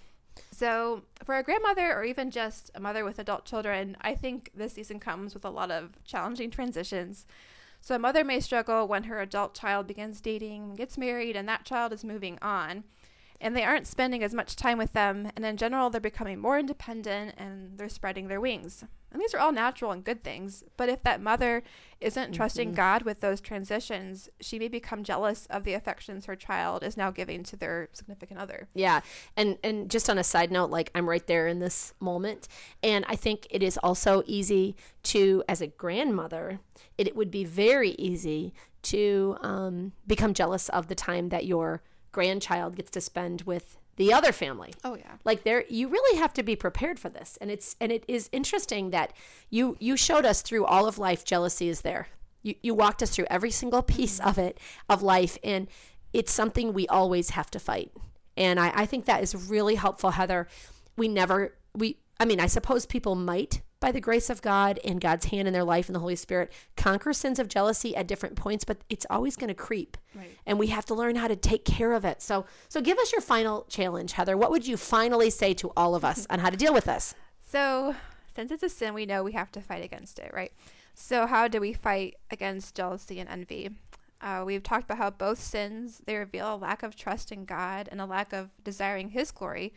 So, 0.51 1.03
for 1.23 1.37
a 1.37 1.43
grandmother 1.43 1.93
or 1.93 2.03
even 2.03 2.31
just 2.31 2.71
a 2.75 2.79
mother 2.79 3.03
with 3.03 3.19
adult 3.19 3.45
children, 3.45 3.97
I 4.01 4.15
think 4.15 4.51
this 4.55 4.73
season 4.73 4.99
comes 4.99 5.33
with 5.33 5.45
a 5.45 5.49
lot 5.49 5.71
of 5.71 6.03
challenging 6.05 6.51
transitions. 6.51 7.25
So, 7.81 7.95
a 7.95 7.99
mother 7.99 8.23
may 8.23 8.39
struggle 8.39 8.87
when 8.87 9.03
her 9.03 9.19
adult 9.19 9.53
child 9.53 9.87
begins 9.87 10.21
dating, 10.21 10.75
gets 10.75 10.97
married, 10.97 11.35
and 11.35 11.47
that 11.49 11.65
child 11.65 11.93
is 11.93 12.03
moving 12.03 12.37
on. 12.41 12.83
And 13.41 13.57
they 13.57 13.63
aren't 13.63 13.87
spending 13.87 14.23
as 14.23 14.33
much 14.33 14.55
time 14.55 14.77
with 14.77 14.93
them, 14.93 15.31
and 15.35 15.43
in 15.43 15.57
general, 15.57 15.89
they're 15.89 15.99
becoming 15.99 16.39
more 16.39 16.59
independent 16.59 17.35
and 17.37 17.77
they're 17.77 17.89
spreading 17.89 18.27
their 18.27 18.39
wings. 18.39 18.85
And 19.11 19.19
these 19.19 19.33
are 19.33 19.39
all 19.39 19.51
natural 19.51 19.91
and 19.91 20.03
good 20.03 20.23
things. 20.23 20.63
But 20.77 20.87
if 20.87 21.03
that 21.03 21.19
mother 21.19 21.63
isn't 21.99 22.23
mm-hmm. 22.23 22.33
trusting 22.33 22.73
God 22.73 23.01
with 23.01 23.19
those 23.19 23.41
transitions, 23.41 24.29
she 24.39 24.57
may 24.57 24.69
become 24.69 25.03
jealous 25.03 25.47
of 25.47 25.65
the 25.65 25.73
affections 25.73 26.25
her 26.25 26.35
child 26.35 26.81
is 26.81 26.95
now 26.95 27.11
giving 27.11 27.43
to 27.43 27.57
their 27.57 27.89
significant 27.91 28.39
other. 28.39 28.69
Yeah. 28.73 29.01
And 29.35 29.57
and 29.63 29.91
just 29.91 30.09
on 30.09 30.17
a 30.17 30.23
side 30.23 30.49
note, 30.49 30.69
like 30.69 30.91
I'm 30.95 31.09
right 31.09 31.25
there 31.27 31.47
in 31.47 31.59
this 31.59 31.93
moment. 31.99 32.47
And 32.81 33.03
I 33.09 33.17
think 33.17 33.47
it 33.49 33.61
is 33.61 33.77
also 33.79 34.23
easy 34.25 34.77
to, 35.03 35.43
as 35.49 35.59
a 35.59 35.67
grandmother, 35.67 36.59
it, 36.97 37.07
it 37.07 37.15
would 37.15 37.31
be 37.31 37.43
very 37.43 37.91
easy 37.91 38.53
to 38.83 39.37
um, 39.41 39.91
become 40.07 40.33
jealous 40.33 40.69
of 40.69 40.87
the 40.87 40.95
time 40.95 41.29
that 41.29 41.45
your 41.45 41.81
grandchild 42.11 42.75
gets 42.75 42.91
to 42.91 43.01
spend 43.01 43.43
with 43.43 43.77
the 43.97 44.13
other 44.13 44.31
family. 44.31 44.73
Oh 44.83 44.95
yeah. 44.95 45.13
Like 45.23 45.43
there 45.43 45.63
you 45.69 45.87
really 45.87 46.17
have 46.17 46.33
to 46.33 46.43
be 46.43 46.55
prepared 46.55 46.99
for 46.99 47.09
this. 47.09 47.37
And 47.41 47.51
it's 47.51 47.75
and 47.79 47.91
it 47.91 48.03
is 48.07 48.29
interesting 48.31 48.91
that 48.91 49.13
you 49.49 49.77
you 49.79 49.97
showed 49.97 50.25
us 50.25 50.41
through 50.41 50.65
all 50.65 50.87
of 50.87 50.97
life 50.97 51.23
jealousy 51.25 51.69
is 51.69 51.81
there. 51.81 52.07
You 52.41 52.55
you 52.61 52.73
walked 52.73 53.03
us 53.03 53.11
through 53.11 53.27
every 53.29 53.51
single 53.51 53.81
piece 53.83 54.19
mm-hmm. 54.19 54.29
of 54.29 54.37
it 54.37 54.59
of 54.89 55.03
life 55.03 55.37
and 55.43 55.67
it's 56.13 56.31
something 56.31 56.73
we 56.73 56.87
always 56.87 57.31
have 57.31 57.51
to 57.51 57.59
fight. 57.59 57.91
And 58.35 58.59
I, 58.59 58.71
I 58.75 58.85
think 58.85 59.05
that 59.05 59.21
is 59.21 59.35
really 59.35 59.75
helpful, 59.75 60.11
Heather. 60.11 60.47
We 60.97 61.07
never 61.07 61.55
we 61.75 61.97
I 62.19 62.25
mean, 62.25 62.39
I 62.39 62.47
suppose 62.47 62.85
people 62.85 63.15
might 63.15 63.61
by 63.81 63.91
the 63.91 63.99
grace 63.99 64.29
of 64.29 64.41
God 64.41 64.79
and 64.85 65.01
God's 65.01 65.25
hand 65.25 65.47
in 65.47 65.53
their 65.53 65.65
life 65.65 65.89
and 65.89 65.95
the 65.95 65.99
Holy 65.99 66.15
Spirit, 66.15 66.53
conquer 66.77 67.11
sins 67.11 67.39
of 67.39 67.49
jealousy 67.49 67.93
at 67.95 68.07
different 68.07 68.35
points, 68.35 68.63
but 68.63 68.77
it's 68.89 69.05
always 69.09 69.35
going 69.35 69.49
to 69.49 69.53
creep. 69.53 69.97
Right. 70.15 70.29
And 70.45 70.57
we 70.57 70.67
have 70.67 70.85
to 70.85 70.93
learn 70.93 71.15
how 71.17 71.27
to 71.27 71.35
take 71.35 71.65
care 71.65 71.91
of 71.91 72.05
it. 72.05 72.21
So, 72.21 72.45
so 72.69 72.79
give 72.79 72.97
us 72.99 73.11
your 73.11 73.21
final 73.21 73.65
challenge, 73.67 74.13
Heather. 74.13 74.37
What 74.37 74.51
would 74.51 74.65
you 74.65 74.77
finally 74.77 75.31
say 75.31 75.53
to 75.55 75.71
all 75.75 75.95
of 75.95 76.05
us 76.05 76.25
on 76.29 76.39
how 76.39 76.49
to 76.51 76.55
deal 76.57 76.73
with 76.73 76.85
this? 76.85 77.15
So, 77.45 77.95
since 78.33 78.51
it's 78.51 78.63
a 78.63 78.69
sin, 78.69 78.93
we 78.93 79.05
know 79.05 79.23
we 79.23 79.33
have 79.33 79.51
to 79.53 79.61
fight 79.61 79.83
against 79.83 80.19
it, 80.19 80.31
right? 80.33 80.53
So, 80.93 81.25
how 81.25 81.47
do 81.47 81.59
we 81.59 81.73
fight 81.73 82.15
against 82.29 82.75
jealousy 82.75 83.19
and 83.19 83.27
envy? 83.27 83.71
Uh, 84.21 84.43
we've 84.45 84.61
talked 84.61 84.83
about 84.83 84.99
how 84.99 85.09
both 85.09 85.39
sins 85.39 86.01
they 86.05 86.15
reveal 86.15 86.53
a 86.53 86.55
lack 86.55 86.83
of 86.83 86.95
trust 86.95 87.31
in 87.31 87.45
God 87.45 87.89
and 87.91 87.99
a 87.99 88.05
lack 88.05 88.31
of 88.31 88.51
desiring 88.63 89.09
His 89.09 89.31
glory. 89.31 89.73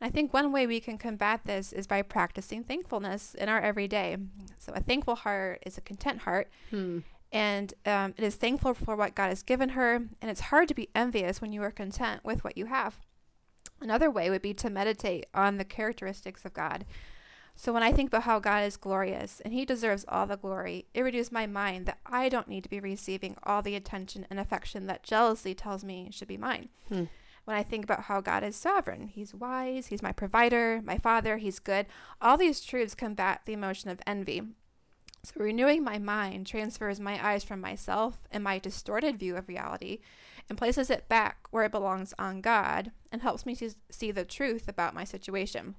And 0.00 0.08
I 0.08 0.10
think 0.10 0.32
one 0.32 0.52
way 0.52 0.66
we 0.66 0.80
can 0.80 0.98
combat 0.98 1.44
this 1.44 1.72
is 1.72 1.86
by 1.86 2.02
practicing 2.02 2.62
thankfulness 2.62 3.34
in 3.34 3.48
our 3.48 3.60
everyday. 3.60 4.16
So, 4.58 4.72
a 4.74 4.80
thankful 4.80 5.16
heart 5.16 5.62
is 5.64 5.78
a 5.78 5.80
content 5.80 6.20
heart. 6.20 6.50
Hmm. 6.70 7.00
And 7.32 7.74
um, 7.84 8.14
it 8.16 8.24
is 8.24 8.36
thankful 8.36 8.74
for 8.74 8.94
what 8.94 9.14
God 9.14 9.28
has 9.28 9.42
given 9.42 9.70
her. 9.70 9.94
And 9.94 10.30
it's 10.30 10.42
hard 10.42 10.68
to 10.68 10.74
be 10.74 10.90
envious 10.94 11.40
when 11.40 11.52
you 11.52 11.62
are 11.62 11.70
content 11.70 12.24
with 12.24 12.44
what 12.44 12.56
you 12.56 12.66
have. 12.66 13.00
Another 13.80 14.10
way 14.10 14.30
would 14.30 14.42
be 14.42 14.54
to 14.54 14.70
meditate 14.70 15.26
on 15.34 15.56
the 15.56 15.64
characteristics 15.64 16.44
of 16.44 16.54
God. 16.54 16.84
So, 17.54 17.72
when 17.72 17.82
I 17.82 17.90
think 17.90 18.10
about 18.10 18.24
how 18.24 18.38
God 18.38 18.64
is 18.64 18.76
glorious 18.76 19.40
and 19.40 19.54
He 19.54 19.64
deserves 19.64 20.04
all 20.08 20.26
the 20.26 20.36
glory, 20.36 20.84
it 20.92 21.00
reduces 21.00 21.32
my 21.32 21.46
mind 21.46 21.86
that 21.86 22.00
I 22.04 22.28
don't 22.28 22.48
need 22.48 22.64
to 22.64 22.70
be 22.70 22.80
receiving 22.80 23.36
all 23.44 23.62
the 23.62 23.74
attention 23.74 24.26
and 24.28 24.38
affection 24.38 24.86
that 24.88 25.02
jealousy 25.02 25.54
tells 25.54 25.82
me 25.82 26.10
should 26.12 26.28
be 26.28 26.36
mine. 26.36 26.68
Hmm 26.90 27.04
when 27.46 27.56
I 27.56 27.62
think 27.62 27.84
about 27.84 28.02
how 28.02 28.20
God 28.20 28.42
is 28.42 28.56
sovereign. 28.56 29.08
He's 29.08 29.34
wise, 29.34 29.86
He's 29.86 30.02
my 30.02 30.12
provider, 30.12 30.82
my 30.84 30.98
father, 30.98 31.38
He's 31.38 31.58
good. 31.58 31.86
All 32.20 32.36
these 32.36 32.60
truths 32.60 32.94
combat 32.94 33.42
the 33.46 33.54
emotion 33.54 33.88
of 33.88 34.00
envy. 34.06 34.42
So, 35.22 35.34
renewing 35.38 35.82
my 35.82 35.98
mind 35.98 36.46
transfers 36.46 37.00
my 37.00 37.24
eyes 37.24 37.44
from 37.44 37.60
myself 37.60 38.18
and 38.30 38.44
my 38.44 38.58
distorted 38.58 39.18
view 39.18 39.36
of 39.36 39.48
reality 39.48 40.00
and 40.48 40.58
places 40.58 40.90
it 40.90 41.08
back 41.08 41.46
where 41.50 41.64
it 41.64 41.72
belongs 41.72 42.12
on 42.18 42.40
God 42.40 42.90
and 43.10 43.22
helps 43.22 43.46
me 43.46 43.56
to 43.56 43.70
see 43.90 44.10
the 44.10 44.24
truth 44.24 44.68
about 44.68 44.94
my 44.94 45.04
situation. 45.04 45.76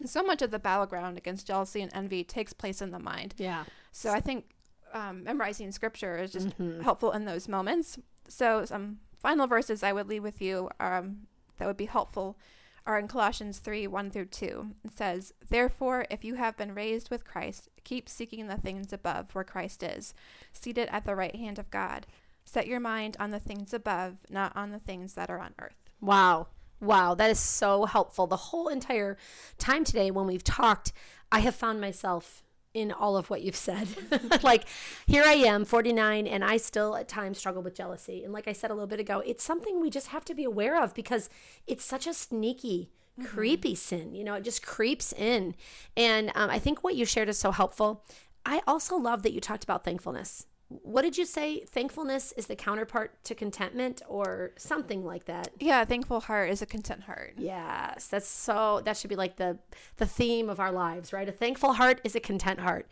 And 0.00 0.10
so 0.10 0.22
much 0.22 0.42
of 0.42 0.50
the 0.50 0.58
battleground 0.58 1.16
against 1.16 1.46
jealousy 1.46 1.82
and 1.82 1.92
envy 1.94 2.24
takes 2.24 2.52
place 2.52 2.80
in 2.80 2.90
the 2.90 2.98
mind. 2.98 3.34
Yeah. 3.36 3.64
So 3.92 4.10
I 4.10 4.20
think 4.20 4.46
um, 4.92 5.24
memorizing 5.24 5.70
scripture 5.72 6.18
is 6.18 6.32
just 6.32 6.48
mm-hmm. 6.50 6.80
helpful 6.82 7.12
in 7.12 7.24
those 7.24 7.48
moments. 7.48 7.98
So 8.28 8.64
some 8.64 8.98
final 9.24 9.46
verses 9.46 9.82
I 9.82 9.94
would 9.94 10.06
leave 10.06 10.22
with 10.22 10.42
you 10.42 10.68
um, 10.78 11.20
that 11.56 11.66
would 11.66 11.78
be 11.78 11.86
helpful 11.86 12.36
are 12.84 12.98
in 12.98 13.08
Colossians 13.08 13.58
3 13.58 13.86
1 13.86 14.10
through 14.10 14.26
2. 14.26 14.66
It 14.84 14.98
says, 14.98 15.32
Therefore, 15.48 16.04
if 16.10 16.22
you 16.24 16.34
have 16.34 16.58
been 16.58 16.74
raised 16.74 17.10
with 17.10 17.24
Christ, 17.24 17.70
keep 17.84 18.06
seeking 18.06 18.48
the 18.48 18.58
things 18.58 18.92
above 18.92 19.34
where 19.34 19.42
Christ 19.42 19.82
is, 19.82 20.12
seated 20.52 20.90
at 20.90 21.04
the 21.04 21.16
right 21.16 21.34
hand 21.34 21.58
of 21.58 21.70
God. 21.70 22.06
Set 22.44 22.66
your 22.66 22.80
mind 22.80 23.16
on 23.18 23.30
the 23.30 23.40
things 23.40 23.72
above, 23.72 24.18
not 24.28 24.54
on 24.54 24.72
the 24.72 24.78
things 24.78 25.14
that 25.14 25.30
are 25.30 25.40
on 25.40 25.54
earth. 25.58 25.88
Wow. 26.02 26.48
Wow. 26.78 27.14
That 27.14 27.30
is 27.30 27.40
so 27.40 27.86
helpful. 27.86 28.26
The 28.26 28.36
whole 28.36 28.68
entire 28.68 29.16
time 29.56 29.84
today, 29.84 30.10
when 30.10 30.26
we've 30.26 30.44
talked, 30.44 30.92
I 31.32 31.38
have 31.38 31.54
found 31.54 31.80
myself 31.80 32.43
in 32.74 32.92
all 32.92 33.16
of 33.16 33.30
what 33.30 33.42
you've 33.42 33.56
said. 33.56 33.88
like, 34.42 34.64
here 35.06 35.22
I 35.24 35.34
am, 35.34 35.64
49, 35.64 36.26
and 36.26 36.44
I 36.44 36.56
still 36.56 36.96
at 36.96 37.08
times 37.08 37.38
struggle 37.38 37.62
with 37.62 37.74
jealousy. 37.74 38.24
And 38.24 38.32
like 38.32 38.48
I 38.48 38.52
said 38.52 38.70
a 38.70 38.74
little 38.74 38.88
bit 38.88 39.00
ago, 39.00 39.22
it's 39.24 39.44
something 39.44 39.80
we 39.80 39.88
just 39.88 40.08
have 40.08 40.24
to 40.26 40.34
be 40.34 40.44
aware 40.44 40.82
of 40.82 40.92
because 40.92 41.30
it's 41.66 41.84
such 41.84 42.06
a 42.06 42.12
sneaky, 42.12 42.90
mm-hmm. 43.18 43.28
creepy 43.28 43.74
sin. 43.74 44.14
You 44.14 44.24
know, 44.24 44.34
it 44.34 44.44
just 44.44 44.66
creeps 44.66 45.12
in. 45.12 45.54
And 45.96 46.32
um, 46.34 46.50
I 46.50 46.58
think 46.58 46.82
what 46.82 46.96
you 46.96 47.06
shared 47.06 47.28
is 47.28 47.38
so 47.38 47.52
helpful. 47.52 48.04
I 48.44 48.60
also 48.66 48.96
love 48.96 49.22
that 49.22 49.32
you 49.32 49.40
talked 49.40 49.64
about 49.64 49.84
thankfulness 49.84 50.46
what 50.68 51.02
did 51.02 51.18
you 51.18 51.26
say? 51.26 51.64
Thankfulness 51.64 52.32
is 52.32 52.46
the 52.46 52.56
counterpart 52.56 53.22
to 53.24 53.34
contentment 53.34 54.02
or 54.08 54.52
something 54.56 55.04
like 55.04 55.26
that. 55.26 55.50
Yeah, 55.60 55.82
a 55.82 55.86
thankful 55.86 56.20
heart 56.20 56.50
is 56.50 56.62
a 56.62 56.66
content 56.66 57.02
heart. 57.02 57.34
Yes, 57.36 58.08
that's 58.08 58.28
so 58.28 58.80
that 58.84 58.96
should 58.96 59.10
be 59.10 59.16
like 59.16 59.36
the 59.36 59.58
the 59.96 60.06
theme 60.06 60.48
of 60.48 60.60
our 60.60 60.72
lives, 60.72 61.12
right? 61.12 61.28
A 61.28 61.32
thankful 61.32 61.74
heart 61.74 62.00
is 62.04 62.16
a 62.16 62.20
content 62.20 62.60
heart. 62.60 62.88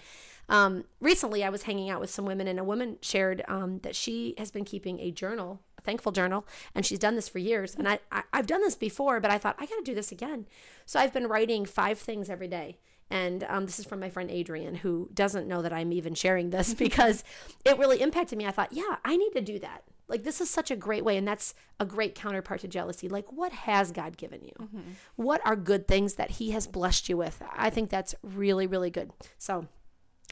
Um, 0.48 0.84
recently, 1.00 1.42
I 1.42 1.48
was 1.48 1.62
hanging 1.62 1.88
out 1.88 2.00
with 2.00 2.10
some 2.10 2.26
women, 2.26 2.46
and 2.46 2.58
a 2.58 2.64
woman 2.64 2.98
shared 3.00 3.42
um, 3.48 3.78
that 3.80 3.96
she 3.96 4.34
has 4.38 4.50
been 4.50 4.64
keeping 4.64 5.00
a 5.00 5.10
journal, 5.10 5.60
a 5.78 5.82
thankful 5.82 6.12
journal, 6.12 6.46
and 6.74 6.84
she's 6.84 6.98
done 6.98 7.14
this 7.14 7.28
for 7.28 7.38
years. 7.38 7.74
And 7.74 7.88
I, 7.88 8.00
I 8.10 8.24
I've 8.32 8.46
done 8.46 8.60
this 8.60 8.76
before, 8.76 9.18
but 9.18 9.30
I 9.30 9.38
thought 9.38 9.56
I 9.58 9.66
got 9.66 9.76
to 9.76 9.82
do 9.82 9.94
this 9.94 10.12
again. 10.12 10.46
So 10.84 11.00
I've 11.00 11.12
been 11.12 11.26
writing 11.26 11.64
five 11.64 11.98
things 11.98 12.28
every 12.28 12.48
day 12.48 12.78
and 13.12 13.44
um, 13.44 13.66
this 13.66 13.78
is 13.78 13.84
from 13.84 14.00
my 14.00 14.08
friend 14.08 14.30
Adrian, 14.30 14.74
who 14.74 15.10
doesn't 15.12 15.46
know 15.46 15.60
that 15.60 15.72
I'm 15.72 15.92
even 15.92 16.14
sharing 16.14 16.48
this 16.48 16.72
because 16.86 17.22
it 17.62 17.78
really 17.78 18.00
impacted 18.00 18.38
me. 18.38 18.46
I 18.46 18.52
thought, 18.52 18.72
yeah, 18.72 18.96
I 19.04 19.18
need 19.18 19.32
to 19.32 19.42
do 19.42 19.58
that. 19.58 19.84
Like, 20.08 20.24
this 20.24 20.40
is 20.40 20.48
such 20.48 20.70
a 20.70 20.76
great 20.76 21.04
way. 21.04 21.18
And 21.18 21.28
that's 21.28 21.54
a 21.78 21.84
great 21.84 22.14
counterpart 22.14 22.62
to 22.62 22.68
jealousy. 22.68 23.10
Like, 23.10 23.30
what 23.30 23.52
has 23.52 23.92
God 23.92 24.16
given 24.16 24.42
you? 24.42 24.52
Mm-hmm. 24.58 24.80
What 25.16 25.42
are 25.44 25.56
good 25.56 25.86
things 25.86 26.14
that 26.14 26.30
He 26.32 26.52
has 26.52 26.66
blessed 26.66 27.10
you 27.10 27.18
with? 27.18 27.42
I 27.54 27.68
think 27.68 27.90
that's 27.90 28.14
really, 28.22 28.66
really 28.66 28.90
good. 28.90 29.10
So, 29.36 29.68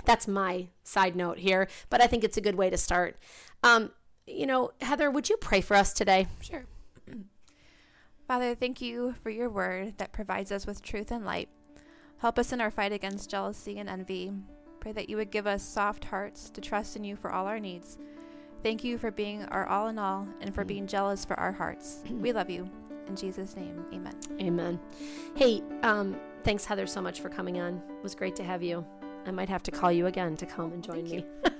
that's 0.07 0.27
my 0.27 0.69
side 0.83 1.14
note 1.14 1.38
here, 1.38 1.69
but 1.90 2.01
I 2.01 2.07
think 2.07 2.25
it's 2.25 2.38
a 2.38 2.40
good 2.40 2.55
way 2.55 2.71
to 2.71 2.79
start. 2.79 3.19
Um, 3.62 3.90
you 4.27 4.47
know, 4.47 4.71
Heather, 4.81 5.11
would 5.11 5.29
you 5.29 5.37
pray 5.37 5.61
for 5.61 5.77
us 5.77 5.93
today? 5.93 6.29
Sure. 6.40 6.64
Father, 8.27 8.55
thank 8.55 8.81
you 8.81 9.14
for 9.23 9.29
your 9.29 9.51
word 9.51 9.99
that 9.99 10.12
provides 10.12 10.51
us 10.51 10.66
with 10.66 10.81
truth 10.81 11.11
and 11.11 11.27
light. 11.27 11.51
Help 12.20 12.38
us 12.38 12.52
in 12.52 12.61
our 12.61 12.70
fight 12.70 12.92
against 12.92 13.30
jealousy 13.30 13.78
and 13.78 13.88
envy. 13.88 14.30
Pray 14.78 14.92
that 14.92 15.09
you 15.09 15.16
would 15.16 15.30
give 15.30 15.46
us 15.46 15.62
soft 15.62 16.04
hearts 16.04 16.50
to 16.50 16.61
trust 16.61 16.94
in 16.94 17.02
you 17.02 17.16
for 17.16 17.33
all 17.33 17.46
our 17.46 17.59
needs. 17.59 17.96
Thank 18.62 18.85
you 18.85 18.98
for 18.98 19.11
being 19.11 19.46
our 19.46 19.66
all 19.66 19.88
in 19.88 19.98
all 19.98 20.28
and 20.42 20.54
for 20.54 20.62
being 20.62 20.87
jealous 20.87 21.24
for 21.24 21.40
our 21.40 21.52
hearts. 21.52 22.00
We 22.11 22.33
love 22.35 22.50
you. 22.50 22.70
In 23.06 23.16
Jesus' 23.16 23.56
name, 23.56 23.87
amen. 23.94 24.14
Amen. 24.38 24.78
Hey, 25.35 25.62
um, 25.83 26.14
thanks, 26.44 26.66
Heather, 26.66 26.87
so 26.87 27.00
much 27.00 27.20
for 27.20 27.30
coming 27.30 27.59
on. 27.59 27.83
It 27.96 28.02
was 28.02 28.14
great 28.14 28.37
to 28.37 28.44
have 28.44 28.62
you. 28.62 28.85
I 29.26 29.30
might 29.30 29.48
have 29.48 29.62
to 29.62 29.70
call 29.70 29.90
you 29.90 30.06
again 30.06 30.37
to 30.37 30.46
come 30.46 30.72
and 30.72 30.85
join 30.85 31.06
Thank 31.06 31.24
me. 31.24 31.50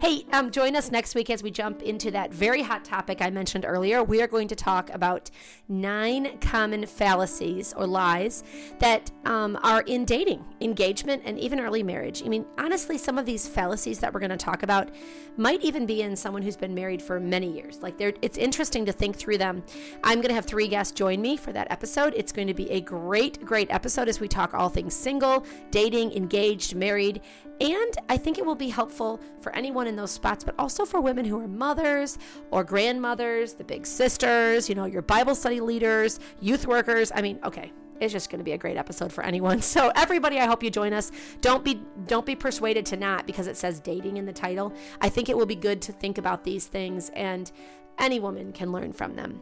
hey, 0.00 0.24
um, 0.32 0.50
join 0.50 0.76
us 0.76 0.90
next 0.90 1.14
week 1.14 1.30
as 1.30 1.42
we 1.42 1.50
jump 1.50 1.82
into 1.82 2.10
that 2.10 2.32
very 2.32 2.62
hot 2.62 2.84
topic 2.84 3.20
I 3.20 3.30
mentioned 3.30 3.64
earlier. 3.66 4.02
We 4.02 4.22
are 4.22 4.26
going 4.26 4.48
to 4.48 4.56
talk 4.56 4.90
about 4.90 5.30
nine 5.68 6.38
common 6.38 6.86
fallacies 6.86 7.74
or 7.76 7.86
lies 7.86 8.44
that 8.78 9.10
um, 9.24 9.58
are 9.62 9.82
in 9.82 10.04
dating, 10.04 10.44
engagement, 10.60 11.22
and 11.24 11.38
even 11.38 11.60
early 11.60 11.82
marriage. 11.82 12.22
I 12.24 12.28
mean, 12.28 12.46
honestly, 12.58 12.98
some 12.98 13.18
of 13.18 13.26
these 13.26 13.48
fallacies 13.48 13.98
that 14.00 14.12
we're 14.12 14.20
going 14.20 14.30
to 14.30 14.36
talk 14.36 14.62
about 14.62 14.90
might 15.36 15.62
even 15.62 15.86
be 15.86 16.02
in 16.02 16.16
someone 16.16 16.42
who's 16.42 16.56
been 16.56 16.74
married 16.74 17.02
for 17.02 17.20
many 17.20 17.50
years. 17.50 17.82
Like, 17.82 17.94
it's 18.00 18.38
interesting 18.38 18.86
to 18.86 18.92
think 18.92 19.16
through 19.16 19.38
them. 19.38 19.64
I'm 20.04 20.20
going 20.20 20.28
to 20.28 20.34
have 20.34 20.46
three 20.46 20.68
guests 20.68 20.92
join 20.92 21.20
me 21.20 21.36
for 21.36 21.52
that 21.52 21.70
episode. 21.70 22.14
It's 22.16 22.32
going 22.32 22.48
to 22.48 22.54
be 22.54 22.70
a 22.70 22.80
great, 22.80 23.44
great 23.44 23.70
episode 23.70 24.08
as 24.08 24.20
we 24.20 24.28
talk 24.28 24.54
all 24.54 24.68
things 24.68 24.94
single, 24.94 25.44
dating, 25.70 26.12
engaged, 26.12 26.74
married, 26.74 27.20
and 27.60 27.96
I 28.08 28.18
think 28.18 28.38
it 28.38 28.44
will 28.44 28.54
be 28.54 28.68
helpful 28.68 29.20
for 29.40 29.55
anyone 29.56 29.86
in 29.86 29.96
those 29.96 30.10
spots, 30.10 30.44
but 30.44 30.54
also 30.58 30.84
for 30.84 31.00
women 31.00 31.24
who 31.24 31.40
are 31.40 31.48
mothers 31.48 32.18
or 32.50 32.62
grandmothers, 32.62 33.54
the 33.54 33.64
big 33.64 33.86
sisters, 33.86 34.68
you 34.68 34.74
know, 34.74 34.84
your 34.84 35.02
Bible 35.02 35.34
study 35.34 35.60
leaders, 35.60 36.20
youth 36.40 36.66
workers. 36.66 37.10
I 37.14 37.22
mean, 37.22 37.40
okay, 37.42 37.72
it's 38.00 38.12
just 38.12 38.30
going 38.30 38.38
to 38.38 38.44
be 38.44 38.52
a 38.52 38.58
great 38.58 38.76
episode 38.76 39.12
for 39.12 39.24
anyone. 39.24 39.60
So 39.76 39.90
everybody, 39.94 40.38
I 40.38 40.46
hope 40.46 40.62
you 40.62 40.70
join 40.70 40.92
us. 40.92 41.10
Don't 41.40 41.64
be 41.64 41.80
don't 42.06 42.24
be 42.24 42.36
persuaded 42.36 42.86
to 42.86 42.96
not 42.96 43.26
because 43.26 43.46
it 43.46 43.56
says 43.56 43.80
dating 43.80 44.16
in 44.16 44.26
the 44.26 44.32
title. 44.32 44.72
I 45.00 45.08
think 45.08 45.28
it 45.28 45.36
will 45.36 45.46
be 45.46 45.56
good 45.56 45.82
to 45.82 45.92
think 45.92 46.18
about 46.18 46.44
these 46.44 46.66
things 46.66 47.10
and 47.14 47.50
any 47.98 48.20
woman 48.20 48.52
can 48.52 48.72
learn 48.72 48.92
from 48.92 49.16
them. 49.16 49.40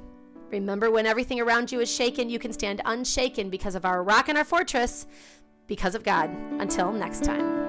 Remember, 0.51 0.91
when 0.91 1.07
everything 1.07 1.41
around 1.41 1.73
you 1.73 1.81
is 1.81 1.93
shaken, 1.93 2.31
you 2.31 2.39
can 2.39 2.53
stand 2.53 2.81
unshaken 2.85 3.51
because 3.51 3.75
of 3.75 3.85
our 3.85 4.03
rock 4.03 4.29
and 4.29 4.39
our 4.39 4.45
fortress, 4.45 5.07
because 5.67 5.95
of 5.95 6.05
God. 6.05 6.31
Until 6.61 6.93
next 6.93 7.25
time. 7.25 7.64